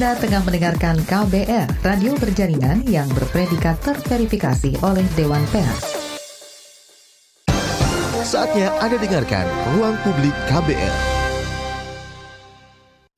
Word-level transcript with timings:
Anda 0.00 0.16
tengah 0.16 0.40
mendengarkan 0.48 0.96
KBR, 1.04 1.84
radio 1.84 2.16
berjaringan 2.16 2.88
yang 2.88 3.04
berpredikat 3.12 3.76
terverifikasi 3.84 4.80
oleh 4.80 5.04
Dewan 5.12 5.44
Pers. 5.52 5.84
Saatnya 8.24 8.72
Anda 8.80 8.96
dengarkan 8.96 9.44
Ruang 9.76 10.00
Publik 10.00 10.32
KBR. 10.48 10.96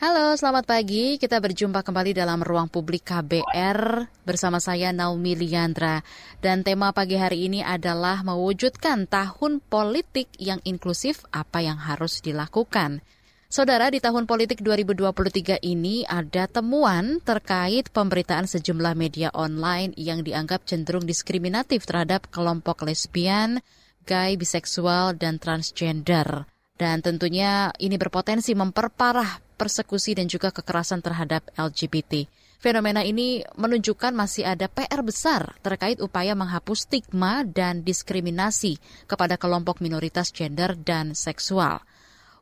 Halo, 0.02 0.34
selamat 0.34 0.66
pagi. 0.66 1.22
Kita 1.22 1.38
berjumpa 1.38 1.86
kembali 1.86 2.18
dalam 2.18 2.42
Ruang 2.42 2.66
Publik 2.66 3.06
KBR 3.06 4.10
bersama 4.26 4.58
saya 4.58 4.90
Naomi 4.90 5.38
Liandra. 5.38 6.02
Dan 6.42 6.66
tema 6.66 6.90
pagi 6.90 7.14
hari 7.14 7.46
ini 7.46 7.62
adalah 7.62 8.26
mewujudkan 8.26 9.06
tahun 9.06 9.62
politik 9.70 10.34
yang 10.34 10.58
inklusif 10.66 11.22
apa 11.30 11.62
yang 11.62 11.78
harus 11.78 12.18
dilakukan. 12.18 13.06
Saudara, 13.52 13.92
di 13.92 14.00
tahun 14.00 14.24
politik 14.24 14.64
2023 14.64 15.60
ini 15.60 16.08
ada 16.08 16.48
temuan 16.48 17.20
terkait 17.20 17.92
pemberitaan 17.92 18.48
sejumlah 18.48 18.96
media 18.96 19.28
online 19.36 19.92
yang 20.00 20.24
dianggap 20.24 20.64
cenderung 20.64 21.04
diskriminatif 21.04 21.84
terhadap 21.84 22.32
kelompok 22.32 22.80
lesbian, 22.80 23.60
gay, 24.08 24.40
biseksual, 24.40 25.20
dan 25.20 25.36
transgender. 25.36 26.48
Dan 26.80 27.04
tentunya 27.04 27.68
ini 27.76 28.00
berpotensi 28.00 28.56
memperparah 28.56 29.44
persekusi 29.60 30.16
dan 30.16 30.32
juga 30.32 30.48
kekerasan 30.48 31.04
terhadap 31.04 31.44
LGBT. 31.52 32.24
Fenomena 32.56 33.04
ini 33.04 33.44
menunjukkan 33.60 34.16
masih 34.16 34.48
ada 34.48 34.64
PR 34.64 35.04
besar 35.04 35.60
terkait 35.60 36.00
upaya 36.00 36.32
menghapus 36.32 36.88
stigma 36.88 37.44
dan 37.44 37.84
diskriminasi 37.84 38.80
kepada 39.04 39.36
kelompok 39.36 39.84
minoritas 39.84 40.32
gender 40.32 40.72
dan 40.72 41.12
seksual 41.12 41.84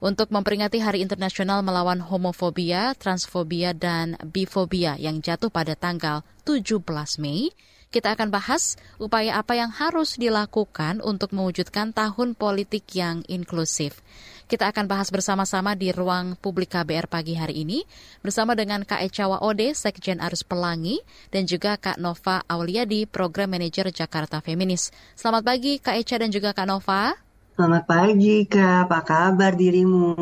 untuk 0.01 0.33
memperingati 0.33 0.81
Hari 0.81 1.05
Internasional 1.05 1.61
melawan 1.61 2.01
homofobia, 2.01 2.97
transfobia, 2.97 3.77
dan 3.77 4.17
bifobia 4.25 4.97
yang 4.97 5.21
jatuh 5.21 5.53
pada 5.53 5.77
tanggal 5.77 6.25
17 6.49 6.81
Mei, 7.21 7.53
kita 7.91 8.15
akan 8.17 8.31
bahas 8.33 8.79
upaya 9.03 9.37
apa 9.37 9.59
yang 9.59 9.69
harus 9.69 10.17
dilakukan 10.17 11.05
untuk 11.05 11.35
mewujudkan 11.37 11.93
tahun 11.93 12.39
politik 12.39 12.87
yang 12.97 13.27
inklusif. 13.27 13.99
Kita 14.47 14.71
akan 14.71 14.87
bahas 14.91 15.11
bersama-sama 15.11 15.75
di 15.79 15.95
ruang 15.95 16.35
publik 16.39 16.75
KBR 16.75 17.07
pagi 17.07 17.39
hari 17.39 17.63
ini 17.63 17.87
bersama 18.23 18.55
dengan 18.59 18.83
Kak 18.83 19.03
Eca 19.05 19.31
Waode, 19.31 19.75
Sekjen 19.75 20.19
Arus 20.23 20.43
Pelangi, 20.43 21.03
dan 21.31 21.47
juga 21.47 21.79
Kak 21.79 21.99
Nova 22.03 22.43
Auliadi, 22.51 23.07
Program 23.07 23.51
Manager 23.51 23.91
Jakarta 23.95 24.43
Feminis. 24.43 24.91
Selamat 25.15 25.47
pagi 25.47 25.79
Kak 25.79 25.99
Eca 25.99 26.17
dan 26.19 26.31
juga 26.35 26.51
Kak 26.51 26.67
Nova. 26.67 27.30
Selamat 27.59 27.83
pagi 27.83 28.47
Kak, 28.47 28.87
apa 28.87 29.03
kabar 29.03 29.59
dirimu? 29.59 30.15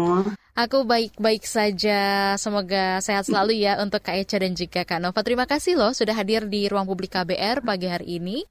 Aku 0.56 0.88
baik-baik 0.88 1.44
saja, 1.44 2.32
semoga 2.40 2.98
sehat 3.04 3.28
selalu 3.28 3.60
ya 3.60 3.76
untuk 3.78 4.00
Kak 4.00 4.16
Eca 4.16 4.40
dan 4.40 4.56
juga 4.56 4.82
Kak 4.88 4.98
Nova. 4.98 5.20
Terima 5.20 5.44
kasih 5.44 5.76
loh 5.76 5.92
sudah 5.92 6.16
hadir 6.16 6.48
di 6.48 6.66
Ruang 6.72 6.88
Publik 6.88 7.12
KBR 7.12 7.60
pagi 7.60 7.86
hari 7.86 8.16
ini. 8.16 8.42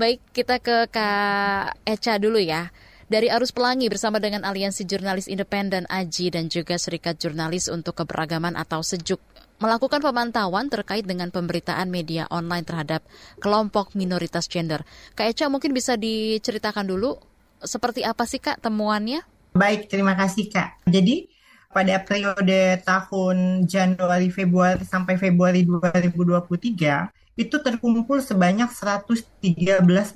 Baik, 0.00 0.24
kita 0.32 0.56
ke 0.56 0.88
Kak 0.88 1.84
Eca 1.84 2.16
dulu 2.16 2.40
ya. 2.40 2.72
Dari 3.08 3.28
Arus 3.28 3.52
Pelangi 3.52 3.88
bersama 3.88 4.20
dengan 4.20 4.44
Aliansi 4.44 4.84
Jurnalis 4.84 5.32
Independen 5.32 5.88
AJI 5.88 6.32
dan 6.32 6.52
juga 6.52 6.76
Serikat 6.76 7.16
Jurnalis 7.16 7.72
untuk 7.72 7.96
Keberagaman 7.96 8.52
atau 8.52 8.84
SEJUK 8.84 9.20
melakukan 9.58 9.98
pemantauan 9.98 10.68
terkait 10.70 11.02
dengan 11.08 11.32
pemberitaan 11.32 11.88
media 11.88 12.28
online 12.30 12.68
terhadap 12.68 13.00
kelompok 13.42 13.96
minoritas 13.96 14.46
gender. 14.46 14.84
Kak 15.16 15.34
Eca 15.34 15.48
mungkin 15.48 15.72
bisa 15.72 15.96
diceritakan 15.96 16.84
dulu 16.84 17.16
seperti 17.62 18.06
apa 18.06 18.24
sih 18.28 18.38
Kak 18.38 18.62
temuannya? 18.62 19.22
Baik, 19.54 19.90
terima 19.90 20.14
kasih 20.14 20.50
Kak. 20.52 20.84
Jadi 20.86 21.28
pada 21.68 22.00
periode 22.00 22.80
tahun 22.82 23.68
Januari 23.68 24.32
Februari 24.32 24.82
sampai 24.82 25.20
Februari 25.20 25.62
2023 25.66 27.38
itu 27.38 27.56
terkumpul 27.62 28.18
sebanyak 28.18 28.66
113 28.66 29.38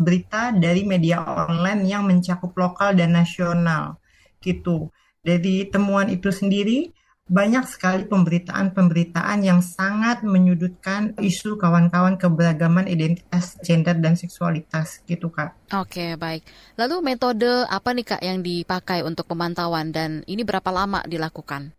berita 0.03 0.51
dari 0.51 0.83
media 0.83 1.23
online 1.23 1.87
yang 1.87 2.03
mencakup 2.03 2.51
lokal 2.59 2.99
dan 2.99 3.15
nasional 3.15 4.03
gitu. 4.43 4.91
Dari 5.23 5.71
temuan 5.71 6.11
itu 6.11 6.35
sendiri 6.35 6.91
banyak 7.33 7.65
sekali 7.65 8.05
pemberitaan-pemberitaan 8.05 9.41
yang 9.41 9.65
sangat 9.65 10.21
menyudutkan 10.21 11.17
isu 11.17 11.57
kawan-kawan 11.57 12.21
keberagaman 12.21 12.85
identitas 12.85 13.57
gender 13.65 13.97
dan 13.97 14.21
seksualitas 14.21 15.01
gitu 15.09 15.33
kak. 15.33 15.57
Oke 15.73 16.21
baik. 16.21 16.45
Lalu 16.77 17.01
metode 17.01 17.65
apa 17.73 17.97
nih 17.97 18.05
kak 18.05 18.21
yang 18.21 18.45
dipakai 18.45 19.01
untuk 19.01 19.25
pemantauan 19.33 19.97
dan 19.97 20.21
ini 20.29 20.45
berapa 20.45 20.69
lama 20.69 21.01
dilakukan? 21.09 21.73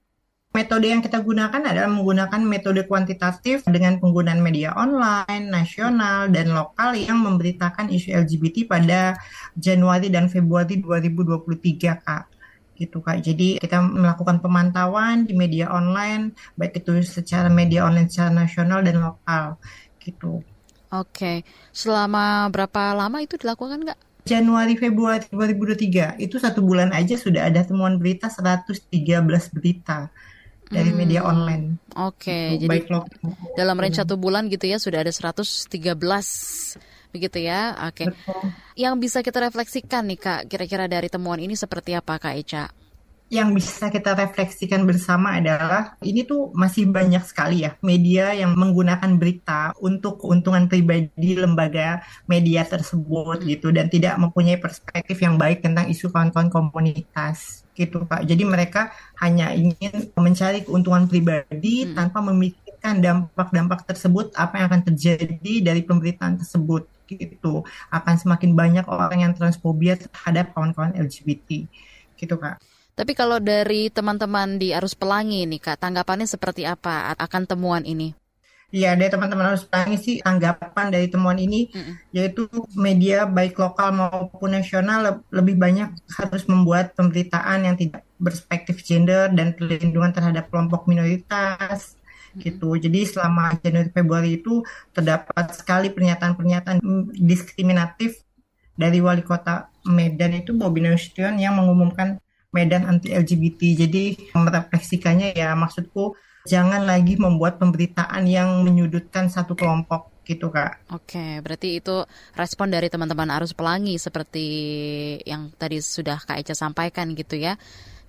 Metode 0.53 0.85
yang 0.85 1.01
kita 1.01 1.21
gunakan 1.21 1.65
adalah 1.65 1.89
menggunakan 1.89 2.41
metode 2.45 2.85
kuantitatif 2.85 3.65
dengan 3.65 3.97
penggunaan 3.97 4.37
media 4.37 4.73
online, 4.77 5.49
nasional, 5.49 6.29
dan 6.29 6.53
lokal 6.53 6.93
yang 6.93 7.25
memberitakan 7.25 7.89
isu 7.89 8.13
LGBT 8.21 8.69
pada 8.69 9.17
Januari 9.57 10.13
dan 10.13 10.29
Februari 10.29 10.77
2023, 10.77 12.05
Kak 12.05 12.32
gitu 12.83 12.99
kak. 12.99 13.23
Jadi 13.23 13.63
kita 13.63 13.79
melakukan 13.79 14.43
pemantauan 14.43 15.23
di 15.23 15.33
media 15.33 15.71
online, 15.71 16.35
baik 16.59 16.83
itu 16.83 16.99
secara 17.07 17.47
media 17.47 17.87
online 17.87 18.11
secara 18.11 18.35
nasional 18.35 18.83
dan 18.83 18.99
lokal 18.99 19.55
gitu. 20.03 20.43
Oke, 20.93 21.41
selama 21.73 22.51
berapa 22.51 22.93
lama 22.93 23.17
itu 23.23 23.39
dilakukan 23.39 23.81
nggak? 23.87 23.99
Januari 24.23 24.79
Februari 24.79 25.25
2023 25.27 26.21
itu 26.23 26.39
satu 26.39 26.63
bulan 26.63 26.95
aja 26.95 27.19
sudah 27.19 27.51
ada 27.51 27.59
temuan 27.65 27.99
berita 27.99 28.31
113 28.31 28.87
berita 29.51 30.07
dari 30.71 30.91
hmm, 30.93 30.97
media 30.97 31.21
online. 31.27 31.75
Oke, 31.99 32.55
gitu. 32.55 32.71
jadi 32.71 33.03
dalam 33.59 33.75
range 33.75 33.99
satu 33.99 34.15
bulan 34.15 34.47
gitu 34.47 34.63
ya 34.69 34.79
sudah 34.79 35.03
ada 35.03 35.11
113 35.11 35.67
begitu 37.13 37.45
ya. 37.45 37.77
Oke. 37.85 38.09
Okay. 38.09 38.33
Yang 38.73 38.93
bisa 39.05 39.19
kita 39.21 39.37
refleksikan 39.45 40.09
nih 40.09 40.19
Kak, 40.19 40.41
kira-kira 40.49 40.89
dari 40.89 41.07
temuan 41.07 41.37
ini 41.37 41.53
seperti 41.53 41.93
apa 41.93 42.17
Kak 42.17 42.33
Eca? 42.33 42.65
Yang 43.33 43.49
bisa 43.65 43.89
kita 43.89 44.13
refleksikan 44.13 44.85
bersama 44.85 45.41
adalah 45.41 45.97
ini 46.05 46.21
tuh 46.21 46.53
masih 46.53 46.85
banyak 46.85 47.25
sekali 47.25 47.65
ya 47.65 47.73
media 47.81 48.29
yang 48.29 48.53
menggunakan 48.53 49.09
berita 49.17 49.73
untuk 49.81 50.21
keuntungan 50.21 50.69
pribadi 50.69 51.33
lembaga 51.33 52.05
media 52.29 52.61
tersebut 52.61 53.41
gitu 53.41 53.73
dan 53.73 53.89
tidak 53.89 54.21
mempunyai 54.21 54.61
perspektif 54.61 55.17
yang 55.17 55.41
baik 55.41 55.65
tentang 55.65 55.89
isu 55.89 56.13
kawan-kawan 56.13 56.53
komunitas 56.53 57.65
gitu 57.73 58.05
Pak. 58.05 58.21
Jadi 58.29 58.45
mereka 58.45 58.93
hanya 59.17 59.49
ingin 59.49 60.13
mencari 60.13 60.61
keuntungan 60.61 61.09
pribadi 61.09 61.89
hmm. 61.89 61.97
tanpa 61.97 62.21
memikirkan 62.21 63.01
dampak-dampak 63.01 63.81
tersebut 63.89 64.29
apa 64.37 64.61
yang 64.61 64.67
akan 64.69 64.93
terjadi 64.93 65.53
dari 65.65 65.81
pemberitaan 65.81 66.37
tersebut 66.37 66.85
gitu 67.17 67.65
akan 67.93 68.15
semakin 68.17 68.51
banyak 68.53 68.85
orang 68.89 69.19
yang 69.23 69.33
transfobia 69.33 69.97
terhadap 69.97 70.51
kawan-kawan 70.53 70.95
LGBT 70.97 71.65
gitu 72.17 72.35
kak. 72.37 72.61
Tapi 72.93 73.17
kalau 73.17 73.41
dari 73.41 73.89
teman-teman 73.89 74.61
di 74.61 74.69
Arus 74.69 74.93
Pelangi 74.93 75.49
nih 75.49 75.57
kak, 75.57 75.81
tanggapannya 75.81 76.29
seperti 76.29 76.61
apa 76.69 77.17
akan 77.17 77.43
temuan 77.49 77.83
ini? 77.89 78.13
Iya, 78.73 78.97
dari 78.97 79.09
teman-teman 79.09 79.53
Arus 79.53 79.69
Pelangi 79.69 79.97
sih 80.01 80.15
tanggapan 80.21 80.89
dari 80.89 81.05
temuan 81.05 81.37
ini 81.37 81.69
mm 81.69 81.77
-mm. 81.77 81.93
yaitu 82.09 82.49
media 82.73 83.29
baik 83.29 83.57
lokal 83.57 83.93
maupun 83.93 84.57
nasional 84.57 85.21
lebih 85.29 85.57
banyak 85.57 85.93
harus 86.17 86.43
membuat 86.49 86.97
pemberitaan 86.97 87.69
yang 87.69 87.77
tidak 87.77 88.01
berspektif 88.17 88.81
gender 88.81 89.29
dan 89.29 89.53
perlindungan 89.53 90.09
terhadap 90.09 90.49
kelompok 90.49 90.89
minoritas 90.89 92.01
gitu. 92.39 92.75
Jadi 92.77 93.05
selama 93.05 93.53
Januari 93.61 93.89
Februari 93.93 94.29
itu 94.41 94.65
terdapat 94.95 95.53
sekali 95.53 95.93
pernyataan-pernyataan 95.93 96.81
diskriminatif 97.13 98.21
dari 98.73 98.97
wali 99.01 99.21
kota 99.21 99.69
Medan 99.85 100.33
itu 100.33 100.57
Bobi 100.57 100.81
Nasution 100.81 101.37
yang 101.37 101.57
mengumumkan 101.57 102.17
Medan 102.53 102.85
anti 102.85 103.13
LGBT. 103.13 103.85
Jadi 103.85 104.33
merefleksikannya 104.33 105.33
ya 105.33 105.57
maksudku 105.57 106.13
jangan 106.45 106.83
lagi 106.85 107.17
membuat 107.17 107.57
pemberitaan 107.57 108.27
yang 108.29 108.61
menyudutkan 108.61 109.31
satu 109.31 109.57
kelompok 109.57 110.13
gitu 110.23 110.47
kak. 110.49 110.79
Oke, 110.91 111.43
berarti 111.43 111.83
itu 111.83 112.07
respon 112.33 112.71
dari 112.71 112.87
teman-teman 112.87 113.27
arus 113.39 113.51
pelangi 113.51 113.99
seperti 113.99 114.47
yang 115.27 115.51
tadi 115.59 115.83
sudah 115.83 116.15
Kak 116.23 116.39
Eca 116.39 116.55
sampaikan 116.55 117.11
gitu 117.11 117.35
ya. 117.35 117.59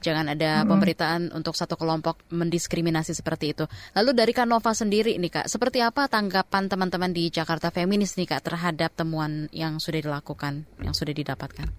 Jangan 0.05 0.37
ada 0.37 0.61
hmm. 0.61 0.69
pemberitaan 0.69 1.23
untuk 1.33 1.57
satu 1.57 1.81
kelompok 1.81 2.21
mendiskriminasi 2.29 3.17
seperti 3.17 3.57
itu. 3.57 3.65
Lalu 3.97 4.13
dari 4.13 4.33
Kanova 4.37 4.77
sendiri 4.77 5.17
nih 5.17 5.33
Kak, 5.41 5.47
seperti 5.49 5.81
apa 5.81 6.13
tanggapan 6.13 6.69
teman-teman 6.69 7.09
di 7.17 7.33
Jakarta 7.33 7.73
Feminis 7.73 8.21
nih 8.21 8.29
Kak 8.29 8.45
terhadap 8.45 8.93
temuan 8.93 9.49
yang 9.49 9.81
sudah 9.81 10.05
dilakukan, 10.05 10.69
yang 10.85 10.93
sudah 10.93 11.17
didapatkan? 11.17 11.73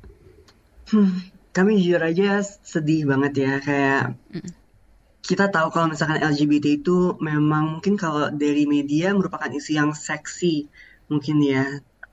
Hmm, 0.89 1.21
kami 1.53 1.77
jujur 1.85 2.01
aja 2.01 2.41
sedih 2.41 3.05
banget 3.05 3.45
ya 3.45 3.53
kayak 3.61 4.17
hmm. 4.33 4.51
kita 5.21 5.53
tahu 5.53 5.69
kalau 5.69 5.93
misalkan 5.93 6.21
LGBT 6.21 6.81
itu 6.81 7.21
memang 7.21 7.77
mungkin 7.77 7.93
kalau 7.93 8.33
dari 8.33 8.65
media 8.65 9.13
merupakan 9.13 9.53
isu 9.53 9.77
yang 9.77 9.93
seksi 9.93 10.65
mungkin 11.13 11.45
ya. 11.45 11.65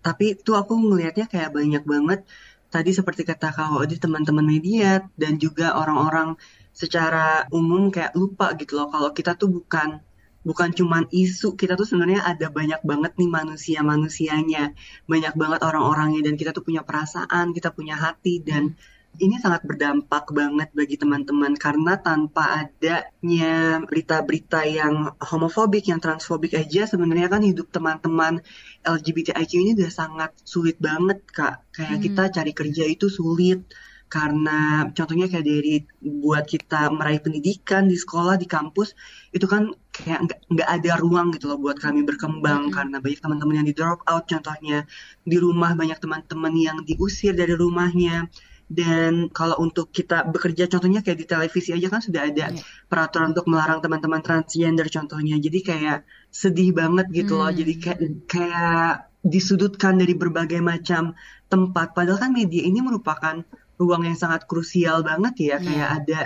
Tapi 0.03 0.37
tuh 0.37 0.61
aku 0.61 0.77
ngelihatnya 0.77 1.31
kayak 1.31 1.57
banyak 1.57 1.87
banget 1.89 2.27
tadi 2.73 2.91
seperti 2.97 3.23
kata 3.29 3.53
kau 3.53 3.85
di 3.85 3.97
teman-teman 4.01 4.47
media 4.49 5.05
dan 5.21 5.37
juga 5.37 5.77
orang-orang 5.77 6.41
secara 6.73 7.45
umum 7.53 7.93
kayak 7.93 8.17
lupa 8.17 8.57
gitu 8.57 8.81
loh 8.81 8.89
kalau 8.89 9.13
kita 9.13 9.37
tuh 9.37 9.53
bukan 9.53 10.01
bukan 10.43 10.71
cuman 10.75 11.07
isu 11.13 11.55
kita 11.55 11.79
tuh 11.79 11.87
sebenarnya 11.87 12.25
ada 12.27 12.49
banyak 12.51 12.81
banget 12.83 13.13
nih 13.21 13.31
manusia 13.31 13.79
manusianya 13.85 14.75
banyak 15.07 15.35
banget 15.39 15.61
orang-orangnya 15.63 16.27
dan 16.27 16.35
kita 16.41 16.51
tuh 16.57 16.65
punya 16.67 16.83
perasaan 16.83 17.55
kita 17.55 17.71
punya 17.71 17.95
hati 17.95 18.43
dan 18.43 18.75
ini 19.21 19.37
sangat 19.37 19.69
berdampak 19.69 20.33
banget 20.33 20.73
bagi 20.73 20.97
teman-teman 20.97 21.53
karena 21.61 22.01
tanpa 22.01 22.65
adanya 22.65 23.85
berita-berita 23.85 24.65
yang 24.65 25.13
homofobik, 25.21 25.85
yang 25.85 26.01
transfobik 26.01 26.57
aja 26.57 26.89
sebenarnya 26.89 27.29
kan 27.29 27.45
hidup 27.45 27.69
teman-teman 27.69 28.41
LGBTIQ 28.83 29.53
ini 29.63 29.71
udah 29.79 29.93
sangat 29.93 30.31
sulit 30.43 30.77
banget 30.83 31.23
kak. 31.31 31.63
Kayak 31.73 31.97
hmm. 31.99 32.05
kita 32.07 32.23
cari 32.35 32.53
kerja 32.53 32.85
itu 32.87 33.07
sulit, 33.07 33.65
karena 34.13 34.93
contohnya 34.93 35.25
kayak 35.25 35.47
dari 35.49 35.89
buat 36.05 36.45
kita 36.45 36.93
meraih 36.93 37.25
pendidikan 37.25 37.89
di 37.89 37.97
sekolah 37.97 38.37
di 38.37 38.45
kampus 38.45 38.93
itu 39.33 39.49
kan 39.49 39.73
kayak 39.89 40.37
nggak 40.53 40.69
ada 40.69 41.01
ruang 41.01 41.33
gitu 41.33 41.49
loh 41.49 41.57
buat 41.57 41.81
kami 41.81 42.05
berkembang 42.05 42.69
mm-hmm. 42.69 42.77
karena 42.77 43.01
banyak 43.01 43.21
teman-teman 43.25 43.55
yang 43.57 43.67
di 43.73 43.73
drop 43.73 44.05
out 44.05 44.29
contohnya 44.29 44.85
di 45.25 45.41
rumah 45.41 45.73
banyak 45.73 45.97
teman-teman 45.97 46.53
yang 46.53 46.77
diusir 46.85 47.33
dari 47.33 47.57
rumahnya 47.57 48.29
dan 48.69 49.33
kalau 49.33 49.57
untuk 49.65 49.89
kita 49.89 50.29
bekerja 50.29 50.69
contohnya 50.69 51.01
kayak 51.01 51.17
di 51.17 51.27
televisi 51.29 51.73
aja 51.73 51.89
kan 51.89 52.05
sudah 52.05 52.29
ada 52.29 52.53
yeah. 52.53 52.65
peraturan 52.93 53.33
untuk 53.33 53.49
melarang 53.49 53.81
teman-teman 53.81 54.21
transgender 54.21 54.93
contohnya 54.93 55.41
jadi 55.41 55.59
kayak 55.65 55.99
sedih 56.33 56.73
banget 56.73 57.07
gitu 57.13 57.37
loh. 57.37 57.53
Jadi 57.53 57.79
kayak 57.79 58.01
kayak 58.27 59.13
disudutkan 59.23 60.01
dari 60.01 60.17
berbagai 60.17 60.59
macam 60.65 61.13
tempat. 61.47 61.93
Padahal 61.93 62.19
kan 62.19 62.33
media 62.33 62.65
ini 62.65 62.81
merupakan 62.81 63.45
ruang 63.77 64.09
yang 64.09 64.17
sangat 64.17 64.49
krusial 64.49 65.05
banget 65.05 65.35
ya. 65.39 65.57
Hmm. 65.61 65.67
kayak 65.69 65.91
ada 66.03 66.21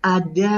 ada 0.00 0.56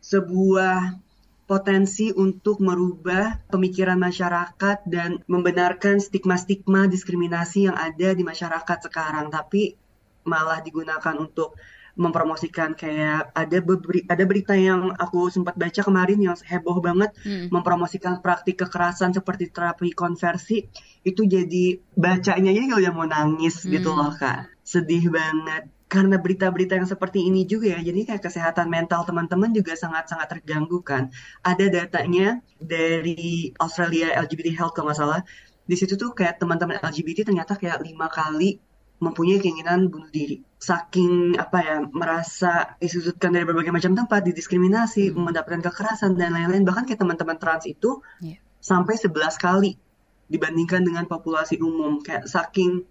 sebuah 0.00 0.96
potensi 1.44 2.14
untuk 2.14 2.62
merubah 2.62 3.42
pemikiran 3.50 3.98
masyarakat 3.98 4.86
dan 4.86 5.20
membenarkan 5.26 5.98
stigma-stigma 5.98 6.86
diskriminasi 6.86 7.68
yang 7.68 7.76
ada 7.76 8.16
di 8.16 8.22
masyarakat 8.24 8.78
sekarang. 8.88 9.28
Tapi 9.28 9.76
malah 10.24 10.64
digunakan 10.64 11.14
untuk 11.18 11.58
mempromosikan 11.98 12.74
kayak 12.74 13.34
ada 13.34 13.58
beberi, 13.58 14.06
ada 14.06 14.24
berita 14.26 14.54
yang 14.54 14.94
aku 14.94 15.30
sempat 15.30 15.58
baca 15.58 15.80
kemarin 15.82 16.18
yang 16.22 16.36
heboh 16.36 16.78
banget 16.78 17.14
hmm. 17.22 17.50
mempromosikan 17.50 18.22
praktik 18.22 18.62
kekerasan 18.62 19.14
seperti 19.14 19.50
terapi 19.50 19.94
konversi 19.94 20.66
itu 21.02 21.22
jadi 21.24 21.80
bacanya 21.96 22.50
ya 22.52 22.76
udah 22.76 22.92
mau 22.92 23.08
nangis 23.08 23.64
gitu 23.64 23.66
hmm. 23.66 23.74
gitu 23.80 23.90
loh 23.96 24.12
kak 24.14 24.50
sedih 24.62 25.10
banget 25.10 25.66
karena 25.90 26.22
berita-berita 26.22 26.78
yang 26.78 26.86
seperti 26.86 27.26
ini 27.26 27.42
juga 27.50 27.74
ya, 27.74 27.82
jadi 27.82 28.14
kayak 28.14 28.22
kesehatan 28.22 28.70
mental 28.70 29.02
teman-teman 29.02 29.50
juga 29.50 29.74
sangat-sangat 29.74 30.38
terganggu 30.38 30.86
kan. 30.86 31.10
Ada 31.42 31.66
datanya 31.66 32.38
dari 32.62 33.50
Australia 33.58 34.14
LGBT 34.22 34.54
Health 34.54 34.78
kalau 34.78 34.94
nggak 34.94 35.00
salah, 35.02 35.26
di 35.66 35.74
situ 35.74 35.98
tuh 35.98 36.14
kayak 36.14 36.38
teman-teman 36.38 36.78
LGBT 36.78 37.26
ternyata 37.26 37.58
kayak 37.58 37.82
lima 37.82 38.06
kali 38.06 38.62
mempunyai 39.00 39.40
keinginan 39.40 39.88
bunuh 39.88 40.12
diri. 40.12 40.44
Saking 40.60 41.40
apa 41.40 41.58
ya 41.64 41.76
merasa 41.88 42.76
disudutkan 42.76 43.32
dari 43.32 43.48
berbagai 43.48 43.72
macam 43.72 43.96
tempat, 43.96 44.20
didiskriminasi, 44.28 45.10
hmm. 45.10 45.16
mendapatkan 45.16 45.64
kekerasan 45.64 46.20
dan 46.20 46.36
lain-lain. 46.36 46.68
Bahkan 46.68 46.84
kayak 46.84 47.00
teman-teman 47.00 47.40
trans 47.40 47.64
itu 47.64 48.04
yeah. 48.20 48.36
sampai 48.60 49.00
11 49.00 49.16
kali 49.40 49.80
dibandingkan 50.28 50.84
dengan 50.84 51.08
populasi 51.08 51.56
umum. 51.58 52.04
Kayak 52.04 52.28
saking 52.28 52.84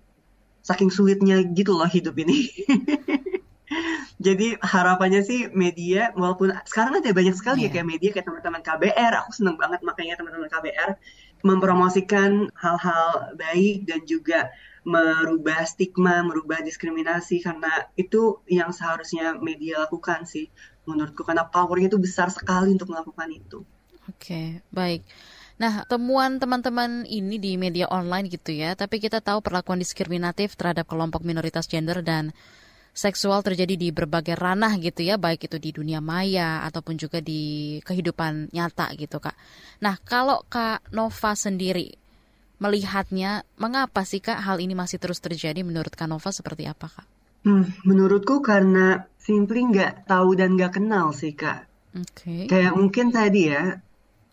saking 0.65 0.89
sulitnya 0.89 1.45
gitu 1.45 1.77
loh 1.77 1.87
hidup 1.87 2.17
ini. 2.17 2.49
Jadi 4.19 4.59
harapannya 4.59 5.23
sih 5.23 5.47
media, 5.55 6.11
walaupun 6.11 6.51
sekarang 6.67 6.99
ada 6.99 7.15
banyak 7.15 7.37
sekali 7.37 7.63
yeah. 7.63 7.69
ya 7.69 7.71
iya. 7.71 7.73
kayak 7.77 7.87
media 7.87 8.09
kayak 8.11 8.27
teman-teman 8.27 8.61
KBR, 8.65 9.13
aku 9.23 9.31
seneng 9.31 9.55
banget 9.55 9.79
makanya 9.85 10.19
teman-teman 10.19 10.49
KBR 10.51 10.89
mempromosikan 11.39 12.51
hal-hal 12.51 13.31
baik 13.39 13.87
dan 13.87 14.03
juga 14.03 14.51
merubah 14.89 15.61
stigma, 15.69 16.25
merubah 16.25 16.65
diskriminasi 16.65 17.45
karena 17.45 17.69
itu 17.93 18.41
yang 18.49 18.73
seharusnya 18.73 19.37
media 19.37 19.85
lakukan 19.85 20.25
sih 20.25 20.49
menurutku 20.89 21.21
karena 21.21 21.45
powernya 21.45 21.93
itu 21.93 22.01
besar 22.01 22.33
sekali 22.33 22.73
untuk 22.73 22.89
melakukan 22.89 23.29
itu. 23.29 23.61
Oke, 24.09 24.17
okay, 24.17 24.47
baik. 24.73 25.05
Nah, 25.61 25.85
temuan 25.85 26.41
teman-teman 26.41 27.05
ini 27.05 27.37
di 27.37 27.53
media 27.59 27.85
online 27.93 28.31
gitu 28.31 28.49
ya, 28.49 28.73
tapi 28.73 28.97
kita 28.97 29.21
tahu 29.21 29.45
perlakuan 29.45 29.77
diskriminatif 29.77 30.57
terhadap 30.57 30.89
kelompok 30.89 31.21
minoritas 31.21 31.69
gender 31.69 32.01
dan 32.01 32.33
seksual 32.95 33.45
terjadi 33.45 33.77
di 33.77 33.93
berbagai 33.93 34.33
ranah 34.33 34.79
gitu 34.81 35.05
ya, 35.05 35.21
baik 35.21 35.45
itu 35.45 35.61
di 35.61 35.69
dunia 35.75 36.01
maya 36.01 36.65
ataupun 36.65 36.97
juga 36.97 37.21
di 37.21 37.77
kehidupan 37.85 38.49
nyata 38.55 38.89
gitu 38.97 39.21
Kak. 39.21 39.35
Nah, 39.85 39.99
kalau 40.01 40.41
Kak 40.49 40.89
Nova 40.95 41.37
sendiri 41.37 42.08
melihatnya, 42.59 43.47
mengapa 43.55 44.03
sih 44.03 44.19
Kak 44.19 44.43
hal 44.43 44.59
ini 44.59 44.75
masih 44.75 44.99
terus 44.99 45.23
terjadi 45.23 45.63
menurut 45.63 45.95
Kak 45.95 46.07
Nova 46.11 46.29
seperti 46.29 46.67
apa 46.67 46.91
Kak? 46.91 47.07
Hmm, 47.47 47.71
menurutku 47.87 48.43
karena 48.43 49.07
simply 49.15 49.63
nggak 49.63 50.05
tahu 50.05 50.35
dan 50.35 50.59
nggak 50.59 50.75
kenal 50.75 51.15
sih 51.15 51.31
Kak. 51.31 51.65
Oke. 51.95 52.11
Okay. 52.13 52.41
Kayak 52.51 52.75
mungkin 52.75 53.15
tadi 53.15 53.49
ya, 53.49 53.79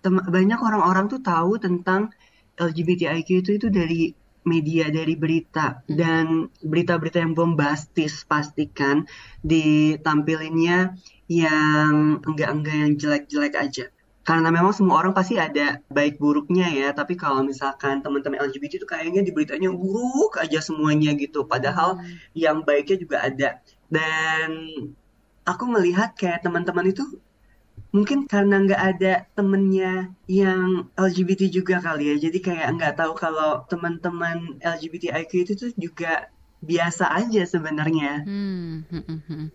banyak 0.06 0.58
orang-orang 0.58 1.06
tuh 1.06 1.22
tahu 1.22 1.56
tentang 1.62 2.10
LGBTIQ 2.58 3.28
itu 3.46 3.50
itu 3.56 3.68
dari 3.70 4.10
media 4.46 4.86
dari 4.88 5.18
berita 5.18 5.82
hmm. 5.82 5.94
dan 5.98 6.46
berita-berita 6.62 7.18
yang 7.18 7.34
bombastis 7.34 8.22
pastikan 8.22 9.04
ditampilinnya 9.42 10.94
yang 11.26 12.22
enggak-enggak 12.22 12.76
yang 12.78 12.92
jelek-jelek 12.94 13.54
aja. 13.58 13.86
Karena 14.26 14.50
memang 14.50 14.74
semua 14.74 14.98
orang 14.98 15.14
pasti 15.14 15.38
ada 15.38 15.78
baik 15.86 16.18
buruknya 16.18 16.66
ya, 16.74 16.90
tapi 16.90 17.14
kalau 17.14 17.46
misalkan 17.46 18.02
teman-teman 18.02 18.42
LGBT 18.50 18.82
itu 18.82 18.86
kayaknya 18.90 19.22
di 19.22 19.30
beritanya 19.30 19.70
buruk 19.70 20.42
aja 20.42 20.58
semuanya 20.58 21.14
gitu, 21.14 21.46
padahal 21.46 22.02
hmm. 22.02 22.34
yang 22.34 22.66
baiknya 22.66 22.96
juga 22.98 23.22
ada. 23.22 23.62
Dan 23.86 24.50
aku 25.46 25.64
melihat 25.70 26.18
kayak 26.18 26.42
teman-teman 26.42 26.90
itu 26.90 27.06
mungkin 27.94 28.26
karena 28.28 28.60
nggak 28.60 28.82
ada 28.82 29.14
temennya 29.32 30.12
yang 30.28 30.90
LGBT 30.98 31.48
juga 31.48 31.80
kali 31.80 32.12
ya 32.12 32.28
jadi 32.28 32.38
kayak 32.42 32.68
nggak 32.76 32.94
tahu 32.98 33.12
kalau 33.16 33.64
teman-teman 33.70 34.60
LGBTIQ 34.60 35.30
itu 35.32 35.52
tuh 35.56 35.70
juga 35.78 36.28
biasa 36.60 37.08
aja 37.14 37.46
sebenarnya 37.46 38.26
hmm, 38.26 38.90
hmm, 38.90 39.02
hmm, 39.06 39.20
hmm. 39.28 39.46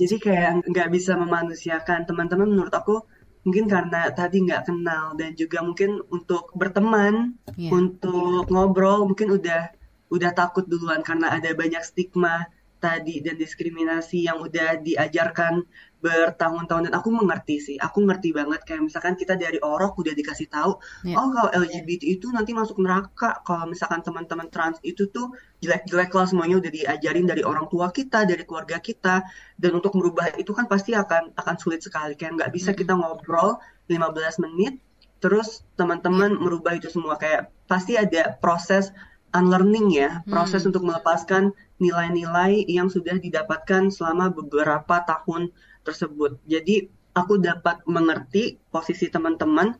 jadi 0.00 0.16
kayak 0.16 0.50
nggak 0.70 0.88
bisa 0.92 1.12
memanusiakan 1.18 2.08
teman-teman 2.08 2.48
menurut 2.48 2.72
aku 2.72 3.04
mungkin 3.40 3.66
karena 3.72 4.12
tadi 4.12 4.44
nggak 4.44 4.68
kenal 4.68 5.16
dan 5.16 5.32
juga 5.32 5.64
mungkin 5.64 6.04
untuk 6.12 6.52
berteman 6.52 7.40
yeah. 7.56 7.72
untuk 7.72 8.44
ngobrol 8.52 9.08
mungkin 9.08 9.32
udah 9.40 9.72
udah 10.12 10.30
takut 10.36 10.68
duluan 10.68 11.00
karena 11.00 11.32
ada 11.32 11.48
banyak 11.56 11.80
stigma 11.80 12.44
tadi 12.80 13.20
dan 13.24 13.36
diskriminasi 13.40 14.28
yang 14.28 14.40
udah 14.44 14.80
diajarkan 14.80 15.64
bertahun-tahun. 16.00 16.90
Dan 16.90 16.94
aku 16.96 17.08
mengerti 17.12 17.60
sih. 17.60 17.76
Aku 17.76 18.02
ngerti 18.04 18.32
banget. 18.32 18.64
Kayak 18.64 18.88
misalkan 18.88 19.14
kita 19.14 19.36
dari 19.36 19.60
orok 19.60 20.00
udah 20.00 20.12
dikasih 20.16 20.48
tahu 20.48 20.80
yeah. 21.04 21.20
oh 21.20 21.28
kalau 21.30 21.50
LGBT 21.52 22.18
itu 22.18 22.32
nanti 22.32 22.56
masuk 22.56 22.80
neraka. 22.80 23.40
Kalau 23.44 23.68
misalkan 23.68 24.00
teman-teman 24.00 24.48
trans 24.48 24.80
itu 24.82 25.12
tuh 25.12 25.36
jelek-jelek 25.60 26.10
lah 26.10 26.26
semuanya 26.26 26.56
udah 26.58 26.72
diajarin 26.72 27.28
dari 27.28 27.44
orang 27.44 27.68
tua 27.68 27.92
kita 27.92 28.24
dari 28.24 28.42
keluarga 28.48 28.80
kita. 28.80 29.22
Dan 29.54 29.76
untuk 29.76 29.94
merubah 29.94 30.32
itu 30.40 30.50
kan 30.56 30.66
pasti 30.66 30.96
akan 30.96 31.36
akan 31.36 31.54
sulit 31.60 31.84
sekali. 31.84 32.16
Kayak 32.16 32.40
nggak 32.40 32.50
bisa 32.56 32.72
kita 32.72 32.96
ngobrol 32.96 33.60
15 33.86 34.44
menit 34.48 34.80
terus 35.20 35.62
teman-teman 35.76 36.32
merubah 36.40 36.74
itu 36.74 36.88
semua. 36.88 37.20
Kayak 37.20 37.52
pasti 37.68 38.00
ada 38.00 38.34
proses 38.40 38.88
unlearning 39.36 39.92
ya. 39.94 40.24
Proses 40.26 40.64
hmm. 40.64 40.74
untuk 40.74 40.82
melepaskan 40.88 41.54
nilai-nilai 41.80 42.66
yang 42.68 42.92
sudah 42.92 43.16
didapatkan 43.16 43.88
selama 43.88 44.28
beberapa 44.34 45.00
tahun 45.06 45.54
tersebut. 45.86 46.38
Jadi 46.46 46.88
aku 47.16 47.40
dapat 47.42 47.82
mengerti 47.86 48.58
posisi 48.70 49.10
teman-teman, 49.10 49.74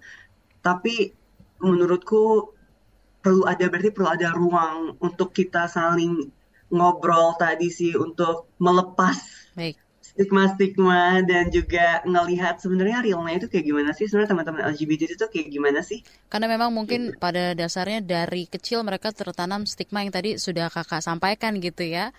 tapi 0.64 1.12
menurutku 1.60 2.54
perlu 3.20 3.44
ada 3.44 3.68
berarti 3.68 3.92
perlu 3.92 4.08
ada 4.08 4.32
ruang 4.32 4.96
untuk 5.04 5.36
kita 5.36 5.68
saling 5.68 6.32
ngobrol 6.72 7.36
tadi 7.36 7.68
sih 7.68 7.92
untuk 7.92 8.48
melepas 8.56 9.18
stigma-stigma 10.10 11.22
dan 11.22 11.48
juga 11.48 12.02
ngelihat 12.02 12.58
sebenarnya 12.58 13.00
realnya 13.00 13.40
itu 13.40 13.46
kayak 13.46 13.64
gimana 13.64 13.90
sih 13.94 14.10
sebenarnya 14.10 14.36
teman-teman 14.36 14.60
LGBT 14.74 15.16
itu 15.16 15.26
kayak 15.30 15.48
gimana 15.48 15.80
sih? 15.80 16.02
Karena 16.26 16.50
memang 16.50 16.74
mungkin 16.74 17.14
pada 17.16 17.54
dasarnya 17.54 18.02
dari 18.02 18.44
kecil 18.50 18.82
mereka 18.82 19.14
tertanam 19.14 19.64
stigma 19.64 20.02
yang 20.02 20.12
tadi 20.12 20.36
sudah 20.36 20.68
kakak 20.68 21.00
sampaikan 21.00 21.56
gitu 21.62 21.86
ya 21.86 22.10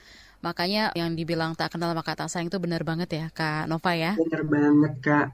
Makanya 0.42 0.90
yang 0.98 1.14
dibilang 1.14 1.54
tak 1.54 1.78
kenal 1.78 1.94
maka 1.94 2.18
tak 2.18 2.34
sayang 2.34 2.50
itu 2.50 2.58
benar 2.58 2.82
banget 2.82 3.14
ya 3.14 3.26
Kak 3.30 3.70
Nova 3.70 3.94
ya. 3.94 4.18
Benar 4.18 4.44
banget 4.50 4.94
Kak. 5.06 5.28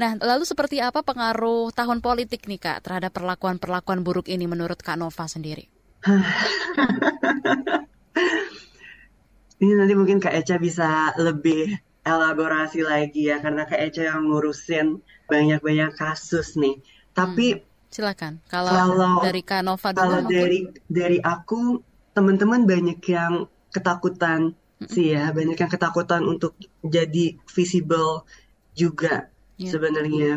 Nah 0.00 0.16
lalu 0.16 0.48
seperti 0.48 0.80
apa 0.80 1.04
pengaruh 1.04 1.68
tahun 1.76 2.00
politik 2.00 2.48
nih 2.48 2.60
Kak 2.60 2.80
terhadap 2.80 3.12
perlakuan-perlakuan 3.12 4.00
buruk 4.00 4.32
ini 4.32 4.48
menurut 4.48 4.80
Kak 4.80 4.96
Nova 4.96 5.28
sendiri? 5.28 5.68
ini 9.60 9.72
nanti 9.76 9.92
mungkin 9.92 10.24
Kak 10.24 10.32
Eca 10.32 10.56
bisa 10.56 11.12
lebih 11.20 11.76
elaborasi 12.06 12.80
lagi 12.80 13.28
ya 13.28 13.44
karena 13.44 13.68
Kak 13.68 13.92
Eca 13.92 14.08
yang 14.14 14.32
ngurusin 14.32 15.04
banyak-banyak 15.28 15.92
kasus 16.00 16.56
nih. 16.56 16.80
Tapi 17.12 17.60
hmm. 17.60 17.92
silakan. 17.92 18.40
Kalau, 18.48 18.72
kalau 18.72 19.20
dari 19.20 19.44
Kanova 19.44 19.92
dulu 19.92 20.00
kalau 20.00 20.20
dari 20.24 20.64
dari 20.88 21.20
aku 21.20 21.76
teman-teman 22.16 22.64
banyak 22.64 23.04
yang 23.04 23.44
ketakutan 23.76 24.56
sih 24.84 25.16
ya, 25.16 25.32
banyak 25.32 25.56
yang 25.56 25.72
ketakutan 25.72 26.20
untuk 26.28 26.52
jadi 26.84 27.40
visible 27.48 28.28
juga 28.76 29.32
yeah. 29.56 29.72
sebenarnya. 29.72 30.32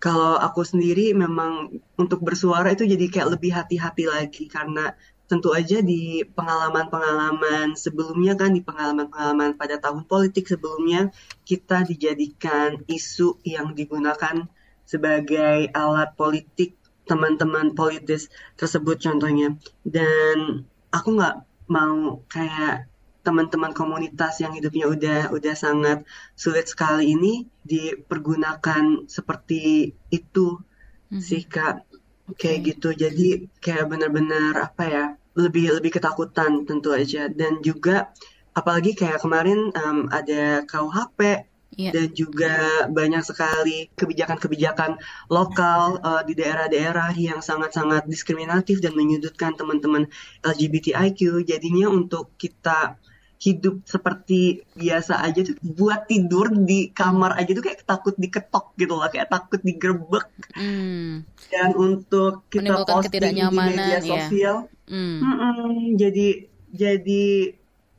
Kalau 0.00 0.40
aku 0.40 0.64
sendiri 0.64 1.12
memang 1.12 1.76
untuk 2.00 2.24
bersuara 2.24 2.72
itu 2.72 2.88
jadi 2.88 3.06
kayak 3.12 3.36
lebih 3.36 3.52
hati-hati 3.52 4.08
lagi 4.08 4.48
karena 4.48 4.96
tentu 5.30 5.54
aja 5.54 5.78
di 5.78 6.26
pengalaman-pengalaman 6.26 7.78
sebelumnya 7.78 8.34
kan 8.34 8.50
di 8.50 8.66
pengalaman-pengalaman 8.66 9.54
pada 9.54 9.78
tahun 9.78 10.02
politik 10.10 10.50
sebelumnya 10.50 11.14
kita 11.46 11.86
dijadikan 11.86 12.82
isu 12.90 13.38
yang 13.46 13.70
digunakan 13.78 14.50
sebagai 14.82 15.70
alat 15.70 16.18
politik 16.18 16.74
teman-teman 17.06 17.78
politis 17.78 18.26
tersebut 18.58 18.98
contohnya 18.98 19.54
dan 19.86 20.66
aku 20.90 21.14
nggak 21.14 21.46
mau 21.70 22.26
kayak 22.26 22.90
teman-teman 23.20 23.70
komunitas 23.76 24.40
yang 24.42 24.56
hidupnya 24.56 24.90
udah 24.90 25.20
udah 25.30 25.54
sangat 25.54 26.02
sulit 26.34 26.66
sekali 26.66 27.14
ini 27.14 27.44
dipergunakan 27.62 29.06
seperti 29.06 29.94
itu 30.10 30.58
mm-hmm. 30.58 31.22
sih 31.22 31.46
kak. 31.46 31.86
Kayak 32.34 32.58
gitu. 32.74 32.88
Jadi 32.94 33.50
kayak 33.58 33.90
benar-benar 33.90 34.54
apa 34.70 34.84
ya 34.86 35.04
lebih 35.34 35.78
lebih 35.78 35.98
ketakutan 35.98 36.66
tentu 36.66 36.94
aja. 36.94 37.26
Dan 37.30 37.62
juga 37.62 38.10
apalagi 38.54 38.94
kayak 38.98 39.22
kemarin 39.22 39.70
um, 39.74 40.06
ada 40.10 40.66
KUHP 40.66 41.49
yeah. 41.76 41.92
dan 41.94 42.10
juga 42.14 42.86
banyak 42.90 43.22
sekali 43.22 43.90
kebijakan-kebijakan 43.94 44.98
lokal 45.30 46.02
uh, 46.02 46.22
di 46.26 46.34
daerah-daerah 46.34 47.14
yang 47.14 47.40
sangat-sangat 47.44 48.06
diskriminatif 48.10 48.82
dan 48.82 48.96
menyudutkan 48.96 49.54
teman-teman 49.54 50.10
LGBTIQ 50.42 51.46
jadinya 51.46 51.90
untuk 51.90 52.34
kita 52.40 52.98
hidup 53.40 53.80
seperti 53.88 54.60
biasa 54.76 55.24
aja 55.24 55.40
tuh 55.40 55.56
buat 55.64 56.04
tidur 56.04 56.52
di 56.52 56.92
kamar 56.92 57.40
aja 57.40 57.56
tuh 57.56 57.64
kayak 57.64 57.88
takut 57.88 58.12
diketok 58.20 58.76
gitu 58.76 59.00
loh 59.00 59.08
kayak 59.08 59.32
takut 59.32 59.56
digerebek 59.64 60.28
hmm. 60.52 61.24
dan 61.48 61.72
untuk 61.72 62.44
kita 62.52 62.84
posting 62.84 63.40
di 63.40 63.40
media 63.48 63.96
iya. 63.96 64.00
sosial 64.04 64.56
ya. 64.68 64.92
hmm. 64.92 65.96
jadi 65.96 66.28
jadi 66.68 67.24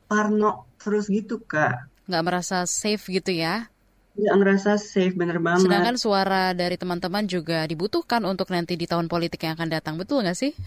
parno 0.06 0.70
terus 0.78 1.10
gitu 1.10 1.42
kak 1.42 1.90
nggak 2.12 2.26
merasa 2.28 2.68
safe 2.68 3.00
gitu 3.08 3.32
ya? 3.32 3.72
Nggak 4.12 4.34
ngerasa 4.44 4.76
safe 4.76 5.16
bener 5.16 5.40
banget. 5.40 5.64
Sedangkan 5.64 5.96
suara 5.96 6.52
dari 6.52 6.76
teman-teman 6.76 7.24
juga 7.24 7.64
dibutuhkan 7.64 8.20
untuk 8.28 8.52
nanti 8.52 8.76
di 8.76 8.84
tahun 8.84 9.08
politik 9.08 9.48
yang 9.48 9.56
akan 9.56 9.72
datang 9.72 9.96
betul 9.96 10.20
nggak 10.20 10.36
sih? 10.36 10.52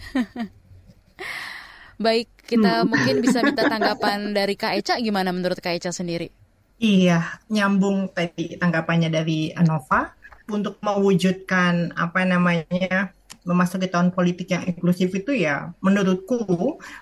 Baik, 1.96 2.28
kita 2.44 2.82
hmm. 2.82 2.88
mungkin 2.90 3.16
bisa 3.22 3.40
minta 3.40 3.64
tanggapan 3.72 4.34
dari 4.34 4.58
Kak 4.58 4.74
Eca 4.76 4.94
gimana 4.98 5.30
menurut 5.30 5.62
Kak 5.62 5.78
Eca 5.78 5.94
sendiri? 5.94 6.28
Iya, 6.76 7.40
nyambung 7.48 8.12
tadi 8.12 8.58
tanggapannya 8.58 9.08
dari 9.08 9.54
Anova. 9.54 10.12
Untuk 10.46 10.78
mewujudkan 10.78 11.98
apa 11.98 12.22
namanya 12.22 13.10
memasuki 13.46 13.90
tahun 13.90 14.14
politik 14.14 14.54
yang 14.54 14.62
inklusif 14.66 15.10
itu 15.10 15.34
ya 15.34 15.74
menurutku 15.78 16.42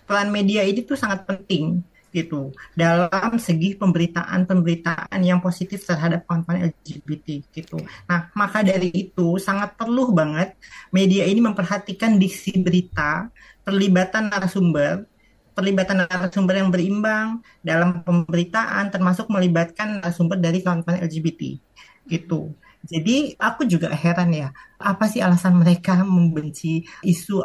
peran 0.05 0.29
media 0.29 0.65
ini 0.65 0.85
tuh 0.85 0.97
sangat 0.97 1.25
penting 1.25 1.81
gitu 2.15 2.55
dalam 2.79 3.35
segi 3.43 3.75
pemberitaan-pemberitaan 3.75 5.19
yang 5.19 5.43
positif 5.43 5.83
terhadap 5.83 6.23
kawan-kawan 6.31 6.71
LGBT 6.71 7.43
gitu. 7.51 7.83
Nah, 8.07 8.31
maka 8.39 8.63
dari 8.63 8.95
itu 8.95 9.35
sangat 9.43 9.75
perlu 9.75 10.15
banget 10.15 10.55
media 10.95 11.27
ini 11.27 11.43
memperhatikan 11.43 12.15
diksi 12.15 12.63
berita 12.63 13.27
perlibatan 13.67 14.31
narasumber, 14.31 15.11
perlibatan 15.59 16.07
narasumber 16.07 16.55
yang 16.63 16.71
berimbang 16.71 17.43
dalam 17.67 18.07
pemberitaan, 18.07 18.95
termasuk 18.95 19.27
melibatkan 19.27 19.99
narasumber 19.99 20.39
dari 20.39 20.63
kawan-kawan 20.63 21.03
LGBT, 21.03 21.59
gitu. 22.07 22.55
Jadi 22.85 23.33
aku 23.41 23.65
juga 23.65 23.89
heran 23.97 24.29
ya, 24.37 24.53
apa 24.77 25.09
sih 25.09 25.25
alasan 25.25 25.57
mereka 25.57 26.05
membenci 26.05 26.85
isu 27.01 27.41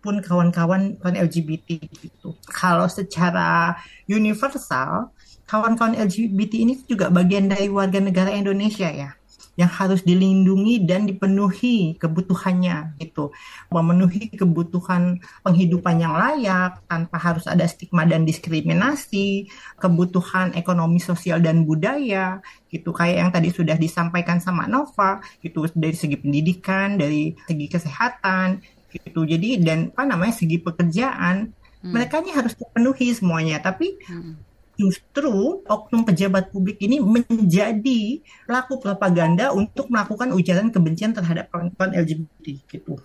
ataupun 0.00 0.24
kawan-kawan 0.24 0.96
LGBT 1.04 1.76
gitu. 2.00 2.32
Kalau 2.48 2.88
secara 2.88 3.76
universal, 4.08 5.12
kawan-kawan 5.44 5.92
LGBT 5.92 6.64
ini 6.64 6.80
juga 6.88 7.12
bagian 7.12 7.52
dari 7.52 7.68
warga 7.68 8.00
negara 8.00 8.32
Indonesia 8.32 8.88
ya 8.88 9.12
yang 9.60 9.68
harus 9.68 10.00
dilindungi 10.08 10.88
dan 10.88 11.04
dipenuhi 11.04 12.00
kebutuhannya 12.00 12.96
gitu 12.96 13.28
memenuhi 13.68 14.32
kebutuhan 14.32 15.20
penghidupan 15.44 16.00
yang 16.00 16.16
layak 16.16 16.80
tanpa 16.88 17.20
harus 17.20 17.44
ada 17.44 17.68
stigma 17.68 18.08
dan 18.08 18.24
diskriminasi 18.24 19.52
kebutuhan 19.76 20.56
ekonomi 20.56 20.96
sosial 20.96 21.44
dan 21.44 21.68
budaya 21.68 22.40
gitu 22.72 22.94
kayak 22.96 23.16
yang 23.20 23.30
tadi 23.34 23.52
sudah 23.52 23.76
disampaikan 23.76 24.40
sama 24.40 24.64
Nova 24.64 25.20
gitu 25.44 25.68
dari 25.76 25.98
segi 25.98 26.16
pendidikan 26.16 26.96
dari 26.96 27.36
segi 27.44 27.66
kesehatan 27.68 28.79
gitu 28.90 29.24
jadi 29.24 29.62
dan 29.62 29.78
apa 29.94 30.04
namanya 30.04 30.34
segi 30.34 30.58
pekerjaan 30.58 31.54
hmm. 31.54 31.90
mereka 31.94 32.20
ini 32.20 32.34
harus 32.34 32.58
dipenuhi 32.58 33.14
semuanya 33.14 33.62
tapi 33.62 33.96
hmm 34.06 34.50
justru 34.80 35.60
oknum 35.68 36.08
pejabat 36.08 36.48
publik 36.48 36.80
ini 36.80 36.96
menjadi 37.04 38.24
pelaku 38.48 38.80
propaganda 38.80 39.52
untuk 39.52 39.92
melakukan 39.92 40.32
ujaran 40.32 40.72
kebencian 40.72 41.12
terhadap 41.12 41.52
kawan-kawan 41.52 41.92
LGBT 41.92 42.64
gitu. 42.64 42.96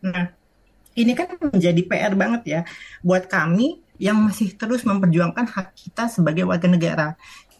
Nah, 0.00 0.32
ini 0.96 1.12
kan 1.12 1.36
menjadi 1.36 1.84
PR 1.84 2.16
banget 2.16 2.42
ya 2.48 2.60
buat 3.04 3.28
kami 3.28 3.84
yang 4.00 4.16
masih 4.24 4.56
terus 4.56 4.88
memperjuangkan 4.88 5.52
hak 5.52 5.76
kita 5.76 6.08
sebagai 6.08 6.48
warga 6.48 6.70
negara 6.70 7.08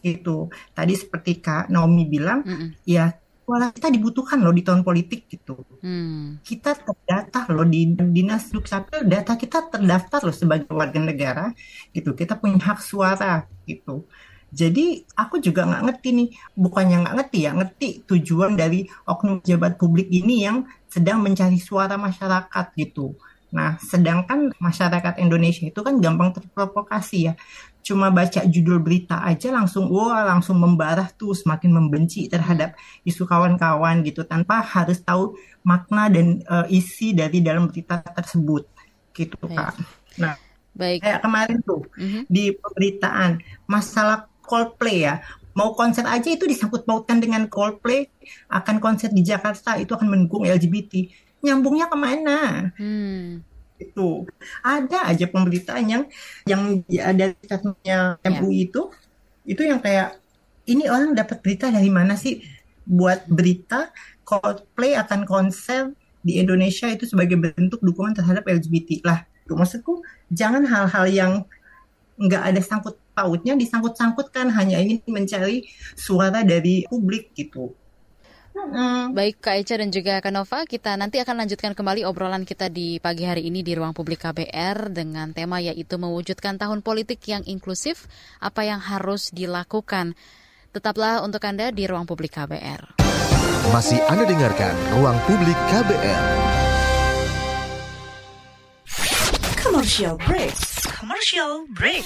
gitu. 0.01 0.49
Tadi 0.73 0.93
seperti 0.97 1.37
Kak 1.37 1.69
Naomi 1.69 2.09
bilang, 2.09 2.41
mm 2.41 2.55
-mm. 2.55 2.69
ya 2.89 3.13
suara 3.49 3.73
kita 3.73 3.89
dibutuhkan 3.89 4.37
loh 4.45 4.53
di 4.53 4.61
tahun 4.61 4.85
politik 4.85 5.25
gitu. 5.25 5.65
Hmm. 5.81 6.37
Kita 6.45 6.77
terdata 6.77 7.49
loh 7.49 7.65
di 7.65 7.97
dinas 7.97 8.53
dukcapil, 8.53 9.09
data 9.09 9.33
kita 9.33 9.73
terdaftar 9.73 10.21
loh 10.21 10.35
sebagai 10.37 10.69
warga 10.69 11.01
negara 11.01 11.49
gitu. 11.89 12.13
Kita 12.13 12.37
punya 12.37 12.61
hak 12.61 12.77
suara 12.77 13.49
gitu. 13.65 14.05
Jadi 14.53 15.01
aku 15.17 15.41
juga 15.41 15.65
nggak 15.65 15.83
ngerti 15.89 16.09
nih, 16.13 16.29
bukannya 16.53 16.97
nggak 17.05 17.15
ngerti 17.17 17.37
ya, 17.41 17.51
ngerti 17.57 17.87
tujuan 18.05 18.53
dari 18.53 18.85
oknum 19.09 19.41
pejabat 19.41 19.81
publik 19.81 20.09
ini 20.13 20.45
yang 20.45 20.69
sedang 20.85 21.25
mencari 21.25 21.57
suara 21.57 21.97
masyarakat 21.97 22.65
gitu. 22.77 23.17
Nah, 23.49 23.81
sedangkan 23.81 24.53
masyarakat 24.61 25.17
Indonesia 25.17 25.65
itu 25.65 25.81
kan 25.81 25.97
gampang 25.97 26.37
terprovokasi 26.37 27.17
ya 27.29 27.33
cuma 27.89 28.13
baca 28.13 28.45
judul 28.45 28.77
berita 28.85 29.25
aja 29.25 29.49
langsung 29.49 29.89
wah 29.89 30.21
langsung 30.21 30.61
membara 30.61 31.09
tuh 31.09 31.33
semakin 31.33 31.73
membenci 31.73 32.29
terhadap 32.29 32.77
isu 33.01 33.25
kawan-kawan 33.25 34.05
gitu 34.05 34.21
tanpa 34.29 34.61
harus 34.61 35.01
tahu 35.01 35.33
makna 35.65 36.05
dan 36.13 36.45
uh, 36.45 36.69
isi 36.69 37.17
dari 37.17 37.41
dalam 37.41 37.65
berita 37.65 37.97
tersebut 38.05 38.69
gitu 39.17 39.41
Baik. 39.41 39.57
kak. 39.57 39.73
Nah, 40.21 40.37
Baik. 40.77 41.01
kayak 41.01 41.19
kemarin 41.25 41.57
tuh 41.65 41.81
mm-hmm. 41.97 42.23
di 42.29 42.53
pemberitaan 42.53 43.41
masalah 43.65 44.29
Coldplay 44.45 45.09
ya 45.09 45.25
mau 45.57 45.73
konser 45.73 46.05
aja 46.05 46.29
itu 46.29 46.45
disangkut 46.45 46.85
pautkan 46.85 47.17
dengan 47.17 47.49
Coldplay 47.49 48.05
akan 48.53 48.77
konser 48.77 49.09
di 49.09 49.25
Jakarta 49.25 49.81
itu 49.81 49.97
akan 49.97 50.13
mendukung 50.13 50.45
LGBT 50.45 51.09
nyambungnya 51.41 51.89
ke 51.89 51.97
mana? 51.97 52.37
Hmm 52.77 53.48
itu. 53.79 54.27
Ada 54.61 55.09
aja 55.09 55.25
pemberitaan 55.25 55.85
yang 55.87 56.03
yang 56.45 56.83
ada 57.01 57.33
statementnya 57.41 58.19
MUI 58.27 58.51
yeah. 58.51 58.65
itu 58.67 58.81
itu 59.49 59.61
yang 59.65 59.79
kayak 59.81 60.19
ini 60.69 60.85
orang 60.85 61.17
dapat 61.17 61.41
berita 61.41 61.71
dari 61.71 61.89
mana 61.89 62.13
sih? 62.19 62.43
Buat 62.85 63.25
berita 63.31 63.89
Coldplay 64.27 64.93
akan 64.93 65.25
konser 65.25 65.93
di 66.21 66.37
Indonesia 66.37 66.85
itu 66.91 67.07
sebagai 67.07 67.39
bentuk 67.39 67.79
dukungan 67.79 68.13
terhadap 68.13 68.43
LGBT 68.45 69.07
lah 69.07 69.23
itu 69.49 69.55
maksudku 69.55 70.03
jangan 70.29 70.61
hal-hal 70.67 71.05
yang 71.09 71.31
nggak 72.19 72.43
ada 72.53 72.61
sangkut 72.61 72.99
pautnya 73.15 73.55
disangkut-sangkutkan 73.55 74.51
hanya 74.53 74.77
ingin 74.83 75.01
mencari 75.07 75.65
suara 75.95 76.43
dari 76.43 76.83
publik 76.85 77.31
gitu 77.33 77.73
Mm-hmm. 78.49 79.13
Baik 79.13 79.35
Kak 79.41 79.55
Eca 79.61 79.75
dan 79.77 79.89
juga 79.93 80.13
Kak 80.19 80.33
Nova, 80.33 80.65
kita 80.65 80.97
nanti 80.97 81.21
akan 81.21 81.45
lanjutkan 81.45 81.77
kembali 81.77 82.01
obrolan 82.05 82.43
kita 82.43 82.67
di 82.69 82.97
pagi 82.97 83.25
hari 83.25 83.45
ini 83.45 83.61
di 83.61 83.77
ruang 83.77 83.93
publik 83.93 84.25
KBR 84.25 84.89
dengan 84.89 85.31
tema 85.33 85.61
yaitu 85.61 86.01
mewujudkan 86.01 86.57
tahun 86.57 86.81
politik 86.81 87.21
yang 87.29 87.45
inklusif, 87.45 88.09
apa 88.41 88.65
yang 88.65 88.81
harus 88.81 89.29
dilakukan. 89.29 90.17
Tetaplah 90.69 91.25
untuk 91.25 91.41
Anda 91.45 91.73
di 91.73 91.85
ruang 91.85 92.05
publik 92.05 92.37
KBR. 92.37 92.97
Masih 93.73 94.01
Anda 94.09 94.25
dengarkan 94.25 94.73
ruang 94.97 95.17
publik 95.29 95.57
KBR. 95.69 96.25
Commercial 99.61 100.17
break. 100.25 100.53
Commercial 100.97 101.65
break. 101.73 102.05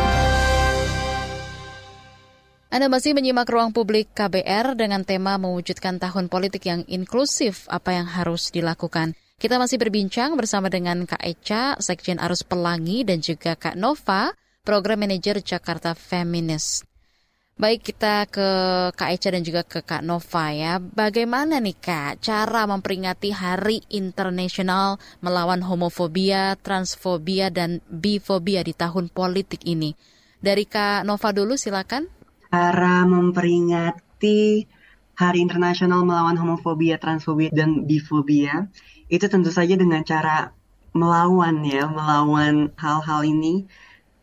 Anda 2.71 2.87
masih 2.87 3.11
menyimak 3.11 3.51
ruang 3.51 3.75
publik 3.75 4.15
KBR 4.15 4.79
dengan 4.79 5.03
tema 5.03 5.35
mewujudkan 5.35 5.99
tahun 5.99 6.31
politik 6.31 6.71
yang 6.71 6.87
inklusif, 6.87 7.67
apa 7.67 7.99
yang 7.99 8.07
harus 8.07 8.47
dilakukan. 8.47 9.11
Kita 9.35 9.59
masih 9.59 9.75
berbincang 9.75 10.39
bersama 10.39 10.71
dengan 10.71 11.03
Kak 11.03 11.19
Eca, 11.19 11.75
Sekjen 11.83 12.15
Arus 12.15 12.47
Pelangi, 12.47 13.03
dan 13.03 13.19
juga 13.19 13.59
Kak 13.59 13.75
Nova, 13.75 14.31
Program 14.63 15.03
Manager 15.03 15.43
Jakarta 15.43 15.91
Feminis. 15.99 16.87
Baik, 17.59 17.91
kita 17.91 18.23
ke 18.31 18.47
Kak 18.95 19.19
Eca 19.19 19.35
dan 19.35 19.43
juga 19.43 19.67
ke 19.67 19.83
Kak 19.83 20.07
Nova 20.07 20.55
ya. 20.55 20.79
Bagaimana 20.79 21.59
nih 21.59 21.75
Kak 21.75 22.23
cara 22.23 22.63
memperingati 22.71 23.35
Hari 23.35 23.83
Internasional 23.91 24.95
melawan 25.19 25.59
homofobia, 25.67 26.55
transfobia, 26.55 27.51
dan 27.51 27.83
bifobia 27.91 28.63
di 28.63 28.71
tahun 28.71 29.11
politik 29.11 29.67
ini? 29.67 29.91
Dari 30.39 30.63
Kak 30.63 31.03
Nova 31.03 31.35
dulu 31.35 31.59
silakan. 31.59 32.20
Cara 32.51 33.07
memperingati 33.07 34.67
Hari 35.15 35.39
Internasional 35.39 36.03
melawan 36.03 36.35
homofobia, 36.35 36.99
transfobia, 36.99 37.47
dan 37.47 37.87
bifobia 37.87 38.67
itu 39.07 39.23
tentu 39.31 39.55
saja 39.55 39.79
dengan 39.79 40.03
cara 40.03 40.51
melawan 40.91 41.63
ya, 41.63 41.87
melawan 41.87 42.75
hal-hal 42.75 43.23
ini, 43.23 43.67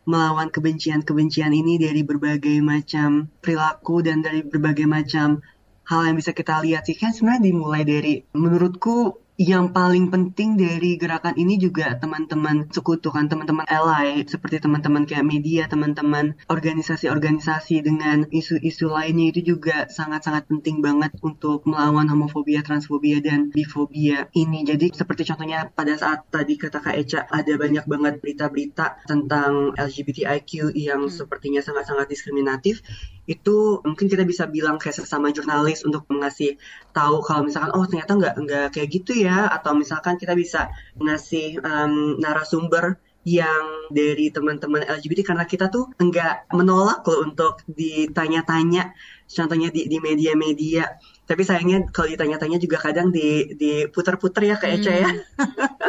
melawan 0.05 0.53
kebencian-kebencian 0.53 1.53
ini 1.53 1.81
dari 1.81 2.05
berbagai 2.05 2.61
macam 2.61 3.33
perilaku 3.41 4.05
dan 4.05 4.21
dari 4.21 4.45
berbagai 4.45 4.85
macam 4.85 5.41
hal 5.89 6.01
yang 6.05 6.17
bisa 6.17 6.29
kita 6.33 6.61
lihat 6.61 6.85
sih. 6.85 6.97
Kan 6.97 7.13
sebenarnya 7.13 7.49
dimulai 7.49 7.81
dari 7.81 8.21
menurutku 8.37 9.17
yang 9.39 9.71
paling 9.71 10.11
penting 10.11 10.59
dari 10.59 10.99
gerakan 10.99 11.31
ini 11.39 11.55
juga 11.55 11.95
teman-teman 11.95 12.67
sekutu 12.75 13.07
kan 13.07 13.31
teman-teman 13.31 13.63
ally 13.71 14.27
seperti 14.27 14.59
teman-teman 14.59 15.07
kayak 15.07 15.23
media 15.23 15.63
teman-teman 15.71 16.35
organisasi-organisasi 16.51 17.79
dengan 17.79 18.27
isu-isu 18.35 18.91
lainnya 18.91 19.31
itu 19.31 19.55
juga 19.55 19.87
sangat-sangat 19.87 20.43
penting 20.51 20.83
banget 20.83 21.15
untuk 21.23 21.63
melawan 21.63 22.11
homofobia, 22.11 22.67
transfobia 22.67 23.23
dan 23.23 23.47
bifobia 23.55 24.27
ini. 24.35 24.67
Jadi 24.67 24.91
seperti 24.91 25.23
contohnya 25.31 25.71
pada 25.71 25.95
saat 25.95 26.27
tadi 26.27 26.59
kata 26.59 26.83
Kak 26.83 26.99
Eca 26.99 27.23
ada 27.31 27.53
banyak 27.55 27.87
banget 27.87 28.19
berita-berita 28.19 29.07
tentang 29.07 29.71
LGBTIQ 29.79 30.75
yang 30.75 31.07
sepertinya 31.07 31.63
sangat-sangat 31.63 32.11
diskriminatif 32.11 32.83
itu 33.29 33.77
mungkin 33.85 34.09
kita 34.09 34.25
bisa 34.25 34.49
bilang 34.49 34.81
kayak 34.81 35.05
sesama 35.05 35.29
jurnalis 35.29 35.85
untuk 35.85 36.09
mengasih 36.09 36.57
tahu 36.97 37.21
kalau 37.21 37.45
misalkan 37.45 37.69
oh 37.77 37.85
ternyata 37.85 38.17
nggak 38.17 38.35
nggak 38.41 38.67
kayak 38.73 38.89
gitu 38.89 39.13
ya. 39.21 39.45
Atau 39.53 39.77
misalkan 39.77 40.17
kita 40.17 40.33
bisa 40.33 40.73
ngasih 40.97 41.61
um, 41.61 42.17
narasumber 42.17 42.97
yang 43.29 43.93
dari 43.93 44.33
teman-teman 44.33 44.81
LGBT 44.81 45.21
karena 45.21 45.45
kita 45.45 45.69
tuh 45.69 45.93
nggak 46.01 46.49
menolak 46.57 47.05
loh 47.05 47.21
untuk 47.29 47.61
ditanya-tanya 47.69 48.97
contohnya 49.29 49.69
di 49.69 49.85
di 49.85 50.01
media-media. 50.01 50.97
Tapi 51.29 51.41
sayangnya 51.45 51.85
kalau 51.93 52.09
ditanya-tanya 52.09 52.57
juga 52.57 52.81
kadang 52.81 53.13
di 53.13 53.53
diputer-puter 53.53 54.41
ya 54.49 54.55
kayak 54.57 54.75
Eca 54.81 54.93
ya 55.05 55.09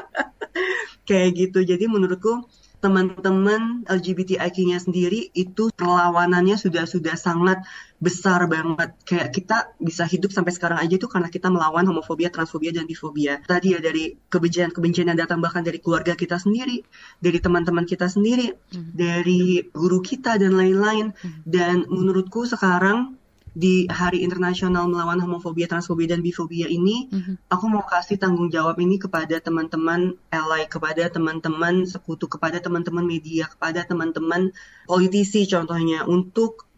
kayak 1.09 1.31
gitu. 1.33 1.64
Jadi 1.64 1.88
menurutku 1.88 2.44
teman-teman 2.80 3.84
LGBTIQ-nya 3.84 4.80
sendiri 4.80 5.28
itu 5.36 5.68
perlawanannya 5.76 6.56
sudah 6.56 6.88
sudah 6.88 7.12
sangat 7.14 7.60
besar 8.00 8.48
banget. 8.48 8.96
Kayak 9.04 9.28
kita 9.36 9.56
bisa 9.76 10.08
hidup 10.08 10.32
sampai 10.32 10.56
sekarang 10.56 10.80
aja 10.80 10.96
itu 10.96 11.04
karena 11.04 11.28
kita 11.28 11.52
melawan 11.52 11.84
homofobia, 11.84 12.32
transfobia, 12.32 12.72
dan 12.72 12.88
bifobia. 12.88 13.44
Tadi 13.44 13.76
ya 13.76 13.80
dari 13.84 14.16
kebencian-kebencian 14.32 15.12
yang 15.12 15.20
datang 15.20 15.44
bahkan 15.44 15.60
dari 15.60 15.78
keluarga 15.84 16.16
kita 16.16 16.40
sendiri, 16.40 16.80
dari 17.20 17.38
teman-teman 17.38 17.84
kita 17.84 18.08
sendiri, 18.08 18.56
dari 18.72 19.60
guru 19.68 20.00
kita 20.00 20.40
dan 20.40 20.56
lain-lain. 20.56 21.12
Dan 21.44 21.84
menurutku 21.84 22.48
sekarang 22.48 23.19
di 23.50 23.90
Hari 23.90 24.22
Internasional 24.22 24.86
melawan 24.86 25.18
homofobia, 25.18 25.66
transfobia, 25.66 26.14
dan 26.14 26.22
bifobia 26.22 26.70
ini, 26.70 27.10
aku 27.50 27.66
mau 27.66 27.82
kasih 27.82 28.16
tanggung 28.16 28.48
jawab 28.48 28.78
ini 28.78 28.96
kepada 28.96 29.42
teman-teman 29.42 30.14
ally, 30.30 30.62
kepada 30.70 31.10
teman-teman 31.10 31.82
sekutu, 31.86 32.30
kepada 32.30 32.62
teman-teman 32.62 33.02
media, 33.02 33.50
kepada 33.50 33.82
teman-teman 33.82 34.54
politisi 34.86 35.50
contohnya 35.50 36.06
untuk 36.06 36.70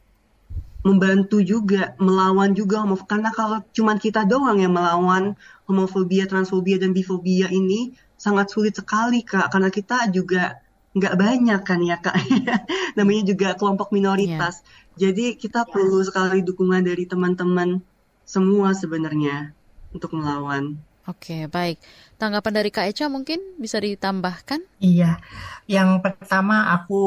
membantu 0.82 1.38
juga 1.46 1.94
melawan 2.02 2.58
juga 2.58 2.82
homofobia 2.82 3.11
karena 3.14 3.30
kalau 3.30 3.58
cuman 3.70 4.02
kita 4.02 4.26
doang 4.26 4.58
yang 4.58 4.74
melawan 4.74 5.38
homofobia, 5.70 6.26
transfobia 6.26 6.82
dan 6.82 6.90
bifobia 6.90 7.46
ini 7.54 7.94
sangat 8.18 8.50
sulit 8.50 8.74
sekali 8.74 9.22
kak. 9.22 9.50
Karena 9.50 9.70
kita 9.70 10.11
juga 10.11 10.58
nggak 10.92 11.14
banyak 11.16 11.61
kan 11.62 11.80
ya 11.82 11.96
kak. 12.02 12.18
Namanya 12.98 13.22
juga 13.30 13.48
kelompok 13.54 13.94
minoritas 13.94 14.66
jadi 14.96 15.37
kita 15.37 15.64
perlu 15.68 16.05
sekali 16.05 16.44
dukungan 16.44 16.85
dari 16.85 17.05
teman-teman 17.09 17.81
semua 18.22 18.72
sebenarnya 18.76 19.52
untuk 19.92 20.16
melawan. 20.16 20.76
Oke, 21.02 21.50
baik. 21.50 21.83
Tanggapan 22.14 22.62
dari 22.62 22.70
Kak 22.70 22.94
Eca 22.94 23.11
mungkin 23.11 23.59
bisa 23.59 23.83
ditambahkan? 23.83 24.62
Iya, 24.78 25.18
yang 25.66 25.98
pertama 25.98 26.70
aku 26.70 27.02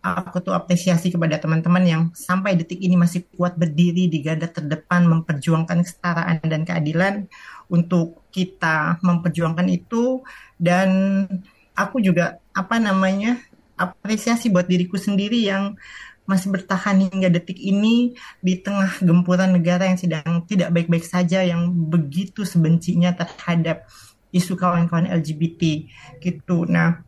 aku 0.00 0.40
tuh 0.40 0.56
apresiasi 0.56 1.12
kepada 1.12 1.36
teman-teman 1.36 1.84
yang 1.84 2.02
sampai 2.16 2.56
detik 2.56 2.80
ini 2.80 2.96
masih 2.96 3.24
kuat 3.36 3.56
berdiri 3.56 4.08
di 4.08 4.24
garda 4.24 4.48
terdepan 4.48 5.04
memperjuangkan 5.08 5.80
kesetaraan 5.84 6.40
dan 6.44 6.64
keadilan 6.64 7.28
untuk 7.68 8.24
kita 8.28 9.00
memperjuangkan 9.00 9.68
itu 9.68 10.24
dan 10.60 11.24
aku 11.72 12.04
juga 12.04 12.40
apa 12.52 12.76
namanya 12.76 13.40
apresiasi 13.80 14.52
buat 14.52 14.68
diriku 14.68 15.00
sendiri 15.00 15.40
yang 15.44 15.76
masih 16.24 16.48
bertahan 16.52 17.04
hingga 17.04 17.28
detik 17.28 17.60
ini 17.60 18.16
di 18.40 18.56
tengah 18.56 19.00
gempuran 19.04 19.52
negara 19.52 19.84
yang 19.84 20.00
sedang 20.00 20.44
tidak 20.48 20.72
baik-baik 20.72 21.04
saja 21.04 21.44
yang 21.44 21.68
begitu 21.68 22.48
sebencinya 22.48 23.12
terhadap 23.12 23.84
isu 24.32 24.56
kawan-kawan 24.56 25.06
LGBT 25.06 25.84
gitu. 26.24 26.64
Nah, 26.64 27.04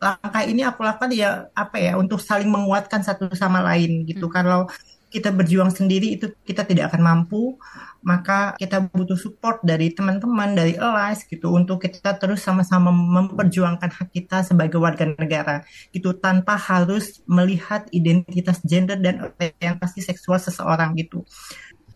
langkah 0.00 0.42
ini 0.46 0.64
aku 0.64 0.80
lakukan 0.80 1.12
ya 1.12 1.52
apa 1.52 1.76
ya 1.76 1.98
untuk 2.00 2.22
saling 2.22 2.48
menguatkan 2.48 3.04
satu 3.04 3.28
sama 3.36 3.60
lain 3.60 4.08
gitu. 4.08 4.30
Kalau 4.32 4.70
kita 5.10 5.34
berjuang 5.34 5.74
sendiri 5.74 6.14
itu 6.14 6.30
kita 6.46 6.62
tidak 6.62 6.94
akan 6.94 7.02
mampu, 7.02 7.58
maka 8.00 8.56
kita 8.56 8.88
butuh 8.88 9.18
support 9.18 9.60
dari 9.60 9.92
teman-teman 9.92 10.56
dari 10.56 10.78
allies 10.80 11.26
gitu 11.28 11.52
untuk 11.52 11.84
kita 11.84 12.16
terus 12.16 12.40
sama-sama 12.40 12.88
memperjuangkan 12.88 13.90
hak 13.92 14.08
kita 14.14 14.40
sebagai 14.46 14.80
warga 14.80 15.04
negara 15.04 15.66
gitu 15.92 16.16
tanpa 16.16 16.56
harus 16.56 17.20
melihat 17.28 17.84
identitas 17.92 18.62
gender 18.64 18.96
dan 18.96 19.20
orientasi 19.20 20.00
seksual 20.00 20.40
seseorang 20.40 20.96
gitu. 20.96 21.26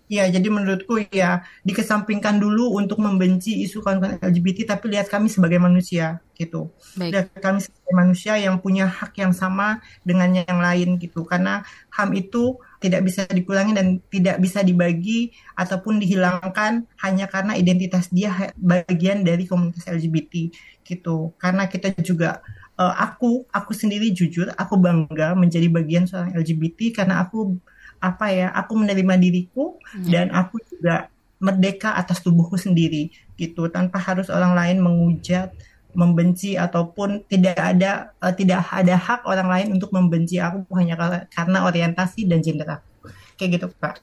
Ya, 0.04 0.28
jadi 0.28 0.52
menurutku 0.52 1.00
ya 1.08 1.48
dikesampingkan 1.64 2.36
dulu 2.36 2.76
untuk 2.76 3.00
membenci 3.00 3.64
isu 3.64 3.80
kawan-kawan 3.80 4.20
LGBT, 4.20 4.76
tapi 4.76 4.92
lihat 4.92 5.08
kami 5.08 5.32
sebagai 5.32 5.56
manusia 5.56 6.20
gitu. 6.36 6.68
Baik. 7.00 7.10
Dan 7.10 7.24
kami 7.40 7.58
sebagai 7.64 7.94
manusia 7.96 8.36
yang 8.36 8.60
punya 8.60 8.84
hak 8.84 9.16
yang 9.16 9.32
sama 9.32 9.80
dengan 10.04 10.36
yang 10.36 10.60
lain 10.60 11.00
gitu. 11.00 11.24
Karena 11.24 11.64
HAM 11.88 12.12
itu 12.20 12.60
tidak 12.84 13.00
bisa 13.00 13.24
dikurangi 13.24 13.72
dan 13.72 13.86
tidak 14.12 14.36
bisa 14.44 14.60
dibagi 14.60 15.32
ataupun 15.56 15.96
dihilangkan 15.96 16.84
hanya 17.00 17.24
karena 17.24 17.56
identitas 17.56 18.12
dia 18.12 18.52
bagian 18.60 19.24
dari 19.24 19.48
komunitas 19.48 19.88
LGBT 19.88 20.52
gitu. 20.84 21.32
Karena 21.40 21.64
kita 21.64 21.96
juga 22.04 22.44
uh, 22.76 22.94
aku 22.98 23.46
aku 23.48 23.72
sendiri 23.72 24.10
jujur 24.12 24.50
aku 24.54 24.76
bangga 24.76 25.32
menjadi 25.32 25.70
bagian 25.70 26.04
seorang 26.04 26.34
LGBT 26.34 27.02
karena 27.02 27.24
aku 27.24 27.58
apa 28.04 28.28
ya 28.28 28.52
aku 28.52 28.76
menerima 28.76 29.16
diriku 29.16 29.80
dan 30.12 30.28
aku 30.28 30.60
juga 30.68 31.08
merdeka 31.40 31.96
atas 31.96 32.20
tubuhku 32.20 32.60
sendiri 32.60 33.08
gitu 33.40 33.72
tanpa 33.72 33.96
harus 33.96 34.28
orang 34.28 34.52
lain 34.52 34.84
menghujat 34.84 35.56
membenci 35.94 36.58
ataupun 36.58 37.22
tidak 37.30 37.54
ada 37.56 38.12
uh, 38.18 38.34
tidak 38.34 38.66
ada 38.68 38.98
hak 38.98 39.22
orang 39.24 39.48
lain 39.48 39.68
untuk 39.78 39.94
membenci 39.94 40.42
aku 40.42 40.66
hanya 40.74 40.98
karena 41.30 41.64
orientasi 41.64 42.26
dan 42.26 42.42
gender 42.42 42.66
aku 42.78 43.08
kayak 43.38 43.50
gitu 43.58 43.66
kak. 43.78 44.02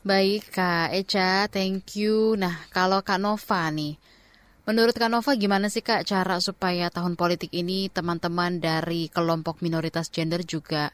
Baik 0.00 0.52
kak 0.52 0.96
Eca, 0.96 1.48
thank 1.48 1.96
you. 1.96 2.36
Nah 2.36 2.64
kalau 2.72 3.04
kak 3.04 3.20
Nova 3.20 3.68
nih, 3.72 3.96
menurut 4.68 4.96
kak 4.96 5.12
Nova 5.12 5.32
gimana 5.36 5.68
sih 5.68 5.84
kak 5.84 6.08
cara 6.08 6.40
supaya 6.40 6.88
tahun 6.92 7.16
politik 7.16 7.52
ini 7.52 7.88
teman-teman 7.92 8.60
dari 8.60 9.08
kelompok 9.12 9.60
minoritas 9.64 10.08
gender 10.08 10.44
juga 10.44 10.92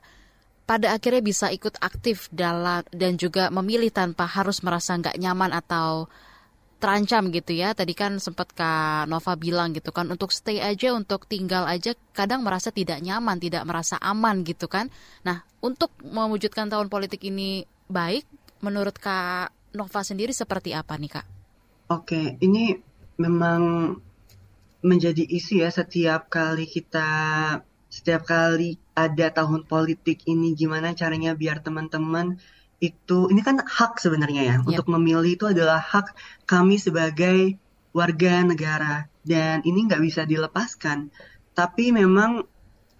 pada 0.66 0.92
akhirnya 0.98 1.22
bisa 1.22 1.46
ikut 1.55 1.79
aktif 1.79 2.26
dalam 2.35 2.83
dan 2.90 3.14
juga 3.14 3.48
memilih 3.55 3.94
tanpa 3.94 4.26
harus 4.26 4.61
merasa 4.66 4.98
nggak 4.98 5.14
nyaman 5.14 5.55
atau 5.55 6.11
terancam 6.76 7.31
gitu 7.33 7.57
ya. 7.57 7.72
Tadi 7.72 7.94
kan 7.96 8.18
sempat 8.18 8.52
Kak 8.52 9.09
Nova 9.09 9.33
bilang 9.38 9.72
gitu 9.72 9.94
kan 9.94 10.11
untuk 10.11 10.35
stay 10.35 10.59
aja, 10.59 10.92
untuk 10.92 11.24
tinggal 11.31 11.64
aja 11.64 11.94
kadang 12.12 12.42
merasa 12.42 12.74
tidak 12.74 13.00
nyaman, 13.00 13.38
tidak 13.38 13.62
merasa 13.64 13.96
aman 14.02 14.42
gitu 14.42 14.66
kan. 14.66 14.90
Nah, 15.22 15.46
untuk 15.62 15.94
mewujudkan 16.02 16.68
tahun 16.68 16.90
politik 16.90 17.22
ini 17.24 17.64
baik 17.87 18.26
menurut 18.61 18.98
Kak 18.98 19.55
Nova 19.79 20.00
sendiri 20.02 20.35
seperti 20.35 20.74
apa 20.74 20.98
nih 20.98 21.11
Kak? 21.14 21.26
Oke, 21.94 22.35
ini 22.42 22.74
memang 23.22 23.94
menjadi 24.83 25.22
isu 25.22 25.62
ya 25.62 25.70
setiap 25.70 26.29
kali 26.29 26.66
kita 26.68 27.09
setiap 27.87 28.29
kali 28.29 28.76
ada 28.96 29.26
tahun 29.28 29.68
politik 29.68 30.24
ini 30.24 30.56
gimana 30.56 30.96
caranya 30.96 31.37
biar 31.37 31.61
teman-teman 31.61 32.40
itu 32.80 33.28
ini 33.28 33.40
kan 33.44 33.61
hak 33.61 34.00
sebenarnya 34.00 34.42
ya 34.42 34.56
yep. 34.61 34.68
untuk 34.68 34.88
memilih 34.88 35.37
itu 35.37 35.44
adalah 35.48 35.80
hak 35.80 36.16
kami 36.48 36.80
sebagai 36.80 37.61
warga 37.96 38.44
negara. 38.44 39.09
Dan 39.24 39.64
ini 39.64 39.88
nggak 39.88 40.04
bisa 40.04 40.28
dilepaskan. 40.28 41.09
Tapi 41.56 41.96
memang 41.96 42.44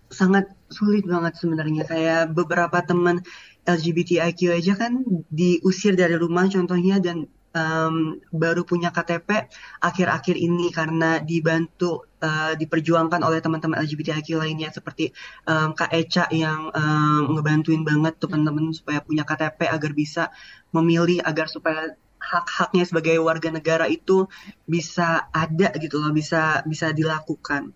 sangat 0.09 0.49
sulit 0.73 1.05
banget 1.05 1.37
sebenarnya. 1.37 1.85
Kayak 1.85 2.33
beberapa 2.33 2.81
teman 2.81 3.21
LGBTIQ 3.69 4.41
aja 4.57 4.73
kan 4.81 5.05
diusir 5.29 5.93
dari 5.93 6.17
rumah 6.17 6.49
contohnya 6.49 6.97
dan 6.97 7.29
um, 7.57 8.21
baru 8.29 8.69
punya 8.69 8.93
KTP 8.93 9.49
akhir-akhir 9.81 10.37
ini 10.37 10.69
karena 10.69 11.25
dibantu 11.25 12.05
uh, 12.21 12.53
diperjuangkan 12.53 13.25
oleh 13.25 13.41
teman-teman 13.41 13.81
LGBTIQ 13.81 14.37
lainnya 14.37 14.69
seperti 14.69 15.17
um, 15.49 15.73
Kak 15.73 15.91
Eca 15.97 16.29
yang 16.29 16.69
um, 16.69 17.41
ngebantuin 17.41 17.81
banget 17.83 18.21
teman-teman 18.21 18.77
supaya 18.77 19.01
punya 19.01 19.25
KTP 19.25 19.73
agar 19.73 19.93
bisa 19.97 20.29
memilih 20.77 21.25
agar 21.25 21.49
supaya 21.49 21.97
hak-haknya 22.21 22.85
sebagai 22.85 23.17
warga 23.23 23.49
negara 23.55 23.87
itu 23.87 24.27
bisa 24.67 25.31
ada 25.31 25.73
gitu 25.79 26.03
loh 26.03 26.13
bisa 26.13 26.61
bisa 26.69 26.93
dilakukan. 26.93 27.73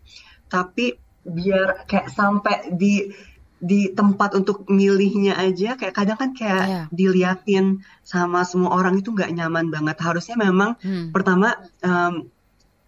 Tapi 0.50 0.98
biar 1.20 1.84
kayak 1.86 2.08
sampai 2.10 2.72
di 2.74 3.12
di 3.60 3.92
tempat 3.92 4.32
untuk 4.40 4.64
milihnya 4.72 5.36
aja 5.36 5.76
kayak 5.76 5.92
kadang 5.92 6.16
kan 6.16 6.32
kayak 6.32 6.64
yeah. 6.64 6.84
diliatin 6.88 7.84
sama 8.00 8.40
semua 8.48 8.72
orang 8.72 8.96
itu 8.96 9.12
nggak 9.12 9.36
nyaman 9.36 9.68
banget 9.68 10.00
harusnya 10.00 10.40
memang 10.40 10.80
hmm. 10.80 11.12
pertama 11.12 11.60
um, 11.84 12.24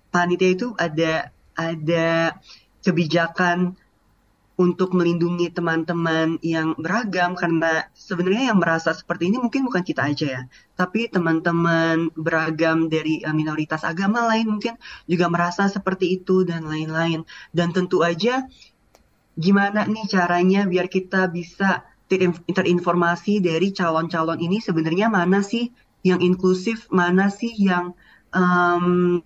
panitia 0.09 0.57
itu 0.57 0.73
ada 0.81 1.29
ada 1.53 2.41
kebijakan 2.81 3.77
untuk 4.57 4.93
melindungi 4.93 5.49
teman-teman 5.49 6.37
yang 6.45 6.77
beragam 6.77 7.33
karena 7.33 7.89
sebenarnya 7.97 8.53
yang 8.53 8.61
merasa 8.61 8.93
seperti 8.93 9.33
ini 9.33 9.41
mungkin 9.41 9.65
bukan 9.65 9.81
kita 9.81 10.05
aja 10.07 10.27
ya 10.29 10.43
tapi 10.77 11.09
teman-teman 11.09 12.13
beragam 12.13 12.87
dari 12.93 13.25
uh, 13.25 13.33
minoritas 13.33 13.83
agama 13.83 14.29
lain 14.29 14.53
mungkin 14.53 14.77
juga 15.09 15.27
merasa 15.33 15.67
seperti 15.73 16.21
itu 16.21 16.45
dan 16.45 16.69
lain-lain 16.69 17.25
dan 17.51 17.73
tentu 17.73 18.05
aja 18.05 18.45
gimana 19.39 19.89
nih 19.89 20.05
caranya 20.09 20.69
biar 20.69 20.87
kita 20.93 21.29
bisa 21.33 21.89
terinformasi 22.53 23.41
dari 23.41 23.73
calon-calon 23.73 24.37
ini 24.37 24.61
sebenarnya 24.61 25.09
mana 25.09 25.41
sih 25.41 25.73
yang 26.05 26.21
inklusif, 26.21 26.91
mana 26.93 27.31
sih 27.33 27.55
yang 27.57 27.97
um, 28.35 29.23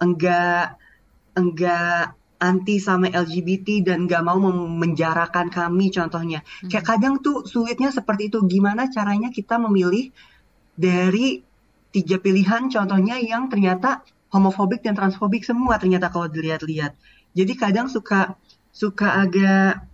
enggak 0.00 0.80
enggak 1.36 2.16
anti 2.42 2.76
sama 2.82 3.08
LGBT 3.08 3.86
dan 3.86 4.08
enggak 4.08 4.24
mau 4.24 4.40
memenjarakan 4.40 5.52
kami 5.52 5.94
contohnya. 5.94 6.42
Hmm. 6.42 6.68
Kayak 6.72 6.86
kadang 6.96 7.14
tuh 7.20 7.46
sulitnya 7.46 7.94
seperti 7.94 8.32
itu. 8.32 8.42
Gimana 8.44 8.90
caranya 8.90 9.30
kita 9.30 9.60
memilih 9.60 10.10
dari 10.74 11.44
tiga 11.94 12.18
pilihan 12.18 12.66
contohnya 12.66 13.22
yang 13.22 13.46
ternyata 13.46 14.02
homofobik 14.34 14.82
dan 14.82 14.98
transfobik 14.98 15.46
semua 15.46 15.78
ternyata 15.78 16.10
kalau 16.10 16.26
dilihat-lihat. 16.26 16.98
Jadi 17.34 17.52
kadang 17.54 17.86
suka 17.86 18.34
suka 18.74 19.22
agak 19.22 19.86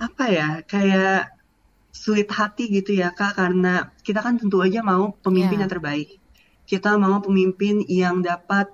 apa 0.00 0.24
ya 0.32 0.48
kayak 0.64 1.30
sulit 1.92 2.26
hati 2.32 2.72
gitu 2.72 2.96
ya 2.96 3.12
kak 3.12 3.36
karena 3.36 3.92
kita 4.00 4.24
kan 4.24 4.40
tentu 4.40 4.64
aja 4.64 4.80
mau 4.80 5.12
pemimpin 5.20 5.60
yeah. 5.60 5.68
yang 5.68 5.72
terbaik 5.72 6.08
kita 6.64 6.96
mau 6.96 7.20
pemimpin 7.20 7.84
yang 7.84 8.24
dapat 8.24 8.72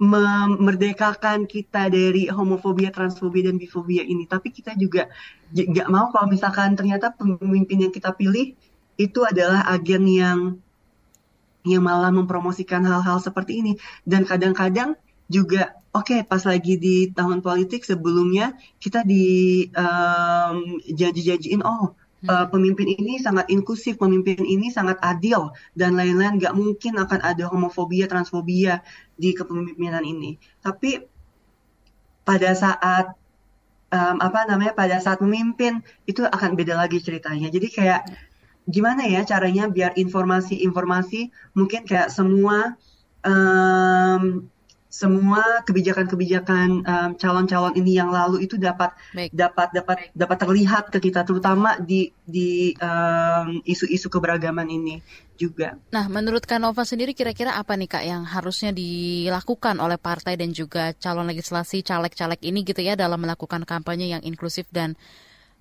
memerdekakan 0.00 1.44
kita 1.44 1.92
dari 1.92 2.26
homofobia, 2.32 2.88
transfobia 2.88 3.52
dan 3.52 3.60
bifobia 3.60 4.00
ini. 4.00 4.24
Tapi 4.24 4.48
kita 4.48 4.72
juga 4.74 5.06
nggak 5.52 5.88
mau 5.92 6.08
kalau 6.08 6.26
misalkan 6.32 6.72
ternyata 6.74 7.12
pemimpin 7.12 7.76
yang 7.76 7.92
kita 7.92 8.16
pilih 8.16 8.56
itu 8.96 9.20
adalah 9.28 9.68
agen 9.68 10.08
yang 10.08 10.38
yang 11.68 11.84
malah 11.84 12.08
mempromosikan 12.08 12.80
hal-hal 12.88 13.20
seperti 13.20 13.60
ini. 13.60 13.72
Dan 14.08 14.24
kadang-kadang 14.24 14.96
juga 15.28 15.76
oke 15.90 16.06
okay, 16.06 16.20
pas 16.22 16.42
lagi 16.46 16.78
di 16.78 17.10
tahun 17.10 17.42
politik 17.42 17.82
sebelumnya 17.82 18.54
kita 18.78 19.02
di 19.02 19.66
um, 19.74 20.78
janji-janjiin 20.86 21.62
oh 21.66 21.94
uh, 22.28 22.46
pemimpin 22.50 22.88
ini 22.90 23.16
sangat 23.22 23.48
inklusif, 23.48 23.96
pemimpin 23.96 24.42
ini 24.44 24.68
sangat 24.68 25.00
adil 25.00 25.54
dan 25.72 25.96
lain-lain 25.96 26.36
nggak 26.36 26.52
mungkin 26.52 27.00
akan 27.00 27.20
ada 27.24 27.48
homofobia, 27.48 28.10
transfobia 28.10 28.84
di 29.16 29.32
kepemimpinan 29.32 30.04
ini. 30.04 30.36
Tapi 30.60 31.00
pada 32.26 32.50
saat 32.52 33.16
um, 33.94 34.16
apa 34.20 34.44
namanya 34.44 34.76
pada 34.76 35.00
saat 35.00 35.24
memimpin 35.24 35.80
itu 36.04 36.26
akan 36.26 36.58
beda 36.58 36.76
lagi 36.76 37.00
ceritanya. 37.00 37.48
Jadi 37.48 37.68
kayak 37.72 38.04
gimana 38.68 39.08
ya 39.08 39.24
caranya 39.24 39.66
biar 39.66 39.96
informasi-informasi 39.96 41.32
mungkin 41.56 41.88
kayak 41.88 42.12
semua 42.12 42.76
um, 43.24 44.46
semua 44.90 45.62
kebijakan-kebijakan 45.62 46.82
um, 46.82 47.10
calon-calon 47.14 47.78
ini 47.78 47.94
yang 47.94 48.10
lalu 48.10 48.42
itu 48.42 48.58
dapat 48.58 48.90
Baik. 49.14 49.30
dapat 49.30 49.68
dapat 49.70 49.96
dapat 50.10 50.36
terlihat 50.42 50.84
ke 50.90 50.98
kita 50.98 51.22
terutama 51.22 51.78
di 51.78 52.10
di 52.26 52.74
isu 52.74 53.86
isu-isu 53.86 54.10
keberagaman 54.10 54.66
ini 54.66 54.98
juga. 55.38 55.78
Nah, 55.94 56.10
menurut 56.10 56.42
Kanova 56.42 56.82
sendiri 56.82 57.14
kira-kira 57.14 57.54
apa 57.54 57.78
nih 57.78 57.88
Kak 57.88 58.04
yang 58.04 58.22
harusnya 58.26 58.74
dilakukan 58.74 59.78
oleh 59.78 59.96
partai 59.96 60.34
dan 60.34 60.50
juga 60.50 60.92
calon 60.98 61.30
legislasi 61.30 61.86
caleg-caleg 61.86 62.42
ini 62.42 62.66
gitu 62.66 62.82
ya 62.82 62.98
dalam 62.98 63.22
melakukan 63.22 63.62
kampanye 63.64 64.10
yang 64.10 64.20
inklusif 64.26 64.68
dan 64.74 64.98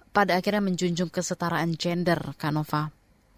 pada 0.09 0.35
akhirnya 0.35 0.65
menjunjung 0.65 1.13
kesetaraan 1.13 1.77
gender 1.77 2.33
Kanova? 2.35 2.89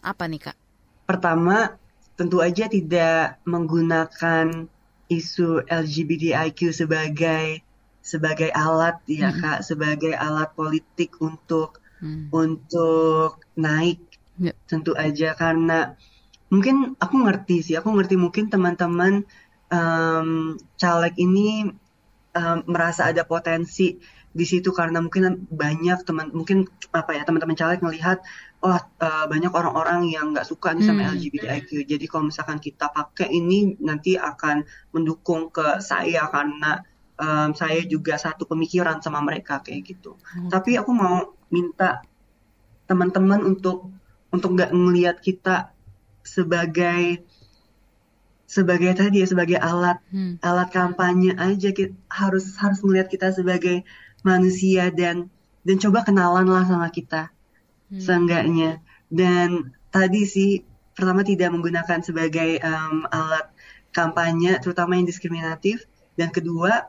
Apa 0.01 0.23
nih 0.25 0.49
Kak? 0.49 0.57
Pertama, 1.05 1.77
tentu 2.15 2.39
aja 2.39 2.65
tidak 2.71 3.43
menggunakan 3.43 4.65
isu 5.11 5.67
LGBTIQ 5.67 6.71
sebagai 6.71 7.59
sebagai 8.01 8.49
alat 8.49 8.97
ya 9.05 9.29
hmm. 9.29 9.39
kak 9.43 9.59
sebagai 9.61 10.15
alat 10.15 10.49
politik 10.55 11.19
untuk 11.21 11.83
hmm. 12.01 12.33
untuk 12.33 13.43
naik 13.59 14.01
yeah. 14.41 14.55
tentu 14.65 14.97
aja 14.97 15.37
karena 15.37 15.99
mungkin 16.49 16.97
aku 16.97 17.15
ngerti 17.27 17.61
sih 17.61 17.75
aku 17.77 17.93
ngerti 17.93 18.17
mungkin 18.17 18.49
teman-teman 18.49 19.27
um, 19.69 20.57
caleg 20.81 21.13
ini 21.21 21.69
um, 22.33 22.57
merasa 22.65 23.13
ada 23.13 23.21
potensi 23.21 24.01
di 24.31 24.45
situ 24.47 24.71
karena 24.71 25.03
mungkin 25.03 25.45
banyak 25.51 26.07
teman 26.07 26.31
mungkin 26.31 26.65
apa 26.95 27.19
ya 27.19 27.27
teman-teman 27.27 27.55
caleg 27.59 27.83
melihat 27.83 28.23
oh 28.61 28.77
uh, 28.77 29.25
banyak 29.25 29.49
orang-orang 29.49 30.13
yang 30.13 30.37
nggak 30.37 30.45
suka 30.45 30.77
nih 30.77 30.85
sama 30.85 31.09
hmm. 31.09 31.17
LGBTIQ 31.17 31.69
jadi 31.89 32.05
kalau 32.05 32.29
misalkan 32.29 32.61
kita 32.61 32.93
pakai 32.93 33.33
ini 33.33 33.73
nanti 33.81 34.13
akan 34.13 34.61
mendukung 34.93 35.49
ke 35.49 35.81
saya 35.81 36.29
karena 36.29 36.85
um, 37.17 37.57
saya 37.57 37.81
juga 37.89 38.21
satu 38.21 38.45
pemikiran 38.45 39.01
sama 39.01 39.17
mereka 39.25 39.65
kayak 39.65 39.81
gitu 39.97 40.13
hmm. 40.37 40.53
tapi 40.53 40.77
aku 40.77 40.93
mau 40.93 41.33
minta 41.49 42.05
teman-teman 42.85 43.41
untuk 43.41 43.89
untuk 44.29 44.49
nggak 44.53 44.71
melihat 44.77 45.17
kita 45.17 45.73
sebagai 46.21 47.25
sebagai 48.45 48.93
tadi 48.93 49.25
ya 49.25 49.27
sebagai 49.27 49.57
alat 49.57 49.97
hmm. 50.13 50.37
alat 50.45 50.69
kampanye 50.69 51.33
aja 51.33 51.73
kita 51.73 51.97
harus 52.13 52.45
harus 52.61 52.77
melihat 52.85 53.09
kita 53.09 53.33
sebagai 53.33 53.81
manusia 54.21 54.93
dan 54.93 55.33
dan 55.65 55.77
coba 55.81 56.05
kenalan 56.05 56.45
lah 56.45 56.61
sama 56.67 56.93
kita 56.93 57.33
hmm. 57.91 57.99
seenggaknya 57.99 58.79
dan 59.11 59.75
tadi 59.91 60.23
sih 60.23 60.51
pertama 60.95 61.27
tidak 61.27 61.51
menggunakan 61.51 61.99
sebagai 61.99 62.57
um, 62.63 63.05
alat 63.11 63.51
kampanye 63.91 64.55
terutama 64.63 64.95
yang 64.95 65.07
diskriminatif 65.07 65.83
dan 66.15 66.31
kedua 66.31 66.87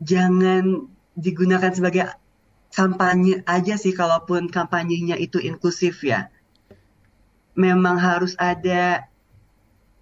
jangan 0.00 0.88
digunakan 1.16 1.72
sebagai 1.72 2.08
kampanye 2.72 3.42
aja 3.44 3.74
sih 3.76 3.92
kalaupun 3.92 4.48
kampanyenya 4.48 5.18
itu 5.18 5.42
inklusif 5.42 6.00
ya. 6.06 6.30
Memang 7.58 7.98
harus 8.00 8.38
ada 8.38 9.10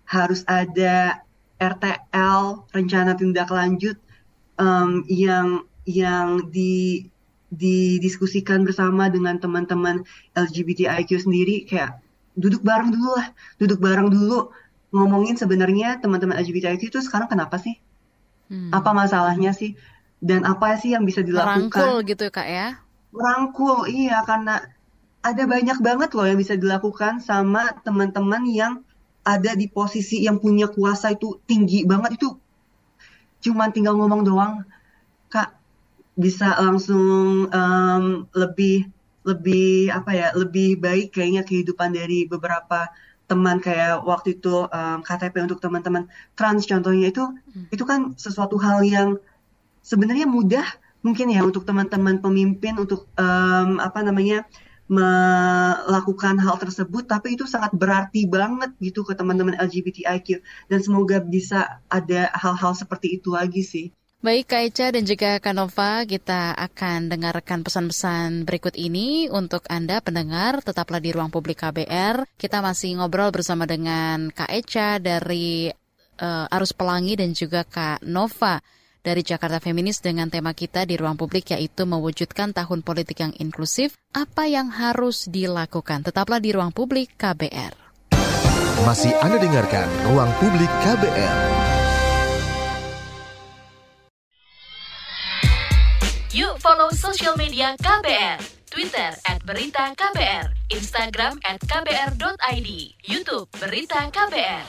harus 0.08 0.44
ada 0.46 1.24
RTL 1.58 2.70
rencana 2.70 3.18
tindak 3.18 3.50
lanjut 3.50 3.98
um, 4.60 5.02
yang 5.10 5.66
yang 5.88 6.48
di 6.52 7.08
didiskusikan 7.48 8.64
bersama 8.64 9.08
dengan 9.08 9.40
teman-teman 9.40 10.04
LGBTIQ 10.36 11.10
sendiri 11.24 11.64
kayak 11.64 12.00
duduk 12.36 12.60
bareng 12.60 12.92
dulu 12.92 13.10
lah, 13.16 13.28
duduk 13.56 13.78
bareng 13.80 14.08
dulu 14.12 14.52
ngomongin 14.92 15.36
sebenarnya 15.36 16.00
teman-teman 16.00 16.36
LGBTIQ 16.40 16.92
itu 16.92 17.00
sekarang 17.00 17.28
kenapa 17.28 17.56
sih? 17.56 17.80
Hmm. 18.52 18.72
Apa 18.72 18.92
masalahnya 18.92 19.52
sih? 19.56 19.76
Dan 20.18 20.44
apa 20.44 20.76
sih 20.76 20.92
yang 20.92 21.04
bisa 21.08 21.24
dilakukan? 21.24 21.70
Merangkul 21.72 21.94
gitu 22.04 22.26
kak 22.28 22.48
ya? 22.48 22.68
Merangkul, 23.12 23.88
iya 23.88 24.20
karena 24.24 24.60
ada 25.24 25.42
banyak 25.44 25.78
banget 25.82 26.10
loh 26.14 26.26
yang 26.28 26.38
bisa 26.38 26.54
dilakukan 26.54 27.20
sama 27.20 27.74
teman-teman 27.82 28.44
yang 28.48 28.72
ada 29.26 29.52
di 29.52 29.68
posisi 29.68 30.24
yang 30.24 30.40
punya 30.40 30.70
kuasa 30.72 31.12
itu 31.12 31.36
tinggi 31.44 31.84
banget 31.84 32.16
itu 32.16 32.32
cuman 33.44 33.70
tinggal 33.70 33.94
ngomong 33.94 34.24
doang 34.24 34.64
bisa 36.18 36.58
langsung 36.58 37.46
um, 37.46 38.26
lebih 38.34 38.90
lebih 39.22 39.94
apa 39.94 40.10
ya 40.10 40.28
lebih 40.34 40.82
baik 40.82 41.14
kayaknya 41.14 41.46
kehidupan 41.46 41.94
dari 41.94 42.26
beberapa 42.26 42.90
teman 43.28 43.60
kayak 43.62 44.02
waktu 44.02 44.40
itu 44.40 44.66
um, 44.66 44.98
KTP 45.04 45.46
untuk 45.46 45.60
teman-teman 45.62 46.10
trans 46.34 46.64
contohnya 46.66 47.12
itu 47.12 47.22
hmm. 47.22 47.70
itu 47.70 47.84
kan 47.86 48.18
sesuatu 48.18 48.56
hal 48.58 48.82
yang 48.82 49.20
sebenarnya 49.84 50.26
mudah 50.26 50.64
mungkin 51.04 51.30
ya 51.30 51.44
untuk 51.46 51.62
teman-teman 51.68 52.18
pemimpin 52.18 52.74
untuk 52.80 53.06
um, 53.14 53.78
apa 53.78 54.02
namanya 54.02 54.42
melakukan 54.88 56.40
hal 56.40 56.56
tersebut 56.56 57.04
tapi 57.04 57.36
itu 57.36 57.44
sangat 57.44 57.76
berarti 57.76 58.24
banget 58.24 58.72
gitu 58.80 59.04
ke 59.04 59.12
teman-teman 59.12 59.60
LGBTIQ 59.60 60.40
dan 60.72 60.80
semoga 60.80 61.20
bisa 61.20 61.84
ada 61.92 62.32
hal-hal 62.32 62.72
seperti 62.72 63.20
itu 63.20 63.36
lagi 63.36 63.60
sih. 63.60 63.86
Baik 64.18 64.50
Kak 64.50 64.62
Eca 64.66 64.86
dan 64.90 65.06
juga 65.06 65.38
Kak 65.38 65.54
Nova, 65.54 66.02
kita 66.02 66.50
akan 66.50 67.06
dengarkan 67.06 67.62
pesan-pesan 67.62 68.42
berikut 68.42 68.74
ini 68.74 69.30
untuk 69.30 69.62
Anda 69.70 70.02
pendengar, 70.02 70.58
tetaplah 70.58 70.98
di 70.98 71.14
ruang 71.14 71.30
publik 71.30 71.62
KBR. 71.62 72.26
Kita 72.34 72.58
masih 72.58 72.98
ngobrol 72.98 73.30
bersama 73.30 73.62
dengan 73.62 74.34
Kak 74.34 74.50
dari 74.98 75.70
uh, 76.18 76.50
Arus 76.50 76.74
Pelangi 76.74 77.14
dan 77.14 77.30
juga 77.30 77.62
Kak 77.62 78.02
Nova 78.10 78.58
dari 79.06 79.22
Jakarta 79.22 79.62
Feminis 79.62 80.02
dengan 80.02 80.26
tema 80.26 80.50
kita 80.50 80.82
di 80.82 80.98
ruang 80.98 81.14
publik 81.14 81.54
yaitu 81.54 81.86
mewujudkan 81.86 82.50
tahun 82.50 82.82
politik 82.82 83.22
yang 83.22 83.30
inklusif, 83.38 83.94
apa 84.10 84.50
yang 84.50 84.66
harus 84.66 85.30
dilakukan. 85.30 86.02
Tetaplah 86.02 86.42
di 86.42 86.50
ruang 86.50 86.74
publik 86.74 87.14
KBR. 87.14 87.86
Masih 88.82 89.14
Anda 89.22 89.38
dengarkan 89.38 89.86
Ruang 90.10 90.30
Publik 90.42 90.70
KBR. 90.82 91.67
Yuk 96.38 96.54
follow 96.62 96.86
social 96.94 97.34
media 97.34 97.74
KBR. 97.82 98.38
Twitter 98.70 99.10
at 99.26 99.42
Berita 99.42 99.90
KBR, 99.90 100.70
Instagram 100.70 101.34
at 101.42 101.58
KBR.id, 101.58 102.70
Youtube 103.10 103.50
Berita 103.58 104.06
KBR. 104.06 104.62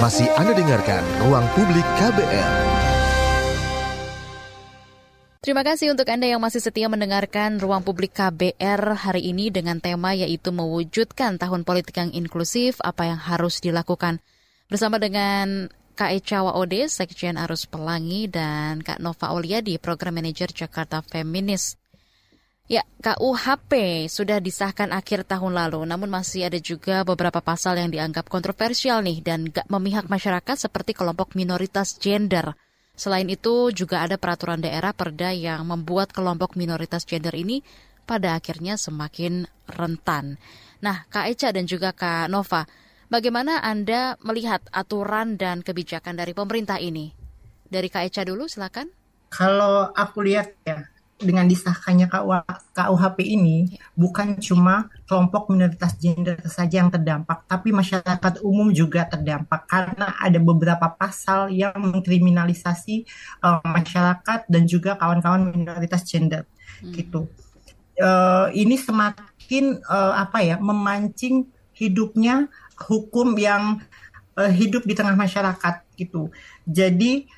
Masih 0.00 0.24
Anda 0.40 0.56
dengarkan 0.56 1.04
Ruang 1.20 1.44
Publik 1.52 1.84
KBR. 2.00 2.52
Terima 5.44 5.60
kasih 5.68 5.92
untuk 5.92 6.08
Anda 6.08 6.32
yang 6.32 6.40
masih 6.40 6.64
setia 6.64 6.88
mendengarkan 6.88 7.60
Ruang 7.60 7.84
Publik 7.84 8.16
KBR 8.16 9.04
hari 9.04 9.36
ini 9.36 9.52
dengan 9.52 9.84
tema 9.84 10.16
yaitu 10.16 10.48
mewujudkan 10.48 11.36
tahun 11.36 11.68
politik 11.68 12.00
yang 12.00 12.08
inklusif, 12.08 12.80
apa 12.80 13.04
yang 13.04 13.20
harus 13.20 13.60
dilakukan. 13.60 14.24
Bersama 14.72 14.96
dengan 14.96 15.68
Kak 15.92 16.10
Eca 16.16 16.40
Waode, 16.48 16.88
Sekjen 16.88 17.36
Arus 17.36 17.68
Pelangi, 17.68 18.24
dan 18.24 18.80
Kak 18.80 18.98
Nova 18.98 19.36
Oliadi, 19.36 19.76
Program 19.76 20.16
Manager 20.16 20.48
Jakarta 20.48 21.04
Feminis. 21.04 21.76
Ya, 22.70 22.80
KUHP 23.04 24.06
sudah 24.08 24.40
disahkan 24.40 24.96
akhir 24.96 25.28
tahun 25.28 25.52
lalu, 25.52 25.84
namun 25.84 26.08
masih 26.08 26.48
ada 26.48 26.56
juga 26.56 27.04
beberapa 27.04 27.44
pasal 27.44 27.76
yang 27.76 27.92
dianggap 27.92 28.32
kontroversial 28.32 29.04
nih 29.04 29.20
dan 29.20 29.52
gak 29.52 29.68
memihak 29.68 30.08
masyarakat 30.08 30.56
seperti 30.56 30.96
kelompok 30.96 31.36
minoritas 31.36 32.00
gender. 32.00 32.56
Selain 32.96 33.28
itu, 33.28 33.68
juga 33.76 34.00
ada 34.00 34.16
peraturan 34.16 34.64
daerah 34.64 34.96
perda 34.96 35.36
yang 35.36 35.68
membuat 35.68 36.16
kelompok 36.16 36.56
minoritas 36.56 37.04
gender 37.04 37.36
ini 37.36 37.60
pada 38.08 38.40
akhirnya 38.40 38.80
semakin 38.80 39.44
rentan. 39.68 40.40
Nah, 40.80 41.04
Kak 41.12 41.28
Eca 41.28 41.52
dan 41.52 41.68
juga 41.68 41.92
Kak 41.92 42.32
Nova, 42.32 42.64
bagaimana 43.12 43.60
Anda 43.60 44.16
melihat 44.24 44.64
aturan 44.72 45.36
dan 45.36 45.60
kebijakan 45.60 46.16
dari 46.16 46.32
pemerintah 46.32 46.80
ini? 46.80 47.12
Dari 47.68 47.92
Kak 47.92 48.08
Eca 48.08 48.24
dulu, 48.24 48.48
silakan. 48.48 48.88
Kalau 49.28 49.92
aku 49.92 50.24
lihat 50.24 50.56
ya, 50.64 50.88
dengan 51.22 51.46
disahkannya 51.46 52.10
KUHP 52.74 53.18
ini 53.22 53.78
ya. 53.78 53.80
bukan 53.94 54.36
cuma 54.42 54.90
kelompok 55.06 55.54
minoritas 55.54 55.94
gender 55.96 56.36
saja 56.44 56.82
yang 56.82 56.90
terdampak, 56.90 57.46
tapi 57.46 57.70
masyarakat 57.70 58.42
umum 58.42 58.74
juga 58.74 59.06
terdampak 59.06 59.64
karena 59.70 60.18
ada 60.18 60.36
beberapa 60.42 60.90
pasal 60.92 61.48
yang 61.54 61.72
mengkriminalisasi 61.78 63.06
uh, 63.40 63.62
masyarakat 63.62 64.50
dan 64.50 64.62
juga 64.66 64.98
kawan-kawan 64.98 65.54
minoritas 65.54 66.02
gender 66.04 66.44
hmm. 66.82 66.92
gitu. 66.92 67.30
Uh, 67.96 68.50
ini 68.56 68.74
semakin 68.76 69.78
uh, 69.86 70.16
apa 70.16 70.42
ya 70.42 70.56
memancing 70.58 71.46
hidupnya 71.72 72.50
hukum 72.76 73.36
yang 73.36 73.80
uh, 74.36 74.52
hidup 74.52 74.84
di 74.86 74.94
tengah 74.96 75.16
masyarakat 75.16 75.84
gitu. 75.96 76.32
Jadi 76.64 77.28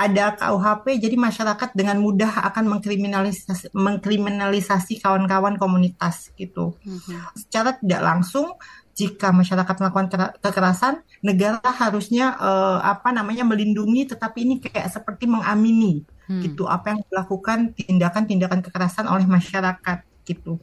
ada 0.00 0.32
KUHP 0.32 0.96
jadi 0.96 1.12
masyarakat 1.12 1.76
dengan 1.76 2.00
mudah 2.00 2.48
akan 2.48 2.72
mengkriminalisasi 2.72 3.76
mengkriminalisasi 3.76 4.96
kawan-kawan 5.04 5.60
komunitas 5.60 6.32
gitu. 6.40 6.72
Mm-hmm. 6.80 7.36
Secara 7.36 7.76
tidak 7.76 8.00
langsung 8.00 8.56
jika 9.00 9.32
masyarakat 9.32 9.74
melakukan 9.80 10.08
kekerasan, 10.44 11.00
negara 11.24 11.60
harusnya 11.64 12.36
uh, 12.36 12.84
apa 12.84 13.16
namanya 13.16 13.48
melindungi 13.48 14.04
tetapi 14.08 14.44
ini 14.44 14.54
kayak 14.60 14.92
seperti 14.92 15.24
mengamini 15.24 16.04
hmm. 16.28 16.42
gitu 16.44 16.68
apa 16.68 16.92
yang 16.92 17.00
dilakukan 17.08 17.72
tindakan-tindakan 17.72 18.60
kekerasan 18.60 19.08
oleh 19.08 19.24
masyarakat 19.24 20.04
gitu. 20.28 20.60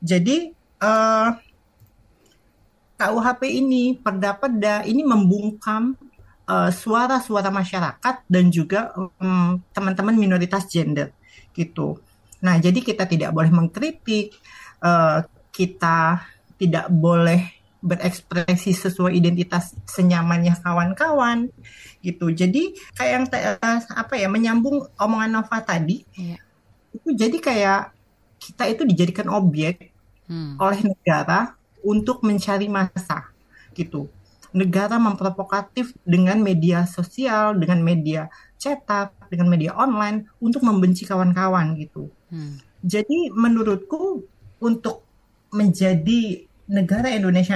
Jadi 0.00 0.56
uh, 0.80 1.36
KUHP 2.96 3.42
ini 3.48 3.96
perda-perda 4.00 4.84
ini 4.88 5.04
membungkam 5.04 5.96
Eh, 6.46 6.70
suara-suara 6.70 7.50
uh, 7.50 7.56
masyarakat 7.58 8.22
dan 8.30 8.54
juga 8.54 8.94
um, 8.94 9.58
teman-teman 9.74 10.14
minoritas 10.14 10.70
gender 10.70 11.10
gitu. 11.50 11.98
Nah, 12.38 12.54
jadi 12.62 12.78
kita 12.86 13.02
tidak 13.02 13.34
boleh 13.34 13.50
mengkritik, 13.50 14.30
uh, 14.78 15.26
kita 15.50 16.22
tidak 16.54 16.86
boleh 16.86 17.50
berekspresi 17.82 18.78
sesuai 18.78 19.18
identitas 19.18 19.74
senyamannya 19.90 20.54
kawan-kawan 20.62 21.50
gitu. 21.98 22.30
Jadi 22.30 22.78
kayak 22.94 23.10
yang 23.10 23.26
uh, 23.26 23.82
apa 23.98 24.14
ya 24.14 24.30
menyambung 24.30 24.86
omongan 25.02 25.42
Nova 25.42 25.58
tadi, 25.66 26.06
yeah. 26.14 26.38
itu 26.94 27.10
jadi 27.10 27.36
kayak 27.42 27.82
kita 28.38 28.70
itu 28.70 28.86
dijadikan 28.86 29.34
objek 29.34 29.90
hmm. 30.30 30.62
oleh 30.62 30.94
negara 30.94 31.58
untuk 31.86 32.26
mencari 32.26 32.66
masa 32.66 33.30
gitu 33.78 34.10
negara 34.56 34.96
memprovokatif 34.96 35.92
dengan 36.00 36.40
media 36.40 36.88
sosial, 36.88 37.60
dengan 37.60 37.84
media 37.84 38.32
cetak, 38.56 39.28
dengan 39.28 39.52
media 39.52 39.76
online 39.76 40.32
untuk 40.40 40.64
membenci 40.64 41.04
kawan-kawan 41.04 41.76
gitu. 41.76 42.08
Hmm. 42.32 42.56
Jadi 42.80 43.28
menurutku 43.36 44.24
untuk 44.64 45.04
menjadi 45.52 46.48
negara 46.66 47.12
Indonesia 47.12 47.54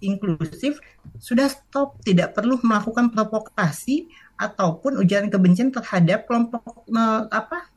inklusif 0.00 0.80
sudah 1.18 1.50
stop 1.50 2.00
tidak 2.06 2.32
perlu 2.32 2.56
melakukan 2.62 3.12
provokasi 3.12 4.08
ataupun 4.38 5.02
ujaran 5.02 5.28
kebencian 5.28 5.68
terhadap 5.68 6.24
kelompok 6.24 6.64
apa 7.28 7.68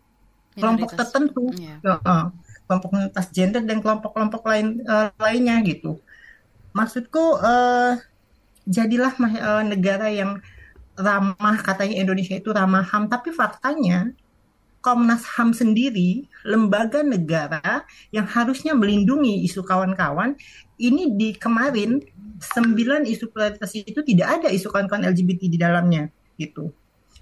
kelompok 0.55 0.95
tertentu 0.95 1.51
yeah. 1.59 1.99
uh, 2.03 2.31
kelompok 2.69 2.93
minoritas 2.93 3.33
gender 3.33 3.65
dan 3.65 3.81
kelompok-kelompok 3.81 4.45
lain 4.45 4.85
uh, 4.85 5.09
lainnya 5.17 5.57
gitu 5.65 5.97
maksudku 6.77 7.41
uh, 7.41 7.97
jadilah 8.69 9.09
uh, 9.17 9.65
negara 9.65 10.13
yang 10.13 10.37
ramah 10.93 11.57
katanya 11.65 11.97
Indonesia 12.05 12.37
itu 12.37 12.53
ramah 12.53 12.85
HAM 12.85 13.09
tapi 13.09 13.33
faktanya 13.33 14.13
Komnas 14.79 15.25
HAM 15.25 15.51
sendiri 15.51 16.29
lembaga 16.47 17.01
negara 17.03 17.83
yang 18.13 18.29
harusnya 18.29 18.77
melindungi 18.77 19.43
isu 19.43 19.65
kawan-kawan 19.65 20.37
ini 20.77 21.11
di 21.17 21.35
kemarin 21.35 21.99
sembilan 22.39 23.03
isu 23.09 23.33
prioritas 23.33 23.73
itu 23.75 23.99
tidak 24.05 24.39
ada 24.39 24.47
isu 24.53 24.69
kawan-kawan 24.69 25.09
LGBT 25.09 25.41
di 25.51 25.57
dalamnya 25.57 26.07
gitu 26.37 26.71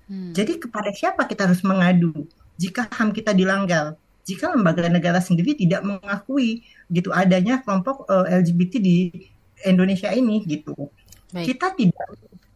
Hmm. 0.07 0.31
Jadi 0.31 0.55
kepada 0.57 0.89
siapa 0.95 1.27
kita 1.27 1.51
harus 1.51 1.59
mengadu 1.67 2.15
jika 2.55 2.87
HAM 2.87 3.11
kita 3.11 3.35
dilanggar? 3.35 3.99
Jika 4.27 4.51
lembaga 4.51 4.91
negara 4.91 5.23
sendiri 5.23 5.55
tidak 5.55 5.87
mengakui 5.87 6.67
gitu 6.91 7.15
adanya 7.15 7.63
kelompok 7.63 8.03
uh, 8.11 8.27
eh, 8.27 8.43
LGBT 8.43 8.73
di 8.83 8.97
Indonesia 9.63 10.11
ini 10.11 10.43
gitu. 10.43 10.75
Baik. 11.31 11.55
Kita 11.55 11.71
tidak 11.71 12.07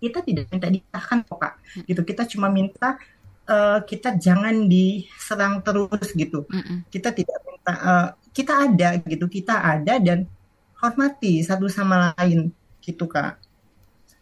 kita 0.01 0.19
tidak 0.25 0.45
minta 0.51 0.67
disahkan 0.67 1.23
kok 1.23 1.37
kak. 1.39 1.53
Hmm. 1.55 1.83
Gitu 1.87 2.01
kita 2.03 2.23
cuma 2.27 2.47
minta 2.51 2.99
uh, 3.47 3.79
kita 3.87 4.19
jangan 4.19 4.67
diserang 4.67 5.63
terus 5.63 6.11
gitu. 6.11 6.43
Mm 6.51 6.61
-mm. 6.61 6.77
Kita 6.91 7.09
tidak 7.15 7.39
minta 7.47 7.73
uh, 7.79 8.07
kita 8.35 8.53
ada 8.67 8.89
gitu, 9.07 9.25
kita 9.31 9.55
ada 9.63 9.95
dan 9.95 10.27
hormati 10.75 11.39
satu 11.39 11.71
sama 11.71 12.11
lain 12.19 12.51
gitu 12.83 13.07
kak. 13.07 13.39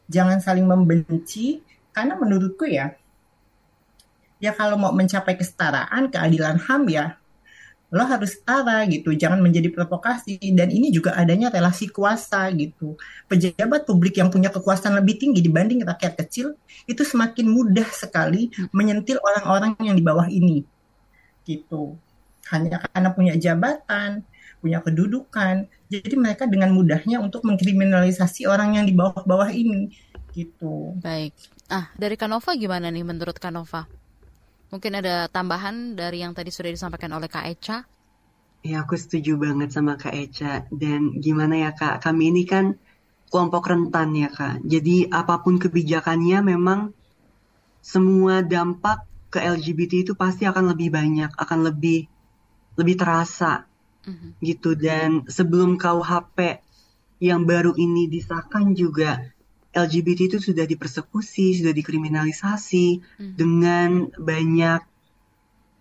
Jangan 0.05 0.37
saling 0.37 0.69
membenci 0.69 1.65
karena 1.93 2.13
menurutku 2.13 2.69
ya 2.69 2.93
ya 4.39 4.55
kalau 4.55 4.79
mau 4.79 4.95
mencapai 4.95 5.35
kesetaraan 5.35 6.07
keadilan 6.07 6.57
HAM 6.63 6.87
ya 6.87 7.18
lo 7.89 8.05
harus 8.05 8.37
setara 8.37 8.85
gitu 8.85 9.13
jangan 9.17 9.41
menjadi 9.41 9.73
provokasi. 9.73 10.37
Dan 10.53 10.69
ini 10.69 10.93
juga 10.93 11.17
adanya 11.17 11.49
relasi 11.49 11.89
kuasa 11.89 12.49
gitu. 12.53 12.95
Pejabat 13.25 13.89
publik 13.89 14.21
yang 14.21 14.29
punya 14.29 14.53
kekuasaan 14.53 14.97
lebih 15.01 15.17
tinggi 15.17 15.41
dibanding 15.41 15.81
rakyat 15.85 16.17
kecil 16.25 16.53
itu 16.85 17.01
semakin 17.01 17.49
mudah 17.49 17.87
sekali 17.89 18.53
menyentil 18.73 19.17
orang-orang 19.21 19.73
yang 19.81 19.97
di 19.97 20.03
bawah 20.05 20.29
ini. 20.29 20.65
Gitu. 21.43 21.97
Hanya 22.49 22.81
karena 22.81 23.09
punya 23.13 23.33
jabatan 23.37 24.25
punya 24.59 24.83
kedudukan. 24.83 25.65
Jadi 25.87 26.15
mereka 26.19 26.45
dengan 26.45 26.75
mudahnya 26.75 27.23
untuk 27.23 27.47
mengkriminalisasi 27.47 28.45
orang 28.45 28.77
yang 28.77 28.85
di 28.85 28.93
bawah-bawah 28.93 29.49
ini. 29.49 29.89
Gitu. 30.35 30.99
Baik. 31.01 31.33
Ah 31.71 31.89
dari 31.95 32.17
Kanova 32.19 32.53
gimana 32.53 32.89
nih 32.89 33.05
menurut 33.05 33.37
Kanova 33.37 33.85
Mungkin 34.69 35.01
ada 35.01 35.25
tambahan 35.29 35.97
dari 35.97 36.21
yang 36.21 36.37
tadi 36.37 36.53
sudah 36.53 36.69
disampaikan 36.69 37.09
oleh 37.17 37.25
Kak 37.25 37.45
Eca? 37.49 37.77
Ya, 38.61 38.85
aku 38.85 38.99
setuju 38.99 39.39
banget 39.39 39.73
sama 39.73 39.97
Kak 39.97 40.13
Eca. 40.13 40.69
Dan 40.69 41.17
gimana 41.17 41.57
ya 41.57 41.71
Kak, 41.73 42.05
kami 42.05 42.29
ini 42.29 42.45
kan 42.45 42.77
kelompok 43.33 43.65
rentan 43.65 44.13
ya 44.13 44.29
Kak. 44.29 44.61
Jadi 44.61 45.09
apa 45.09 45.41
pun 45.41 45.57
kebijakannya 45.57 46.43
memang 46.45 46.93
semua 47.81 48.45
dampak 48.45 49.09
ke 49.33 49.41
LGBT 49.41 50.05
itu 50.09 50.13
pasti 50.13 50.45
akan 50.45 50.73
lebih 50.73 50.93
banyak, 50.93 51.33
akan 51.33 51.59
lebih 51.69 52.09
lebih 52.77 52.95
terasa 52.97 53.65
mm-hmm. 54.05 54.29
gitu. 54.43 54.77
Dan 54.77 55.25
sebelum 55.25 55.77
KUHP 55.81 56.61
yang 57.25 57.45
baru 57.45 57.73
ini 57.73 58.05
disahkan 58.05 58.77
juga 58.77 59.17
LGBT 59.69 60.33
itu 60.33 60.37
sudah 60.41 60.65
dipersekusi, 60.65 61.61
sudah 61.61 61.73
dikriminalisasi 61.73 62.87
hmm. 63.21 63.33
dengan 63.37 63.89
banyak 64.17 64.81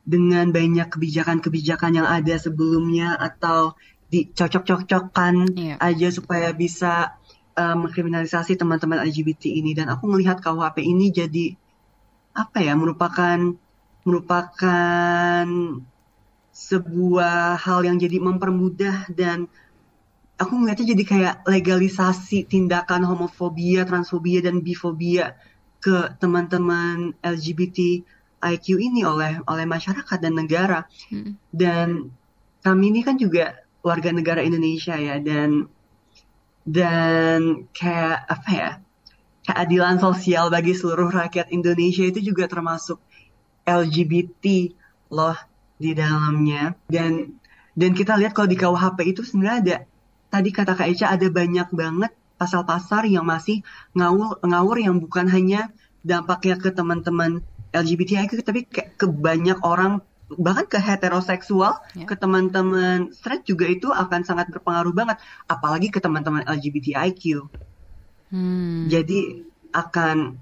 dengan 0.08 0.48
banyak 0.48 0.88
kebijakan-kebijakan 0.88 2.00
yang 2.00 2.08
ada 2.08 2.40
sebelumnya 2.40 3.12
atau 3.16 3.76
dicocok-cocokkan 4.08 5.52
yeah. 5.52 5.76
aja 5.84 6.08
supaya 6.08 6.48
bisa 6.56 7.20
uh, 7.60 7.76
mengkriminalisasi 7.76 8.56
teman-teman 8.56 9.04
LGBT 9.04 9.52
ini 9.52 9.76
dan 9.76 9.92
aku 9.92 10.08
melihat 10.08 10.40
KUHP 10.40 10.80
ini 10.80 11.12
jadi 11.12 11.52
apa 12.32 12.64
ya 12.64 12.72
merupakan 12.72 13.52
merupakan 14.08 15.44
sebuah 16.56 17.60
hal 17.60 17.84
yang 17.84 18.00
jadi 18.00 18.16
mempermudah 18.16 19.12
dan 19.12 19.52
aku 20.38 20.52
ngeliatnya 20.54 20.94
jadi 20.94 21.04
kayak 21.04 21.34
legalisasi 21.44 22.46
tindakan 22.46 23.02
homofobia, 23.02 23.82
transfobia 23.82 24.38
dan 24.40 24.62
bifobia 24.62 25.34
ke 25.82 26.14
teman-teman 26.22 27.14
LGBT 27.22 28.02
IQ 28.38 28.66
ini 28.78 29.02
oleh 29.02 29.42
oleh 29.50 29.66
masyarakat 29.66 30.18
dan 30.22 30.34
negara. 30.38 30.86
Hmm. 31.10 31.34
Dan 31.50 32.14
kami 32.62 32.94
ini 32.94 33.00
kan 33.02 33.18
juga 33.18 33.58
warga 33.82 34.14
negara 34.14 34.42
Indonesia 34.42 34.94
ya 34.94 35.18
dan 35.18 35.66
dan 36.62 37.66
kayak 37.74 38.18
apa 38.26 38.50
ya 38.50 38.70
keadilan 39.48 39.96
sosial 39.96 40.52
bagi 40.52 40.76
seluruh 40.76 41.08
rakyat 41.08 41.48
Indonesia 41.50 42.04
itu 42.04 42.20
juga 42.20 42.44
termasuk 42.50 43.00
LGBT 43.64 44.74
loh 45.14 45.38
di 45.78 45.96
dalamnya 45.96 46.76
dan 46.90 47.38
dan 47.78 47.90
kita 47.94 48.18
lihat 48.18 48.34
kalau 48.34 48.50
di 48.50 48.58
KUHP 48.58 48.98
itu 49.06 49.22
sebenarnya 49.22 49.58
ada 49.62 49.76
tadi 50.28 50.48
kata 50.52 50.76
Kak 50.76 50.88
Eca 50.88 51.12
ada 51.12 51.26
banyak 51.28 51.68
banget 51.72 52.12
pasal-pasal 52.38 53.10
yang 53.10 53.26
masih 53.26 53.66
ngawur 53.98 54.38
ngawur 54.44 54.76
yang 54.78 54.96
bukan 55.02 55.26
hanya 55.26 55.74
dampaknya 56.06 56.56
ke 56.56 56.70
teman-teman 56.70 57.42
LGBTIQ 57.74 58.46
tapi 58.46 58.64
ke, 58.64 58.94
ke 58.94 59.06
banyak 59.10 59.58
orang 59.60 60.00
bahkan 60.28 60.68
ke 60.68 60.76
heteroseksual, 60.76 61.80
yeah. 61.96 62.04
ke 62.04 62.12
teman-teman 62.12 63.08
straight 63.16 63.48
juga 63.48 63.64
itu 63.64 63.88
akan 63.88 64.28
sangat 64.28 64.52
berpengaruh 64.52 64.92
banget, 64.92 65.16
apalagi 65.48 65.88
ke 65.88 66.04
teman-teman 66.04 66.44
LGBTIQ. 66.44 67.48
Hmm. 68.28 68.92
Jadi 68.92 69.48
akan 69.72 70.36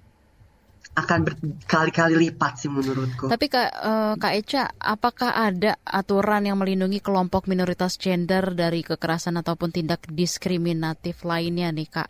akan 0.96 1.18
berkali-kali 1.28 2.16
lipat 2.16 2.64
sih 2.64 2.72
menurutku. 2.72 3.28
Tapi 3.28 3.46
Kak, 3.52 3.70
uh, 3.85 4.14
Kak 4.16 4.32
Eca, 4.32 4.72
apakah 4.80 5.37
ada 5.37 5.76
aturan 5.85 6.48
yang 6.48 6.56
melindungi 6.56 7.04
kelompok 7.04 7.44
minoritas 7.52 8.00
gender 8.00 8.56
dari 8.56 8.80
kekerasan 8.80 9.37
ataupun 9.37 9.76
tindak 9.76 10.09
diskriminatif 10.09 11.20
lainnya 11.28 11.68
nih 11.68 11.88
Kak? 11.92 12.09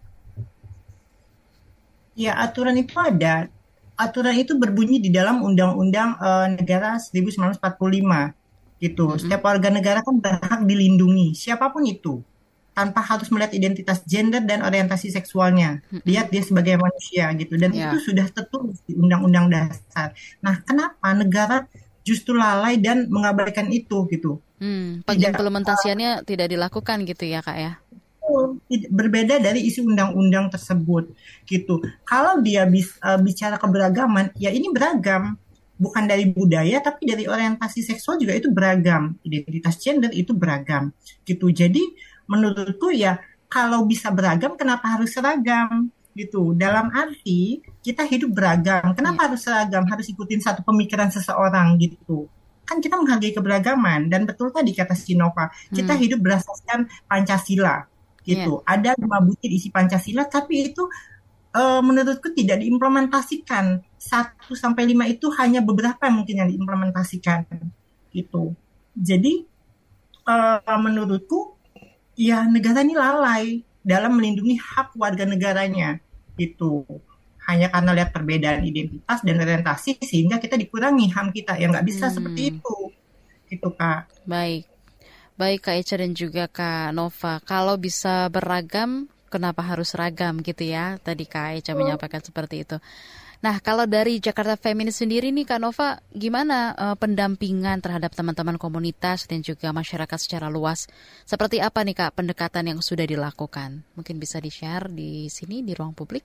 Ya 2.14 2.38
aturan 2.38 2.78
itu 2.78 2.94
ada. 2.94 3.50
Aturan 3.98 4.38
itu 4.38 4.54
berbunyi 4.54 5.02
di 5.02 5.10
dalam 5.10 5.42
Undang-Undang 5.42 6.10
uh, 6.22 6.46
Negara 6.54 7.02
1945 7.02 7.58
gitu. 8.78 9.02
Mm 9.02 9.10
-hmm. 9.10 9.18
Setiap 9.18 9.42
warga 9.42 9.68
negara 9.74 9.98
kan 10.06 10.14
berhak 10.22 10.62
dilindungi, 10.62 11.34
siapa 11.34 11.74
pun 11.74 11.82
itu 11.90 12.22
tanpa 12.76 13.00
harus 13.00 13.32
melihat 13.32 13.56
identitas 13.56 14.04
gender 14.04 14.44
dan 14.44 14.60
orientasi 14.60 15.08
seksualnya. 15.08 15.80
Lihat 16.04 16.28
dia 16.28 16.44
sebagai 16.44 16.76
manusia 16.76 17.32
gitu 17.32 17.56
dan 17.56 17.72
yeah. 17.72 17.88
itu 17.88 18.12
sudah 18.12 18.28
tertulis 18.28 18.84
di 18.84 18.92
undang-undang 18.92 19.48
dasar. 19.48 20.12
Nah, 20.44 20.60
kenapa 20.60 21.08
negara 21.16 21.64
justru 22.04 22.36
lalai 22.36 22.76
dan 22.76 23.08
mengabaikan 23.08 23.72
itu 23.72 24.04
gitu? 24.12 24.44
Hmm, 24.60 25.00
implementasiannya 25.08 26.20
uh, 26.20 26.24
tidak 26.28 26.52
dilakukan 26.52 27.08
gitu 27.08 27.24
ya, 27.24 27.40
Kak 27.40 27.56
ya? 27.56 27.74
berbeda 28.90 29.38
dari 29.38 29.62
isi 29.70 29.78
undang-undang 29.78 30.50
tersebut 30.50 31.14
gitu. 31.46 31.78
Kalau 32.02 32.42
dia 32.42 32.66
bis, 32.66 32.98
uh, 32.98 33.16
bicara 33.22 33.54
keberagaman, 33.54 34.34
ya 34.34 34.50
ini 34.50 34.66
beragam 34.74 35.38
bukan 35.76 36.08
dari 36.08 36.32
budaya 36.32 36.80
tapi 36.80 37.04
dari 37.04 37.28
orientasi 37.28 37.84
seksual 37.84 38.16
juga 38.16 38.32
itu 38.32 38.48
beragam 38.48 39.12
identitas 39.20 39.76
gender 39.76 40.08
itu 40.08 40.32
beragam 40.32 40.88
gitu 41.28 41.52
jadi 41.52 41.84
menurutku 42.26 42.90
ya 42.90 43.18
kalau 43.46 43.86
bisa 43.86 44.10
beragam 44.10 44.58
kenapa 44.58 44.98
harus 44.98 45.14
seragam? 45.14 45.90
Gitu. 46.16 46.56
Dalam 46.56 46.88
arti 46.90 47.60
kita 47.84 48.02
hidup 48.08 48.32
beragam. 48.32 48.92
Kenapa 48.96 49.20
yeah. 49.20 49.24
harus 49.30 49.40
seragam? 49.44 49.84
Harus 49.86 50.06
ikutin 50.10 50.40
satu 50.42 50.64
pemikiran 50.64 51.12
seseorang 51.12 51.76
gitu. 51.78 52.26
Kan 52.66 52.82
kita 52.82 52.98
menghargai 52.98 53.36
keberagaman. 53.36 54.10
Dan 54.10 54.26
betul 54.26 54.50
tadi 54.50 54.74
kata 54.74 54.96
Sinova 54.96 55.52
kita 55.70 55.94
hmm. 55.94 56.02
hidup 56.02 56.18
berdasarkan 56.20 56.88
Pancasila 57.06 57.86
gitu. 58.26 58.58
Yeah. 58.58 58.74
ada 58.74 58.90
lima 58.98 59.22
butir 59.22 59.54
isi 59.54 59.70
Pancasila 59.70 60.26
tapi 60.26 60.74
itu 60.74 60.82
uh, 61.54 61.80
menurutku 61.80 62.34
tidak 62.34 62.60
diimplementasikan. 62.64 63.80
Satu 63.96 64.58
sampai 64.58 64.88
lima 64.88 65.06
itu 65.06 65.30
hanya 65.38 65.62
beberapa 65.62 66.10
mungkin 66.10 66.42
yang 66.42 66.48
diimplementasikan 66.50 67.46
gitu. 68.10 68.56
Jadi 68.96 69.44
uh, 70.24 70.78
menurutku 70.80 71.55
ya 72.16 72.48
negara 72.48 72.80
ini 72.82 72.96
lalai 72.96 73.60
dalam 73.84 74.18
melindungi 74.18 74.58
hak 74.58 74.96
warga 74.98 75.22
negaranya 75.28 76.00
itu 76.40 76.82
hanya 77.46 77.70
karena 77.70 77.90
lihat 77.94 78.10
perbedaan 78.10 78.66
identitas 78.66 79.22
dan 79.22 79.38
orientasi 79.38 80.02
sehingga 80.02 80.42
kita 80.42 80.58
dikurangi 80.58 81.14
ham 81.14 81.30
kita. 81.30 81.54
Yang 81.54 81.78
nggak 81.78 81.86
bisa 81.86 82.06
hmm. 82.10 82.14
seperti 82.18 82.42
itu 82.50 82.76
itu 83.46 83.68
kak. 83.78 84.10
Baik. 84.26 84.66
Baik 85.38 85.60
kak 85.62 85.76
Eca 85.78 85.94
dan 86.02 86.12
juga 86.18 86.50
kak 86.50 86.90
Nova. 86.90 87.38
Kalau 87.46 87.78
bisa 87.78 88.26
beragam 88.34 89.06
kenapa 89.30 89.62
harus 89.62 89.94
ragam 89.94 90.42
gitu 90.42 90.66
ya? 90.66 90.98
Tadi 90.98 91.22
kak 91.30 91.62
Eca 91.62 91.72
oh. 91.72 91.78
menyampaikan 91.78 92.18
seperti 92.18 92.66
itu 92.66 92.82
Nah, 93.44 93.60
kalau 93.60 93.84
dari 93.84 94.16
Jakarta 94.16 94.56
Feminis 94.56 95.00
sendiri 95.00 95.28
nih 95.28 95.44
Kak 95.44 95.60
Nova, 95.60 96.00
gimana 96.08 96.72
uh, 96.72 96.96
pendampingan 96.96 97.84
terhadap 97.84 98.16
teman-teman 98.16 98.56
komunitas 98.56 99.28
dan 99.28 99.44
juga 99.44 99.70
masyarakat 99.76 100.16
secara 100.16 100.48
luas? 100.48 100.88
Seperti 101.28 101.60
apa 101.60 101.84
nih 101.84 101.96
Kak 101.96 102.16
pendekatan 102.16 102.72
yang 102.72 102.80
sudah 102.80 103.04
dilakukan? 103.04 103.84
Mungkin 103.96 104.16
bisa 104.16 104.40
di-share 104.40 104.88
di 104.88 105.28
sini 105.28 105.60
di 105.60 105.76
ruang 105.76 105.92
publik? 105.92 106.24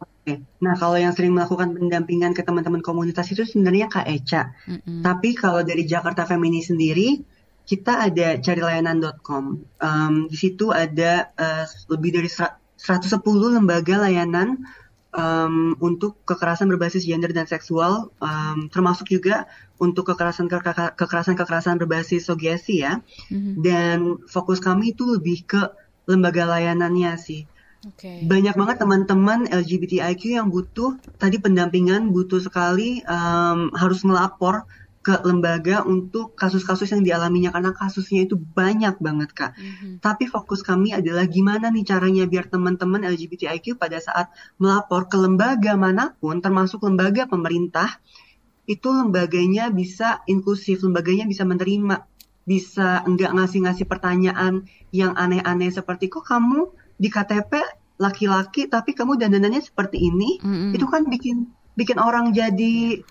Oke. 0.00 0.44
Nah, 0.64 0.74
kalau 0.76 0.96
yang 0.96 1.12
sering 1.12 1.36
melakukan 1.36 1.76
pendampingan 1.76 2.32
ke 2.32 2.44
teman-teman 2.44 2.80
komunitas 2.80 3.28
itu 3.32 3.44
sebenarnya 3.44 3.88
Kak 3.92 4.06
Eca. 4.08 4.52
Mm-hmm. 4.68 5.00
Tapi 5.04 5.28
kalau 5.36 5.60
dari 5.64 5.84
Jakarta 5.84 6.24
Feminis 6.24 6.72
sendiri, 6.72 7.20
kita 7.68 8.08
ada 8.08 8.40
carilayanan.com. 8.40 9.44
Um, 9.80 10.14
di 10.32 10.36
situ 10.36 10.72
ada 10.72 11.28
uh, 11.36 11.64
lebih 11.92 12.16
dari 12.16 12.28
110 12.32 13.20
lembaga 13.52 14.08
layanan 14.08 14.64
um, 15.14 15.76
untuk 15.80 16.20
kekerasan 16.28 16.68
berbasis 16.68 17.04
gender 17.08 17.32
dan 17.32 17.48
seksual, 17.48 18.12
um, 18.20 18.68
termasuk 18.68 19.08
juga 19.08 19.48
untuk 19.80 20.12
kekerasan 20.12 20.50
kekerasan 20.50 21.34
kekerasan 21.38 21.76
berbasis 21.80 22.28
sogesi 22.28 22.84
ya. 22.84 23.00
Mm-hmm. 23.32 23.54
Dan 23.62 23.96
fokus 24.28 24.60
kami 24.60 24.92
itu 24.92 25.08
lebih 25.08 25.44
ke 25.48 25.62
lembaga 26.08 26.48
layanannya 26.48 27.12
sih. 27.20 27.42
Okay. 27.78 28.26
Banyak 28.26 28.58
banget 28.58 28.82
teman-teman 28.82 29.46
LGBTIQ 29.54 30.34
yang 30.34 30.50
butuh 30.50 30.98
tadi 31.14 31.38
pendampingan, 31.38 32.10
butuh 32.10 32.42
sekali 32.42 33.06
um, 33.06 33.70
harus 33.70 34.02
melapor 34.02 34.66
ke 34.98 35.14
lembaga 35.22 35.86
untuk 35.86 36.34
kasus-kasus 36.34 36.90
yang 36.90 37.06
dialaminya 37.06 37.54
karena 37.54 37.70
kasusnya 37.70 38.26
itu 38.26 38.34
banyak 38.34 38.98
banget 38.98 39.30
kak. 39.30 39.52
Mm-hmm. 39.54 39.92
Tapi 40.02 40.26
fokus 40.26 40.60
kami 40.66 40.92
adalah 40.92 41.24
gimana 41.30 41.70
nih 41.70 41.86
caranya 41.86 42.26
biar 42.26 42.50
teman-teman 42.50 43.06
LGBTIQ 43.06 43.78
pada 43.78 44.02
saat 44.02 44.28
melapor 44.58 45.06
ke 45.06 45.16
lembaga 45.16 45.78
mana 45.78 46.18
pun, 46.18 46.42
termasuk 46.42 46.82
lembaga 46.82 47.30
pemerintah, 47.30 48.02
itu 48.68 48.88
lembaganya 48.90 49.72
bisa 49.72 50.20
inklusif, 50.28 50.84
lembaganya 50.84 51.24
bisa 51.24 51.46
menerima, 51.46 52.04
bisa 52.44 53.00
enggak 53.06 53.32
ngasih-ngasih 53.32 53.86
pertanyaan 53.88 54.66
yang 54.92 55.14
aneh-aneh 55.14 55.72
seperti 55.72 56.12
kok 56.12 56.26
kamu 56.26 56.68
di 56.98 57.08
KTP 57.08 57.64
laki-laki 57.98 58.66
tapi 58.68 58.92
kamu 58.92 59.16
dandanannya 59.16 59.62
seperti 59.62 60.04
ini, 60.04 60.42
mm-hmm. 60.42 60.74
itu 60.74 60.86
kan 60.90 61.06
bikin 61.06 61.48
bikin 61.78 62.02
orang 62.02 62.34
jadi 62.34 63.06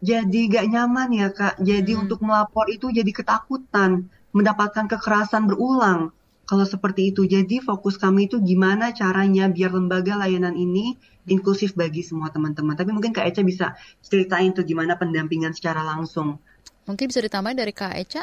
jadi 0.00 0.40
gak 0.48 0.66
nyaman 0.72 1.08
ya 1.12 1.28
kak. 1.28 1.60
Jadi 1.60 1.92
hmm. 1.92 2.02
untuk 2.08 2.24
melapor 2.24 2.66
itu 2.72 2.88
jadi 2.88 3.08
ketakutan, 3.12 4.08
mendapatkan 4.32 4.88
kekerasan 4.88 5.44
berulang. 5.44 6.16
Kalau 6.48 6.66
seperti 6.66 7.14
itu, 7.14 7.30
jadi 7.30 7.62
fokus 7.62 7.94
kami 7.94 8.26
itu 8.26 8.42
gimana 8.42 8.90
caranya 8.90 9.46
biar 9.46 9.70
lembaga 9.70 10.18
layanan 10.18 10.58
ini 10.58 10.98
inklusif 11.30 11.78
bagi 11.78 12.02
semua 12.02 12.34
teman-teman. 12.34 12.74
Tapi 12.74 12.90
mungkin 12.90 13.14
Kak 13.14 13.22
Eca 13.30 13.46
bisa 13.46 13.78
ceritain 14.02 14.50
tuh 14.50 14.66
gimana 14.66 14.98
pendampingan 14.98 15.54
secara 15.54 15.86
langsung. 15.86 16.42
Mungkin 16.90 17.06
bisa 17.06 17.22
ditambahin 17.22 17.54
dari 17.54 17.70
Kak 17.70 17.94
Eca? 17.94 18.22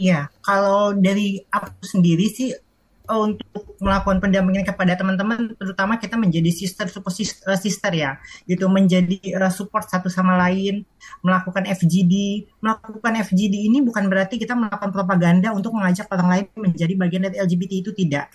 Ya, 0.00 0.32
kalau 0.40 0.96
dari 0.96 1.44
aku 1.52 1.84
sendiri 1.84 2.24
sih 2.32 2.56
untuk 3.16 3.76
melakukan 3.80 4.20
pendampingan 4.22 4.62
kepada 4.62 4.94
teman-teman 4.94 5.56
terutama 5.56 5.96
kita 5.96 6.14
menjadi 6.14 6.50
sister 6.52 6.86
support 6.86 7.16
eh, 7.18 7.58
sister 7.58 7.92
ya. 7.92 8.20
Gitu 8.46 8.68
menjadi 8.70 9.18
eh, 9.18 9.52
support 9.52 9.88
satu 9.88 10.06
sama 10.06 10.38
lain 10.38 10.86
melakukan 11.24 11.66
FGD 11.66 12.14
melakukan 12.60 13.12
FGD 13.26 13.54
ini 13.66 13.82
bukan 13.82 14.06
berarti 14.06 14.36
kita 14.36 14.54
melakukan 14.54 14.92
propaganda 14.94 15.50
untuk 15.50 15.74
mengajak 15.74 16.06
orang 16.12 16.28
lain 16.28 16.44
menjadi 16.54 16.92
bagian 16.94 17.22
dari 17.26 17.36
LGBT 17.40 17.72
itu 17.82 17.90
tidak. 17.96 18.30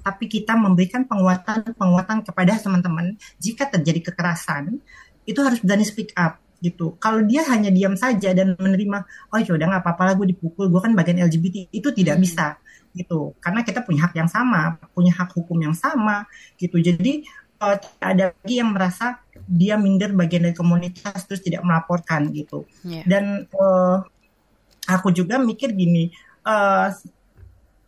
Tapi 0.00 0.24
kita 0.28 0.56
memberikan 0.56 1.04
penguatan 1.04 1.76
penguatan 1.76 2.24
kepada 2.24 2.56
teman-teman. 2.56 3.16
Jika 3.36 3.68
terjadi 3.68 4.12
kekerasan 4.12 4.80
itu 5.28 5.40
harus 5.40 5.60
berani 5.60 5.84
speak 5.84 6.16
up 6.16 6.40
gitu. 6.60 6.96
Kalau 7.00 7.24
dia 7.24 7.42
hanya 7.48 7.72
diam 7.72 7.96
saja 7.96 8.36
dan 8.36 8.54
menerima, 8.60 8.98
oh 9.32 9.38
ya 9.40 9.56
udah 9.56 9.66
nggak 9.66 9.82
apa-apa 9.82 10.02
lah 10.12 10.14
gue 10.20 10.28
dipukul, 10.36 10.68
gue 10.68 10.80
kan 10.80 10.92
bagian 10.92 11.24
LGBT, 11.24 11.72
itu 11.72 11.88
tidak 11.96 12.20
hmm. 12.20 12.24
bisa 12.24 12.60
gitu. 12.96 13.34
Karena 13.38 13.62
kita 13.62 13.82
punya 13.82 14.08
hak 14.08 14.14
yang 14.16 14.30
sama 14.30 14.78
punya 14.94 15.14
hak 15.14 15.30
hukum 15.34 15.58
yang 15.60 15.76
sama 15.76 16.26
gitu. 16.58 16.78
Jadi 16.78 17.26
uh, 17.60 17.76
ada 18.00 18.32
lagi 18.34 18.54
yang 18.58 18.72
merasa 18.72 19.20
dia 19.44 19.76
minder 19.76 20.10
bagian 20.16 20.48
dari 20.48 20.56
komunitas 20.56 21.28
terus 21.28 21.44
tidak 21.44 21.62
melaporkan 21.62 22.32
gitu. 22.32 22.64
Yeah. 22.82 23.04
dan 23.06 23.46
uh, 23.54 24.02
aku 24.88 25.14
juga 25.14 25.38
mikir 25.38 25.76
gini 25.76 26.10
uh, 26.46 26.90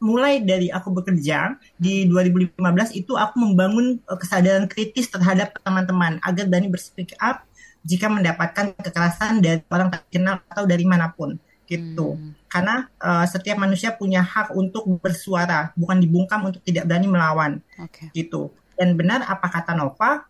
mulai 0.03 0.43
dari 0.43 0.67
aku 0.67 0.91
bekerja 0.91 1.55
di 1.79 2.11
2015 2.11 2.59
itu 2.99 3.15
aku 3.15 3.39
membangun 3.39 4.03
kesadaran 4.03 4.67
kritis 4.67 5.07
terhadap 5.07 5.55
teman-teman 5.63 6.19
agar 6.27 6.51
berani 6.51 6.67
berspeak 6.67 7.15
up 7.23 7.47
jika 7.87 8.11
mendapatkan 8.11 8.75
kekerasan 8.83 9.39
dari 9.39 9.63
orang 9.71 9.95
tak 9.95 10.03
kenal 10.11 10.43
atau 10.51 10.67
dari 10.67 10.83
mana 10.83 11.15
pun 11.15 11.39
gitu. 11.67 12.19
Hmm. 12.19 12.33
Karena 12.51 12.87
uh, 13.01 13.25
setiap 13.25 13.57
manusia 13.57 13.95
punya 13.95 14.21
hak 14.21 14.53
untuk 14.53 14.85
bersuara, 15.01 15.73
bukan 15.79 15.99
dibungkam 15.99 16.53
untuk 16.53 16.63
tidak 16.63 16.85
berani 16.89 17.09
melawan. 17.09 17.53
Okay. 17.89 18.13
Gitu. 18.13 18.53
Dan 18.77 18.99
benar 18.99 19.25
apa 19.25 19.49
kata 19.49 19.73
Nova, 19.73 20.27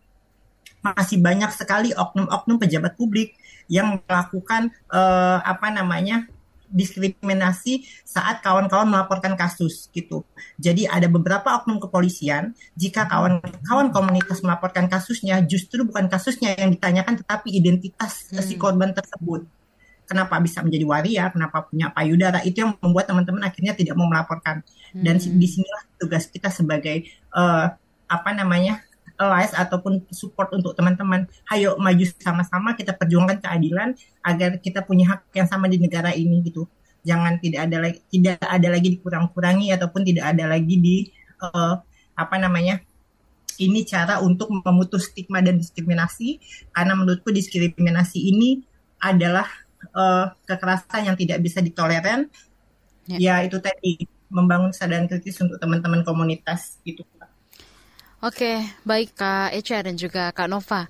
masih 0.82 1.22
banyak 1.22 1.50
sekali 1.54 1.94
oknum-oknum 1.94 2.58
pejabat 2.58 2.98
publik 2.98 3.38
yang 3.70 4.02
melakukan 4.02 4.74
uh, 4.90 5.38
apa 5.46 5.70
namanya 5.70 6.26
diskriminasi 6.72 7.84
saat 8.02 8.40
kawan-kawan 8.40 8.88
melaporkan 8.88 9.36
kasus 9.36 9.92
gitu. 9.92 10.24
Jadi 10.56 10.88
ada 10.88 11.04
beberapa 11.06 11.52
oknum 11.60 11.78
kepolisian 11.78 12.56
jika 12.72 13.04
kawan-kawan 13.06 13.92
komunitas 13.92 14.40
melaporkan 14.40 14.88
kasusnya 14.88 15.44
justru 15.44 15.84
bukan 15.84 16.08
kasusnya 16.08 16.56
yang 16.56 16.72
ditanyakan 16.72 17.20
tetapi 17.20 17.52
identitas 17.52 18.32
hmm. 18.32 18.40
si 18.40 18.56
korban 18.56 18.96
tersebut 18.96 19.44
kenapa 20.12 20.36
bisa 20.44 20.60
menjadi 20.60 20.84
waria, 20.84 21.24
kenapa 21.32 21.64
punya 21.64 21.88
payudara, 21.88 22.44
itu 22.44 22.60
yang 22.60 22.76
membuat 22.84 23.08
teman-teman 23.08 23.48
akhirnya 23.48 23.72
tidak 23.72 23.96
mau 23.96 24.04
melaporkan. 24.04 24.60
Dan 24.92 25.16
hmm. 25.16 25.40
di 25.40 25.46
sinilah 25.48 25.82
tugas 25.96 26.28
kita 26.28 26.52
sebagai 26.52 27.08
uh, 27.32 27.72
apa 28.12 28.30
namanya 28.36 28.84
allies 29.16 29.56
ataupun 29.56 30.04
support 30.12 30.52
untuk 30.52 30.76
teman-teman. 30.76 31.24
Hayo 31.48 31.80
maju 31.80 32.04
sama-sama 32.20 32.76
kita 32.76 32.92
perjuangkan 32.92 33.40
keadilan 33.40 33.96
agar 34.20 34.60
kita 34.60 34.84
punya 34.84 35.16
hak 35.16 35.32
yang 35.32 35.48
sama 35.48 35.72
di 35.72 35.80
negara 35.80 36.12
ini 36.12 36.44
gitu. 36.44 36.68
Jangan 37.02 37.40
tidak 37.40 37.66
ada 37.66 37.76
lagi 37.88 37.98
tidak 38.12 38.36
ada 38.44 38.68
lagi 38.68 38.88
dikurang-kurangi 39.00 39.72
ataupun 39.72 40.04
tidak 40.04 40.36
ada 40.36 40.44
lagi 40.46 40.74
di 40.78 40.96
uh, 41.40 41.80
apa 42.12 42.36
namanya 42.36 42.84
ini 43.58 43.84
cara 43.84 44.20
untuk 44.22 44.48
memutus 44.50 45.10
stigma 45.12 45.44
dan 45.44 45.58
diskriminasi 45.60 46.40
karena 46.72 46.92
menurutku 46.96 47.30
diskriminasi 47.30 48.18
ini 48.32 48.64
adalah 49.02 49.44
uh, 49.90 50.30
kekerasan 50.46 51.10
yang 51.10 51.16
tidak 51.18 51.42
bisa 51.42 51.58
ditoleran 51.58 52.30
ya. 53.10 53.18
ya 53.18 53.34
itu 53.42 53.58
tadi 53.58 54.06
membangun 54.32 54.72
kesadaran 54.72 55.10
kritis 55.10 55.42
untuk 55.42 55.58
teman-teman 55.60 56.06
komunitas 56.06 56.78
gitu 56.86 57.04
Oke, 58.22 58.62
baik 58.86 59.18
Kak 59.18 59.50
Echa 59.50 59.82
dan 59.82 59.98
juga 59.98 60.30
Kak 60.30 60.46
Nova. 60.46 60.86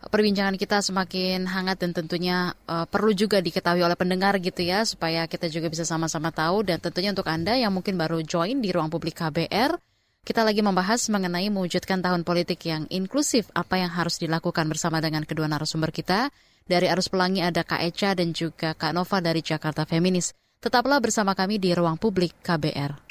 Perbincangan 0.00 0.56
kita 0.56 0.80
semakin 0.80 1.44
hangat 1.44 1.84
dan 1.84 1.92
tentunya 1.92 2.56
uh, 2.64 2.88
perlu 2.88 3.12
juga 3.12 3.36
diketahui 3.44 3.84
oleh 3.84 4.00
pendengar 4.00 4.40
gitu 4.40 4.64
ya 4.64 4.88
supaya 4.88 5.28
kita 5.28 5.52
juga 5.52 5.68
bisa 5.68 5.84
sama-sama 5.84 6.32
tahu 6.32 6.64
dan 6.64 6.80
tentunya 6.80 7.12
untuk 7.12 7.28
Anda 7.28 7.60
yang 7.60 7.76
mungkin 7.76 8.00
baru 8.00 8.24
join 8.24 8.64
di 8.64 8.72
ruang 8.72 8.88
publik 8.88 9.20
KBR 9.20 9.76
kita 10.24 10.40
lagi 10.40 10.64
membahas 10.64 11.04
mengenai 11.12 11.52
mewujudkan 11.52 12.00
tahun 12.00 12.24
politik 12.24 12.64
yang 12.64 12.88
inklusif 12.88 13.52
apa 13.52 13.76
yang 13.76 13.92
harus 13.92 14.16
dilakukan 14.16 14.64
bersama 14.64 15.04
dengan 15.04 15.28
kedua 15.28 15.52
narasumber 15.52 15.92
kita 15.92 16.32
dari 16.70 16.86
Arus 16.86 17.10
Pelangi 17.10 17.42
ada 17.42 17.66
Kak 17.66 17.82
Eca 17.82 18.14
dan 18.14 18.30
juga 18.30 18.78
Kak 18.78 18.94
Nova 18.94 19.18
dari 19.18 19.42
Jakarta 19.42 19.82
Feminis. 19.82 20.30
Tetaplah 20.62 21.02
bersama 21.02 21.34
kami 21.34 21.58
di 21.58 21.74
Ruang 21.74 21.98
Publik 21.98 22.38
KBR. 22.46 23.10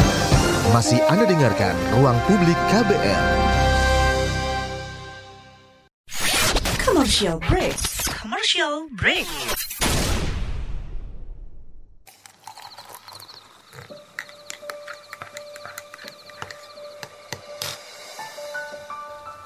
Masih 0.72 1.03
Anda 1.12 1.28
dengarkan 1.28 1.76
Ruang 1.99 2.16
Publik 2.24 2.55
KBR. 2.72 3.24
Commercial 6.80 7.43
break. 7.43 7.76
Commercial 8.07 8.88
break. 8.95 9.28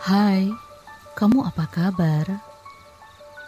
Hai, 0.03 0.51
kamu 1.15 1.47
apa 1.47 1.65
kabar? 1.71 2.52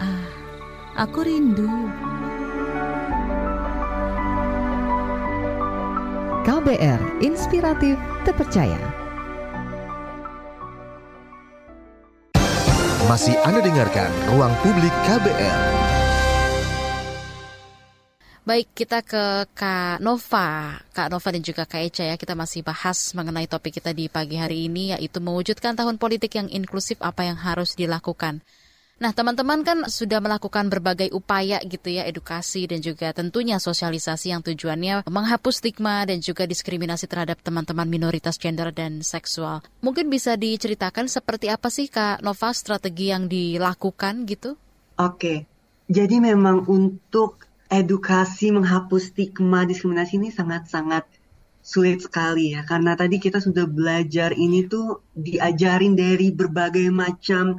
Ah, 0.00 0.26
aku 1.06 1.22
rindu. 1.22 1.70
KBR 6.44 7.24
Inspiratif 7.24 7.96
Terpercaya. 8.28 8.80
Masih 13.04 13.36
Anda 13.44 13.60
dengarkan 13.60 14.08
Ruang 14.32 14.52
Publik 14.64 14.92
KBR. 15.04 15.60
Baik, 18.44 18.76
kita 18.76 19.00
ke 19.00 19.48
Kak 19.56 20.04
Nova. 20.04 20.76
Kak 20.92 21.08
Nova 21.08 21.28
dan 21.32 21.40
juga 21.40 21.64
Kak 21.64 21.80
Eca 21.80 22.04
ya, 22.12 22.16
kita 22.20 22.36
masih 22.36 22.60
bahas 22.60 23.16
mengenai 23.16 23.48
topik 23.48 23.80
kita 23.80 23.96
di 23.96 24.12
pagi 24.12 24.36
hari 24.36 24.68
ini, 24.68 24.92
yaitu 24.92 25.16
mewujudkan 25.16 25.72
tahun 25.72 25.96
politik 25.96 26.36
yang 26.36 26.52
inklusif 26.52 27.00
apa 27.00 27.24
yang 27.24 27.40
harus 27.40 27.72
dilakukan. 27.72 28.44
Nah, 28.94 29.10
teman-teman 29.10 29.66
kan 29.66 29.78
sudah 29.90 30.22
melakukan 30.22 30.70
berbagai 30.70 31.10
upaya 31.10 31.58
gitu 31.66 31.90
ya, 31.90 32.06
edukasi 32.06 32.70
dan 32.70 32.78
juga 32.78 33.10
tentunya 33.10 33.58
sosialisasi 33.58 34.30
yang 34.30 34.38
tujuannya 34.46 35.02
menghapus 35.10 35.58
stigma 35.58 36.06
dan 36.06 36.22
juga 36.22 36.46
diskriminasi 36.46 37.10
terhadap 37.10 37.42
teman-teman 37.42 37.90
minoritas 37.90 38.38
gender 38.38 38.70
dan 38.70 39.02
seksual. 39.02 39.66
Mungkin 39.82 40.06
bisa 40.06 40.38
diceritakan 40.38 41.10
seperti 41.10 41.50
apa 41.50 41.74
sih 41.74 41.90
Kak 41.90 42.22
Nova 42.22 42.54
strategi 42.54 43.10
yang 43.10 43.26
dilakukan 43.26 44.30
gitu? 44.30 44.54
Oke, 44.94 45.50
jadi 45.90 46.22
memang 46.22 46.70
untuk 46.70 47.50
edukasi 47.66 48.54
menghapus 48.54 49.10
stigma 49.10 49.66
diskriminasi 49.66 50.22
ini 50.22 50.30
sangat-sangat 50.30 51.02
sulit 51.64 52.04
sekali 52.04 52.52
ya 52.52 52.60
karena 52.62 52.92
tadi 52.92 53.16
kita 53.16 53.40
sudah 53.40 53.64
belajar 53.64 54.36
ini 54.36 54.68
tuh 54.68 55.00
diajarin 55.16 55.96
dari 55.96 56.28
berbagai 56.28 56.92
macam 56.92 57.56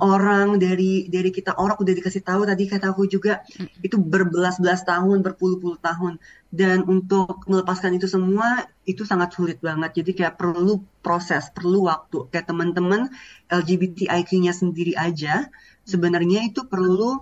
orang 0.00 0.56
dari 0.56 1.06
dari 1.06 1.30
kita 1.30 1.56
orang 1.58 1.78
udah 1.78 1.94
dikasih 1.94 2.22
tahu 2.22 2.46
tadi 2.46 2.64
kata 2.66 2.90
aku 2.90 3.06
juga 3.06 3.44
hmm. 3.44 3.84
itu 3.84 3.96
berbelas-belas 3.98 4.86
tahun 4.86 5.22
berpuluh-puluh 5.22 5.78
tahun. 5.82 6.16
Dan 6.48 6.88
untuk 6.88 7.44
melepaskan 7.44 8.00
itu 8.00 8.08
semua 8.08 8.64
itu 8.88 9.04
sangat 9.04 9.36
sulit 9.36 9.60
banget. 9.60 10.00
Jadi 10.00 10.10
kayak 10.16 10.40
perlu 10.40 10.80
proses 11.04 11.52
perlu 11.52 11.86
waktu. 11.86 12.30
Kayak 12.32 12.48
teman-teman 12.48 13.12
LGBTIQ-nya 13.52 14.56
sendiri 14.56 14.96
aja 14.96 15.52
sebenarnya 15.84 16.48
itu 16.48 16.64
perlu 16.64 17.20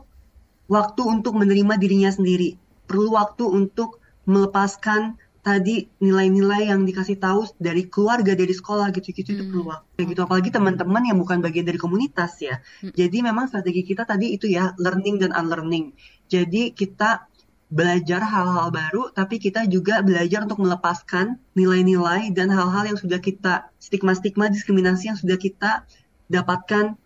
waktu 0.70 1.02
untuk 1.02 1.34
menerima 1.34 1.74
dirinya 1.78 2.10
sendiri. 2.10 2.54
Perlu 2.86 3.18
waktu 3.18 3.44
untuk 3.46 3.98
melepaskan 4.26 5.18
tadi 5.46 5.86
nilai-nilai 6.02 6.74
yang 6.74 6.82
dikasih 6.82 7.22
tahu 7.22 7.46
dari 7.62 7.86
keluarga 7.86 8.34
dari 8.34 8.50
sekolah 8.50 8.90
gitu-gitu 8.90 9.30
hmm. 9.30 9.36
itu 9.38 9.42
perlu 9.46 9.64
waktu 9.70 10.00
gitu 10.10 10.20
apalagi 10.26 10.50
teman-teman 10.50 11.06
yang 11.06 11.22
bukan 11.22 11.38
bagian 11.38 11.62
dari 11.62 11.78
komunitas 11.78 12.42
ya 12.42 12.58
hmm. 12.82 12.98
jadi 12.98 13.22
memang 13.22 13.46
strategi 13.46 13.86
kita 13.86 14.02
tadi 14.02 14.34
itu 14.34 14.50
ya 14.50 14.74
learning 14.82 15.22
dan 15.22 15.30
unlearning 15.30 15.94
jadi 16.26 16.74
kita 16.74 17.30
belajar 17.70 18.26
hal-hal 18.26 18.74
baru 18.74 19.14
tapi 19.14 19.38
kita 19.38 19.70
juga 19.70 20.02
belajar 20.02 20.42
untuk 20.42 20.66
melepaskan 20.66 21.38
nilai-nilai 21.54 22.34
dan 22.34 22.50
hal-hal 22.50 22.90
yang 22.90 22.98
sudah 22.98 23.22
kita 23.22 23.70
stigma-stigma 23.78 24.50
diskriminasi 24.50 25.14
yang 25.14 25.18
sudah 25.18 25.38
kita 25.38 25.86
dapatkan 26.26 26.98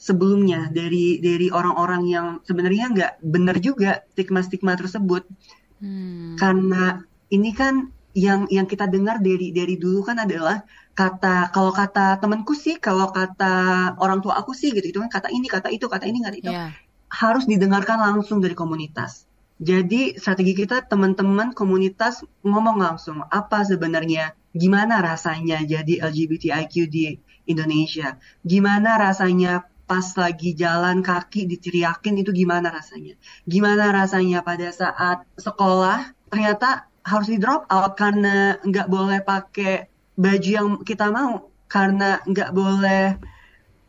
sebelumnya 0.00 0.72
dari 0.72 1.20
dari 1.20 1.52
orang-orang 1.52 2.02
yang 2.08 2.26
sebenarnya 2.48 2.88
nggak 2.88 3.12
benar 3.20 3.56
juga 3.60 4.00
stigma-stigma 4.16 4.80
tersebut 4.80 5.28
hmm. 5.84 6.40
karena 6.40 7.04
ini 7.32 7.50
kan 7.56 7.88
yang 8.12 8.44
yang 8.52 8.68
kita 8.68 8.84
dengar 8.92 9.24
dari 9.24 9.56
dari 9.56 9.80
dulu 9.80 10.04
kan 10.04 10.20
adalah 10.20 10.60
kata 10.92 11.48
kalau 11.48 11.72
kata 11.72 12.20
temanku 12.20 12.52
sih 12.52 12.76
kalau 12.76 13.08
kata 13.08 13.96
orang 13.96 14.20
tua 14.20 14.36
aku 14.36 14.52
sih 14.52 14.68
gitu 14.76 14.92
itu 14.92 14.98
kan 15.00 15.08
kata 15.08 15.28
ini 15.32 15.48
kata 15.48 15.72
itu 15.72 15.88
kata 15.88 16.04
ini 16.04 16.20
kata 16.20 16.36
itu 16.36 16.52
yeah. 16.52 16.76
harus 17.08 17.48
didengarkan 17.48 17.96
langsung 18.00 18.44
dari 18.44 18.52
komunitas. 18.52 19.24
Jadi 19.62 20.18
strategi 20.18 20.52
kita 20.58 20.84
teman-teman 20.84 21.56
komunitas 21.56 22.20
ngomong 22.44 22.76
langsung 22.82 23.24
apa 23.30 23.64
sebenarnya 23.64 24.36
gimana 24.52 25.00
rasanya 25.00 25.64
jadi 25.64 26.04
LGBTIQ 26.04 26.74
di 26.92 27.16
Indonesia? 27.48 28.20
Gimana 28.44 29.00
rasanya 29.00 29.64
pas 29.88 30.04
lagi 30.18 30.52
jalan 30.52 31.00
kaki 31.00 31.48
diteriakin 31.48 32.20
itu 32.20 32.34
gimana 32.34 32.68
rasanya? 32.74 33.16
Gimana 33.48 33.88
rasanya 33.94 34.44
pada 34.44 34.68
saat 34.74 35.24
sekolah 35.38 36.10
ternyata 36.28 36.91
harus 37.02 37.28
di 37.28 37.38
drop 37.38 37.66
out 37.70 37.98
karena 37.98 38.58
nggak 38.62 38.88
boleh 38.88 39.20
pakai 39.22 39.90
baju 40.14 40.48
yang 40.48 40.68
kita 40.86 41.10
mau 41.10 41.50
karena 41.66 42.22
nggak 42.28 42.50
boleh 42.54 43.18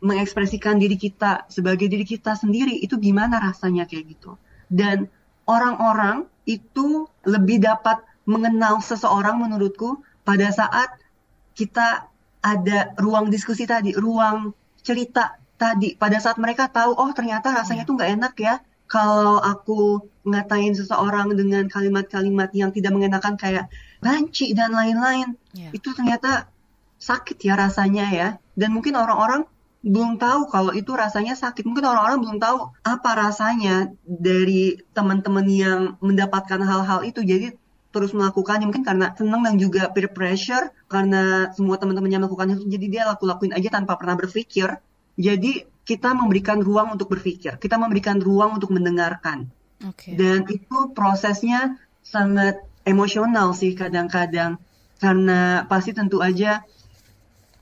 mengekspresikan 0.04 0.76
diri 0.76 1.00
kita 1.00 1.48
sebagai 1.48 1.88
diri 1.88 2.04
kita 2.04 2.36
sendiri. 2.36 2.76
Itu 2.82 3.00
gimana 3.00 3.40
rasanya 3.40 3.88
kayak 3.88 4.18
gitu? 4.18 4.36
Dan 4.68 5.08
orang-orang 5.48 6.28
itu 6.44 7.08
lebih 7.24 7.64
dapat 7.64 8.04
mengenal 8.28 8.80
seseorang 8.80 9.40
menurutku 9.40 10.00
pada 10.24 10.48
saat 10.52 10.96
kita 11.56 12.08
ada 12.44 12.92
ruang 13.00 13.32
diskusi 13.32 13.64
tadi 13.64 13.96
ruang 13.96 14.52
cerita 14.84 15.40
tadi. 15.56 15.96
Pada 15.96 16.20
saat 16.20 16.36
mereka 16.36 16.68
tahu 16.68 16.92
oh 16.92 17.10
ternyata 17.16 17.52
rasanya 17.52 17.88
tuh 17.88 17.96
nggak 17.96 18.10
enak 18.20 18.34
ya 18.36 18.54
kalau 18.86 19.40
aku 19.40 20.04
ngatain 20.24 20.72
seseorang 20.76 21.32
dengan 21.36 21.68
kalimat-kalimat 21.68 22.52
yang 22.56 22.72
tidak 22.72 22.92
mengenakan 22.92 23.36
kayak 23.36 23.68
banci 24.00 24.52
dan 24.56 24.72
lain-lain, 24.72 25.36
yeah. 25.56 25.72
itu 25.72 25.92
ternyata 25.92 26.48
sakit 27.00 27.36
ya 27.40 27.54
rasanya 27.56 28.06
ya. 28.12 28.28
Dan 28.56 28.72
mungkin 28.72 28.96
orang-orang 28.96 29.44
belum 29.84 30.16
tahu 30.16 30.48
kalau 30.48 30.72
itu 30.72 30.96
rasanya 30.96 31.36
sakit. 31.36 31.68
Mungkin 31.68 31.84
orang-orang 31.84 32.18
belum 32.24 32.38
tahu 32.40 32.72
apa 32.80 33.10
rasanya 33.12 33.92
dari 34.08 34.80
teman-teman 34.96 35.44
yang 35.44 35.80
mendapatkan 36.00 36.60
hal-hal 36.64 37.04
itu. 37.04 37.20
Jadi 37.20 37.52
terus 37.92 38.10
melakukannya 38.10 38.66
mungkin 38.66 38.82
karena 38.82 39.14
senang 39.14 39.46
dan 39.46 39.54
juga 39.54 39.86
peer 39.92 40.10
pressure 40.10 40.72
karena 40.90 41.54
semua 41.54 41.78
teman-temannya 41.78 42.26
melakukan 42.26 42.58
itu 42.58 42.66
jadi 42.66 42.86
dia 42.90 43.02
laku-lakuin 43.06 43.54
aja 43.54 43.68
tanpa 43.70 43.94
pernah 44.00 44.18
berpikir. 44.18 44.80
Jadi 45.14 45.62
kita 45.84 46.16
memberikan 46.16 46.64
ruang 46.64 46.96
untuk 46.96 47.12
berpikir, 47.12 47.60
kita 47.60 47.76
memberikan 47.76 48.16
ruang 48.18 48.56
untuk 48.56 48.72
mendengarkan. 48.72 49.48
Okay. 49.80 50.16
Dan 50.16 50.48
itu 50.48 50.96
prosesnya 50.96 51.76
sangat 52.00 52.60
emosional 52.84 53.52
sih 53.56 53.72
kadang-kadang 53.76 54.60
karena 55.00 55.64
pasti 55.68 55.92
tentu 55.96 56.20
aja 56.20 56.64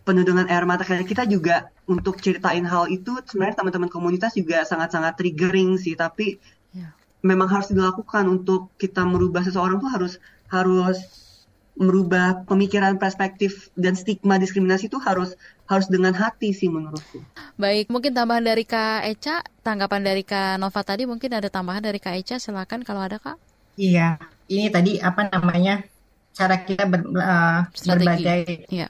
penuh 0.02 0.26
dengan 0.26 0.50
air 0.50 0.66
mata 0.66 0.82
kayak 0.82 1.06
kita 1.06 1.26
juga 1.30 1.70
untuk 1.86 2.18
ceritain 2.18 2.66
hal 2.66 2.90
itu 2.90 3.22
sebenarnya 3.22 3.62
teman-teman 3.62 3.90
komunitas 3.90 4.34
juga 4.34 4.66
sangat-sangat 4.66 5.14
triggering 5.14 5.78
sih 5.78 5.94
tapi 5.94 6.42
yeah. 6.74 6.90
memang 7.22 7.46
harus 7.46 7.70
dilakukan 7.70 8.26
untuk 8.26 8.74
kita 8.82 9.06
merubah 9.06 9.46
seseorang 9.46 9.78
tuh 9.78 9.90
harus 9.90 10.12
harus 10.50 10.98
merubah 11.72 12.44
pemikiran 12.44 13.00
perspektif 13.00 13.72
dan 13.80 13.96
stigma 13.96 14.36
diskriminasi 14.36 14.92
itu 14.92 15.00
harus 15.00 15.34
harus 15.64 15.88
dengan 15.88 16.12
hati 16.12 16.52
sih 16.52 16.68
menurutku. 16.68 17.24
Baik, 17.56 17.88
mungkin 17.88 18.12
tambahan 18.12 18.44
dari 18.44 18.68
Kak 18.68 19.08
Eca, 19.08 19.40
tanggapan 19.64 20.04
dari 20.04 20.22
Kak 20.22 20.60
Nova 20.60 20.84
tadi 20.84 21.08
mungkin 21.08 21.32
ada 21.32 21.48
tambahan 21.48 21.80
dari 21.80 21.96
Kak 21.96 22.14
Eca, 22.20 22.36
silakan 22.36 22.84
kalau 22.84 23.00
ada 23.00 23.16
Kak. 23.16 23.40
Iya, 23.80 24.20
ini 24.52 24.68
tadi 24.68 25.00
apa 25.00 25.32
namanya 25.32 25.80
cara 26.36 26.60
kita 26.60 26.84
ber, 26.84 27.08
uh, 27.08 27.64
berbagai 27.72 28.68
iya. 28.68 28.88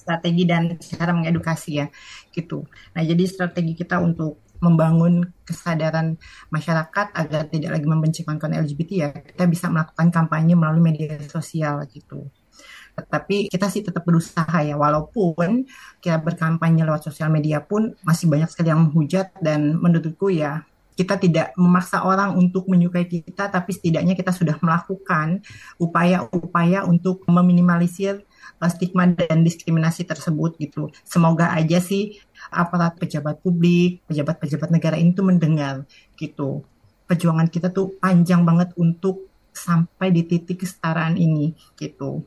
strategi 0.00 0.48
dan 0.48 0.80
cara 0.80 1.12
mengedukasi 1.12 1.70
ya, 1.84 1.86
gitu. 2.32 2.64
Nah 2.96 3.02
jadi 3.04 3.24
strategi 3.28 3.76
kita 3.76 4.00
untuk 4.00 4.47
membangun 4.58 5.30
kesadaran 5.46 6.18
masyarakat 6.50 7.06
agar 7.14 7.46
tidak 7.48 7.78
lagi 7.78 7.86
membenci 7.86 8.20
kawan-kawan 8.26 8.60
LGBT 8.64 8.90
ya 8.94 9.08
kita 9.14 9.44
bisa 9.46 9.66
melakukan 9.70 10.10
kampanye 10.10 10.54
melalui 10.58 10.82
media 10.82 11.16
sosial 11.26 11.82
gitu. 11.90 12.28
Tapi 12.98 13.46
kita 13.46 13.70
sih 13.70 13.86
tetap 13.86 14.02
berusaha 14.02 14.58
ya 14.66 14.74
walaupun 14.74 15.62
kita 16.02 16.18
berkampanye 16.18 16.82
lewat 16.82 17.06
sosial 17.06 17.30
media 17.30 17.62
pun 17.62 17.94
masih 18.02 18.26
banyak 18.26 18.50
sekali 18.50 18.74
yang 18.74 18.90
menghujat 18.90 19.30
dan 19.38 19.78
menurutku 19.78 20.34
ya 20.34 20.66
kita 20.98 21.14
tidak 21.14 21.54
memaksa 21.54 22.02
orang 22.02 22.34
untuk 22.34 22.66
menyukai 22.66 23.06
kita 23.06 23.46
tapi 23.46 23.70
setidaknya 23.70 24.18
kita 24.18 24.34
sudah 24.34 24.58
melakukan 24.58 25.46
upaya-upaya 25.78 26.82
untuk 26.82 27.22
meminimalisir 27.30 28.26
stigma 28.72 29.06
dan 29.10 29.44
diskriminasi 29.44 30.08
tersebut 30.08 30.56
gitu. 30.58 30.90
Semoga 31.04 31.52
aja 31.52 31.78
sih 31.78 32.18
aparat 32.48 32.96
pejabat 32.96 33.44
publik, 33.44 34.02
pejabat-pejabat 34.08 34.68
negara 34.72 34.96
ini 34.96 35.12
tuh 35.12 35.26
mendengar 35.26 35.84
gitu. 36.16 36.64
Perjuangan 37.08 37.48
kita 37.48 37.72
tuh 37.72 37.96
panjang 38.00 38.44
banget 38.44 38.72
untuk 38.76 39.28
sampai 39.52 40.14
di 40.14 40.22
titik 40.24 40.62
kesetaraan 40.62 41.18
ini 41.18 41.54
gitu. 41.74 42.22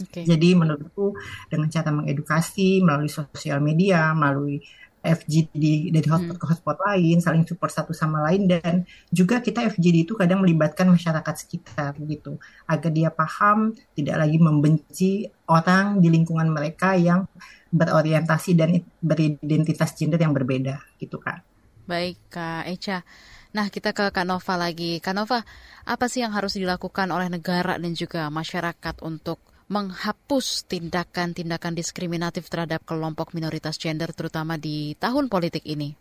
Okay. 0.00 0.24
Jadi 0.24 0.56
menurutku 0.56 1.12
dengan 1.52 1.68
cara 1.68 1.92
mengedukasi 1.92 2.80
melalui 2.80 3.12
sosial 3.12 3.60
media, 3.60 4.16
melalui 4.16 4.64
FGD 5.00 5.90
dari 5.96 6.08
hotspot 6.08 6.36
hmm. 6.36 6.42
ke 6.42 6.46
hotspot 6.46 6.76
lain, 6.84 7.16
saling 7.24 7.44
support 7.48 7.72
satu 7.72 7.96
sama 7.96 8.20
lain 8.28 8.44
dan 8.46 8.84
juga 9.08 9.40
kita 9.40 9.64
FGD 9.72 10.04
itu 10.04 10.12
kadang 10.12 10.44
melibatkan 10.44 10.92
masyarakat 10.92 11.34
sekitar 11.40 11.96
gitu 12.04 12.36
agar 12.68 12.90
dia 12.92 13.08
paham 13.08 13.72
tidak 13.96 14.16
lagi 14.20 14.38
membenci 14.38 15.10
orang 15.48 15.98
di 16.04 16.12
lingkungan 16.12 16.52
mereka 16.52 16.94
yang 16.94 17.24
berorientasi 17.72 18.50
dan 18.58 18.76
beridentitas 19.00 19.96
gender 19.96 20.20
yang 20.20 20.36
berbeda 20.36 20.78
gitu 21.00 21.16
kan. 21.16 21.40
Baik 21.88 22.20
Kak 22.30 22.70
Echa. 22.70 23.02
Nah, 23.50 23.66
kita 23.66 23.90
ke 23.90 24.14
Kak 24.14 24.22
Nova 24.22 24.54
lagi. 24.54 25.02
Kak 25.02 25.10
Nova, 25.10 25.42
apa 25.82 26.06
sih 26.06 26.22
yang 26.22 26.30
harus 26.30 26.54
dilakukan 26.54 27.10
oleh 27.10 27.26
negara 27.26 27.74
dan 27.82 27.98
juga 27.98 28.30
masyarakat 28.30 29.02
untuk 29.02 29.42
menghapus 29.70 30.66
tindakan-tindakan 30.66 31.78
diskriminatif 31.78 32.50
terhadap 32.50 32.82
kelompok 32.82 33.30
minoritas 33.38 33.78
gender 33.78 34.10
terutama 34.10 34.58
di 34.58 34.98
tahun 34.98 35.30
politik 35.30 35.62
ini? 35.62 35.94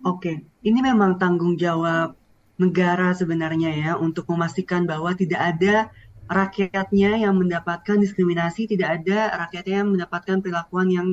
Oke, 0.00 0.40
ini 0.64 0.80
memang 0.80 1.20
tanggung 1.20 1.60
jawab 1.60 2.16
negara 2.56 3.12
sebenarnya 3.12 3.76
ya 3.76 3.92
untuk 4.00 4.24
memastikan 4.32 4.88
bahwa 4.88 5.12
tidak 5.12 5.36
ada 5.36 5.92
rakyatnya 6.32 7.20
yang 7.20 7.36
mendapatkan 7.36 8.00
diskriminasi, 8.00 8.64
tidak 8.72 9.04
ada 9.04 9.36
rakyatnya 9.44 9.84
yang 9.84 9.90
mendapatkan 9.92 10.40
perlakuan 10.40 10.88
yang 10.88 11.08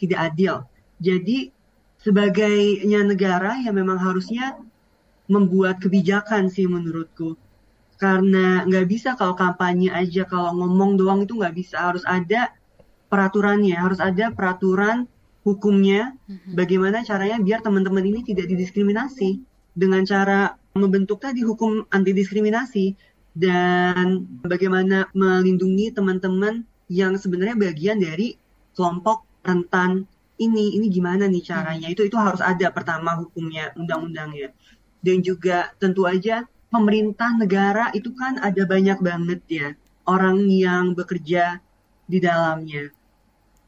tidak 0.00 0.32
adil. 0.32 0.64
Jadi 0.96 1.52
sebagainya 2.00 3.04
negara 3.04 3.60
yang 3.60 3.76
memang 3.76 4.00
harusnya 4.00 4.56
membuat 5.28 5.76
kebijakan 5.84 6.48
sih 6.48 6.64
menurutku. 6.64 7.36
Karena 8.00 8.64
nggak 8.64 8.86
bisa 8.88 9.12
kalau 9.14 9.36
kampanye 9.36 9.92
aja, 9.92 10.24
kalau 10.24 10.56
ngomong 10.56 10.96
doang 10.96 11.20
itu 11.28 11.36
nggak 11.36 11.52
bisa. 11.52 11.92
Harus 11.92 12.00
ada 12.08 12.48
peraturannya, 13.12 13.76
harus 13.76 14.00
ada 14.00 14.32
peraturan 14.32 15.04
hukumnya. 15.44 16.16
Mm-hmm. 16.24 16.52
Bagaimana 16.56 17.04
caranya 17.04 17.36
biar 17.44 17.60
teman-teman 17.60 18.00
ini 18.00 18.24
tidak 18.24 18.48
didiskriminasi 18.48 19.44
dengan 19.76 20.02
cara 20.08 20.56
membentuk 20.72 21.20
tadi 21.20 21.44
hukum 21.44 21.84
anti 21.92 22.16
diskriminasi 22.16 22.94
dan 23.34 24.26
bagaimana 24.42 25.06
melindungi 25.14 25.94
teman-teman 25.94 26.66
yang 26.90 27.14
sebenarnya 27.14 27.54
bagian 27.54 27.98
dari 28.02 28.34
kelompok 28.74 29.22
rentan 29.46 30.06
ini 30.40 30.74
ini 30.80 30.90
gimana 30.90 31.30
nih 31.30 31.44
caranya 31.44 31.86
hmm. 31.86 31.94
itu 31.94 32.02
itu 32.10 32.16
harus 32.18 32.42
ada 32.42 32.72
pertama 32.74 33.14
hukumnya 33.18 33.70
undang-undangnya 33.78 34.50
dan 35.04 35.22
juga 35.22 35.70
tentu 35.78 36.08
aja 36.08 36.48
pemerintah 36.70 37.34
negara 37.34 37.90
itu 37.92 38.14
kan 38.14 38.38
ada 38.38 38.62
banyak 38.64 38.98
banget 39.02 39.40
ya 39.50 39.68
orang 40.06 40.46
yang 40.46 40.94
bekerja 40.94 41.58
di 42.06 42.18
dalamnya 42.22 42.90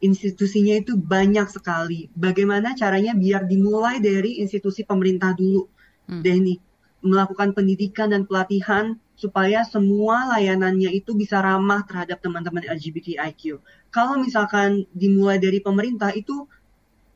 institusinya 0.03 0.79
itu 0.79 0.99
banyak 0.99 1.47
sekali 1.51 2.11
bagaimana 2.15 2.75
caranya 2.75 3.15
biar 3.15 3.47
dimulai 3.47 4.03
dari 4.03 4.43
institusi 4.43 4.83
pemerintah 4.83 5.35
dulu 5.35 5.67
hmm. 6.11 6.23
deh 6.23 6.39
nih 6.39 6.59
melakukan 7.03 7.51
pendidikan 7.53 8.15
dan 8.15 8.23
pelatihan 8.27 8.95
supaya 9.19 9.67
semua 9.67 10.31
layanannya 10.35 10.91
itu 10.95 11.15
bisa 11.19 11.43
ramah 11.43 11.83
terhadap 11.87 12.23
teman-teman 12.23 12.63
LGBTIQ. 12.63 13.59
Kalau 13.91 14.19
misalkan 14.23 14.87
dimulai 14.95 15.43
dari 15.43 15.59
pemerintah 15.59 16.15
itu 16.15 16.47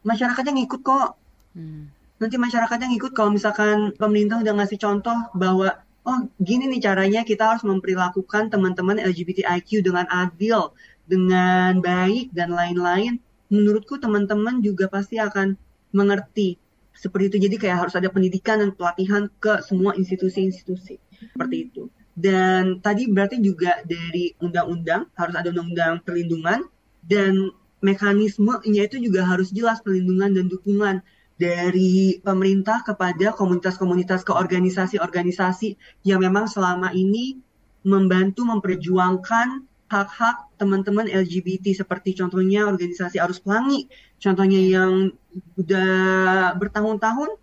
masyarakatnya 0.03 0.53
ngikut 0.59 0.81
kok. 0.83 1.19
Hmm. 1.55 1.91
Nanti 2.17 2.37
masyarakatnya 2.41 2.89
ngikut 2.97 3.13
kalau 3.13 3.37
misalkan 3.37 3.93
pemerintah 3.97 4.41
udah 4.41 4.55
ngasih 4.57 4.81
contoh 4.81 5.17
bahwa 5.37 5.77
oh 6.07 6.19
gini 6.41 6.71
nih 6.71 6.81
caranya 6.81 7.21
kita 7.27 7.45
harus 7.45 7.65
memperlakukan 7.67 8.49
teman-teman 8.49 8.97
LGBTIQ 9.03 9.85
dengan 9.85 10.09
adil, 10.09 10.73
dengan 11.05 11.77
baik 11.83 12.33
dan 12.33 12.57
lain-lain. 12.57 13.21
Menurutku 13.53 14.01
teman-teman 14.01 14.65
juga 14.65 14.89
pasti 14.89 15.21
akan 15.21 15.55
mengerti 15.93 16.57
seperti 16.97 17.37
itu. 17.37 17.39
Jadi 17.51 17.57
kayak 17.61 17.87
harus 17.87 17.95
ada 17.95 18.09
pendidikan 18.09 18.65
dan 18.65 18.71
pelatihan 18.73 19.29
ke 19.39 19.61
semua 19.61 19.93
institusi-institusi 19.95 20.97
seperti 21.37 21.57
itu. 21.69 21.93
Dan 22.17 22.81
tadi 22.81 23.13
berarti 23.13 23.37
juga 23.45 23.85
dari 23.85 24.33
undang-undang 24.41 25.05
harus 25.21 25.37
ada 25.37 25.53
undang-undang 25.53 26.01
perlindungan 26.01 26.65
dan 27.05 27.53
mekanismenya 27.85 28.89
itu 28.89 28.97
juga 29.05 29.29
harus 29.29 29.53
jelas 29.53 29.85
perlindungan 29.85 30.33
dan 30.33 30.49
dukungan 30.49 31.05
dari 31.37 32.17
pemerintah 32.25 32.81
kepada 32.81 33.37
komunitas-komunitas 33.37 34.25
ke 34.25 34.33
organisasi-organisasi 34.33 35.77
yang 36.09 36.25
memang 36.25 36.49
selama 36.49 36.97
ini 36.97 37.37
membantu 37.85 38.49
memperjuangkan 38.49 39.63
hak-hak 39.87 40.51
teman-teman 40.59 41.07
LGBT 41.07 41.87
seperti 41.87 42.19
contohnya 42.19 42.67
organisasi 42.67 43.23
Arus 43.23 43.39
Pelangi, 43.39 43.87
contohnya 44.19 44.59
yang 44.59 45.15
udah 45.55 46.57
bertahun-tahun 46.59 47.39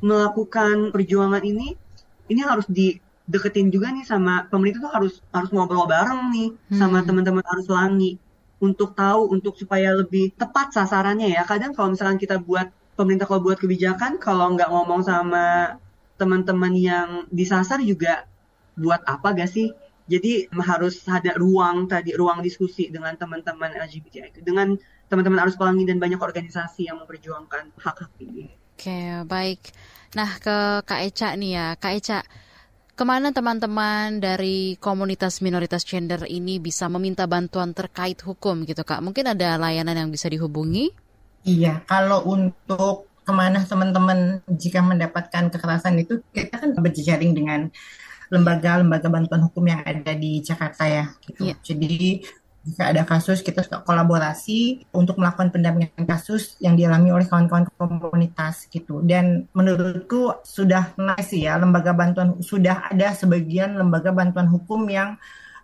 melakukan 0.00 0.94
perjuangan 0.94 1.44
ini, 1.44 1.76
ini 2.32 2.40
harus 2.40 2.64
dideketin 2.70 3.68
juga 3.68 3.92
nih 3.92 4.08
sama 4.08 4.48
pemerintah 4.48 4.88
tuh 4.88 4.92
harus 4.94 5.14
harus 5.34 5.50
ngobrol 5.52 5.84
bareng 5.84 6.32
nih 6.32 6.48
hmm. 6.56 6.78
sama 6.80 7.04
teman-teman 7.04 7.44
Arus 7.44 7.68
Pelangi 7.68 8.16
untuk 8.62 8.94
tahu 8.94 9.34
untuk 9.34 9.58
supaya 9.58 9.92
lebih 9.92 10.32
tepat 10.38 10.72
sasarannya 10.72 11.34
ya. 11.34 11.42
Kadang 11.44 11.76
kalau 11.76 11.92
misalkan 11.92 12.16
kita 12.16 12.40
buat 12.40 12.70
pemerintah 13.02 13.26
kalau 13.26 13.42
buat 13.42 13.58
kebijakan 13.58 14.22
kalau 14.22 14.54
nggak 14.54 14.70
ngomong 14.70 15.02
sama 15.02 15.74
teman-teman 16.14 16.70
yang 16.78 17.08
disasar 17.34 17.82
juga 17.82 18.30
buat 18.78 19.02
apa 19.02 19.34
gak 19.34 19.50
sih? 19.50 19.74
Jadi 20.06 20.46
harus 20.54 21.02
ada 21.10 21.34
ruang 21.34 21.90
tadi 21.90 22.14
ruang 22.14 22.42
diskusi 22.42 22.90
dengan 22.90 23.18
teman-teman 23.18 23.74
LGBTIQ, 23.74 24.42
dengan 24.46 24.78
teman-teman 25.10 25.46
arus 25.46 25.58
pelangi 25.58 25.82
dan 25.82 25.98
banyak 25.98 26.18
organisasi 26.18 26.90
yang 26.90 27.02
memperjuangkan 27.02 27.74
hak-hak 27.80 28.12
ini. 28.22 28.50
Oke, 28.74 29.26
baik. 29.26 29.60
Nah, 30.18 30.30
ke 30.42 30.82
Kak 30.84 31.00
Eca 31.06 31.34
nih 31.38 31.50
ya. 31.54 31.66
Kak 31.78 31.92
Eca, 31.96 32.18
ke 32.92 33.04
mana 33.08 33.32
teman-teman 33.32 34.20
dari 34.20 34.76
komunitas 34.76 35.40
minoritas 35.40 35.86
gender 35.86 36.28
ini 36.28 36.60
bisa 36.60 36.90
meminta 36.92 37.24
bantuan 37.30 37.72
terkait 37.72 38.20
hukum 38.20 38.66
gitu 38.68 38.82
Kak? 38.82 39.00
Mungkin 39.00 39.32
ada 39.32 39.56
layanan 39.56 39.96
yang 39.96 40.10
bisa 40.10 40.28
dihubungi? 40.28 41.01
Iya, 41.42 41.82
kalau 41.90 42.22
untuk 42.26 43.10
ke 43.22 43.32
mana 43.34 43.62
teman-teman 43.62 44.42
jika 44.50 44.82
mendapatkan 44.82 45.46
kekerasan 45.50 45.94
itu 46.02 46.22
kita 46.34 46.58
kan 46.58 46.74
berjejaring 46.74 47.34
dengan 47.34 47.70
lembaga-lembaga 48.32 49.06
bantuan 49.12 49.46
hukum 49.46 49.62
yang 49.68 49.82
ada 49.86 50.16
di 50.16 50.42
Jakarta 50.42 50.88
ya. 50.88 51.04
Gitu. 51.22 51.52
Yeah. 51.52 51.58
Jadi 51.62 52.24
jika 52.62 52.94
ada 52.94 53.02
kasus 53.02 53.42
kita 53.42 53.66
suka 53.66 53.82
kolaborasi 53.82 54.86
untuk 54.94 55.18
melakukan 55.18 55.50
pendampingan 55.50 56.06
kasus 56.06 56.54
yang 56.62 56.78
dialami 56.78 57.10
oleh 57.10 57.26
kawan-kawan 57.26 57.66
komunitas 57.74 58.70
gitu 58.70 59.02
dan 59.02 59.50
menurutku 59.50 60.38
sudah 60.46 60.94
nice 60.94 61.34
ya 61.34 61.58
lembaga 61.58 61.90
bantuan 61.90 62.38
sudah 62.38 62.86
ada 62.86 63.18
sebagian 63.18 63.74
lembaga 63.74 64.14
bantuan 64.14 64.46
hukum 64.46 64.86
yang 64.86 65.18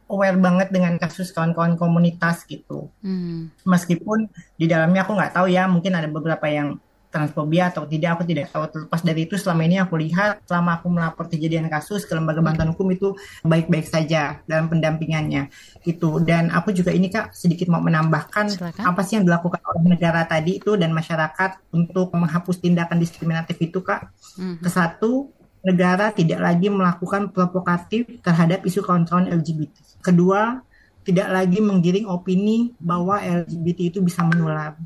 aware 0.09 0.37
banget 0.41 0.69
dengan 0.73 0.97
kasus 0.97 1.31
kawan-kawan 1.31 1.77
komunitas 1.77 2.43
gitu 2.49 2.89
hmm. 3.05 3.65
meskipun 3.65 4.27
di 4.57 4.67
dalamnya 4.67 5.05
aku 5.05 5.13
nggak 5.15 5.33
tahu 5.37 5.47
ya 5.53 5.69
mungkin 5.69 5.95
ada 5.95 6.09
beberapa 6.09 6.49
yang 6.49 6.81
transfobia 7.09 7.73
atau 7.73 7.89
tidak 7.89 8.21
aku 8.21 8.23
tidak 8.29 8.53
tahu 8.53 8.69
terlepas 8.69 9.01
dari 9.01 9.25
itu 9.25 9.41
selama 9.41 9.65
ini 9.65 9.81
aku 9.81 9.97
lihat 9.97 10.45
selama 10.45 10.81
aku 10.81 10.87
melapor 10.93 11.25
kejadian 11.27 11.73
kasus 11.73 12.05
ke 12.05 12.13
lembaga 12.13 12.45
bantuan 12.45 12.77
hukum 12.77 12.89
itu 12.93 13.17
baik-baik 13.45 13.89
saja 13.89 14.45
dalam 14.45 14.69
pendampingannya 14.69 15.49
itu 15.89 16.21
dan 16.21 16.53
aku 16.53 16.77
juga 16.77 16.93
ini 16.93 17.09
kak 17.09 17.33
sedikit 17.33 17.73
mau 17.73 17.81
menambahkan 17.81 18.53
Silakan. 18.53 18.85
apa 18.85 19.01
sih 19.01 19.17
yang 19.17 19.25
dilakukan 19.25 19.61
oleh 19.73 19.97
negara 19.97 20.29
tadi 20.29 20.61
itu 20.61 20.77
dan 20.77 20.93
masyarakat 20.93 21.73
untuk 21.73 22.13
menghapus 22.13 22.61
tindakan 22.61 23.01
diskriminatif 23.01 23.57
itu 23.57 23.81
kak 23.81 24.13
hmm. 24.37 24.61
ke 24.61 24.69
satu 24.69 25.33
negara 25.69 26.11
tidak 26.17 26.41
lagi 26.41 26.73
melakukan 26.73 27.29
provokatif 27.29 28.09
terhadap 28.25 28.65
isu 28.65 28.81
kawan-kawan 28.81 29.29
LGBT 29.29 30.01
kedua 30.01 30.65
tidak 31.05 31.29
lagi 31.29 31.61
menggiring 31.61 32.09
opini 32.09 32.73
bahwa 32.81 33.21
LGBT 33.21 33.97
itu 33.97 33.99
bisa 34.01 34.25
menular 34.25 34.77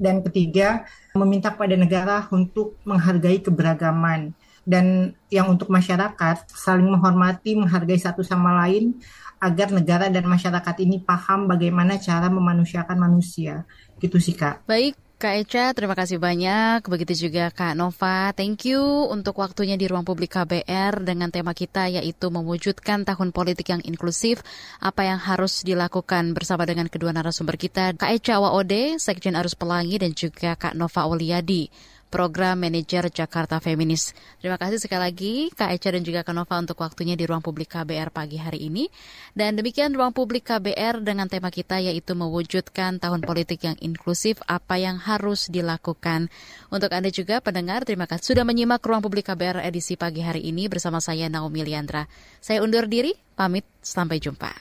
dan 0.00 0.24
ketiga 0.24 0.88
meminta 1.12 1.52
kepada 1.52 1.76
negara 1.76 2.24
untuk 2.32 2.80
menghargai 2.88 3.44
keberagaman 3.44 4.32
dan 4.62 5.14
yang 5.26 5.50
untuk 5.50 5.68
masyarakat 5.74 6.46
saling 6.46 6.86
menghormati, 6.86 7.58
menghargai 7.58 7.98
satu 7.98 8.22
sama 8.22 8.62
lain 8.62 8.94
agar 9.42 9.74
negara 9.74 10.06
dan 10.06 10.22
masyarakat 10.22 10.86
ini 10.86 11.02
paham 11.02 11.50
bagaimana 11.50 11.98
cara 11.98 12.30
memanusiakan 12.30 12.94
manusia. 12.94 13.66
Gitu 13.98 14.22
sih 14.22 14.38
Kak. 14.38 14.62
Baik, 14.70 14.94
Kak 15.22 15.38
Eca, 15.38 15.70
terima 15.70 15.94
kasih 15.94 16.18
banyak. 16.18 16.82
Begitu 16.82 17.30
juga 17.30 17.54
Kak 17.54 17.78
Nova, 17.78 18.34
thank 18.34 18.66
you 18.66 18.82
untuk 19.06 19.38
waktunya 19.38 19.78
di 19.78 19.86
ruang 19.86 20.02
publik 20.02 20.34
KBR 20.34 20.98
dengan 20.98 21.30
tema 21.30 21.54
kita 21.54 21.86
yaitu 21.86 22.26
mewujudkan 22.26 23.06
tahun 23.06 23.30
politik 23.30 23.70
yang 23.70 23.78
inklusif. 23.86 24.42
Apa 24.82 25.06
yang 25.06 25.22
harus 25.22 25.62
dilakukan 25.62 26.34
bersama 26.34 26.66
dengan 26.66 26.90
kedua 26.90 27.14
narasumber 27.14 27.54
kita, 27.54 27.94
Kak 27.94 28.18
Eca 28.18 28.42
Waode, 28.42 28.98
Sekjen 28.98 29.38
Arus 29.38 29.54
Pelangi 29.54 30.02
dan 30.02 30.10
juga 30.10 30.58
Kak 30.58 30.74
Nova 30.74 31.06
Oliadi 31.06 31.70
Program 32.12 32.60
Manager 32.60 33.08
Jakarta 33.08 33.56
Feminis. 33.56 34.12
Terima 34.36 34.60
kasih 34.60 34.76
sekali 34.76 35.00
lagi 35.00 35.32
Kak 35.56 35.72
Eca 35.72 35.88
dan 35.96 36.04
juga 36.04 36.20
Kak 36.20 36.36
Nova 36.36 36.60
untuk 36.60 36.84
waktunya 36.84 37.16
di 37.16 37.24
Ruang 37.24 37.40
Publik 37.40 37.72
KBR 37.72 38.12
pagi 38.12 38.36
hari 38.36 38.68
ini. 38.68 38.92
Dan 39.32 39.56
demikian 39.56 39.96
Ruang 39.96 40.12
Publik 40.12 40.44
KBR 40.44 41.00
dengan 41.00 41.32
tema 41.32 41.48
kita 41.48 41.80
yaitu 41.80 42.12
mewujudkan 42.12 43.00
tahun 43.00 43.24
politik 43.24 43.64
yang 43.64 43.80
inklusif 43.80 44.44
apa 44.44 44.76
yang 44.76 45.00
harus 45.00 45.48
dilakukan. 45.48 46.28
Untuk 46.68 46.92
Anda 46.92 47.08
juga 47.08 47.40
pendengar, 47.40 47.88
terima 47.88 48.04
kasih 48.04 48.36
sudah 48.36 48.44
menyimak 48.44 48.84
Ruang 48.84 49.00
Publik 49.00 49.32
KBR 49.32 49.64
edisi 49.64 49.96
pagi 49.96 50.20
hari 50.20 50.44
ini 50.44 50.68
bersama 50.68 51.00
saya 51.00 51.32
Naomi 51.32 51.64
Liandra. 51.64 52.04
Saya 52.44 52.60
undur 52.60 52.84
diri, 52.84 53.16
pamit, 53.32 53.64
sampai 53.80 54.20
jumpa. 54.20 54.52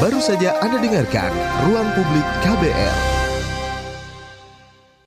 Baru 0.00 0.18
saja 0.18 0.58
Anda 0.58 0.80
dengarkan 0.80 1.30
Ruang 1.68 1.88
Publik 1.92 2.26
KBR. 2.42 3.13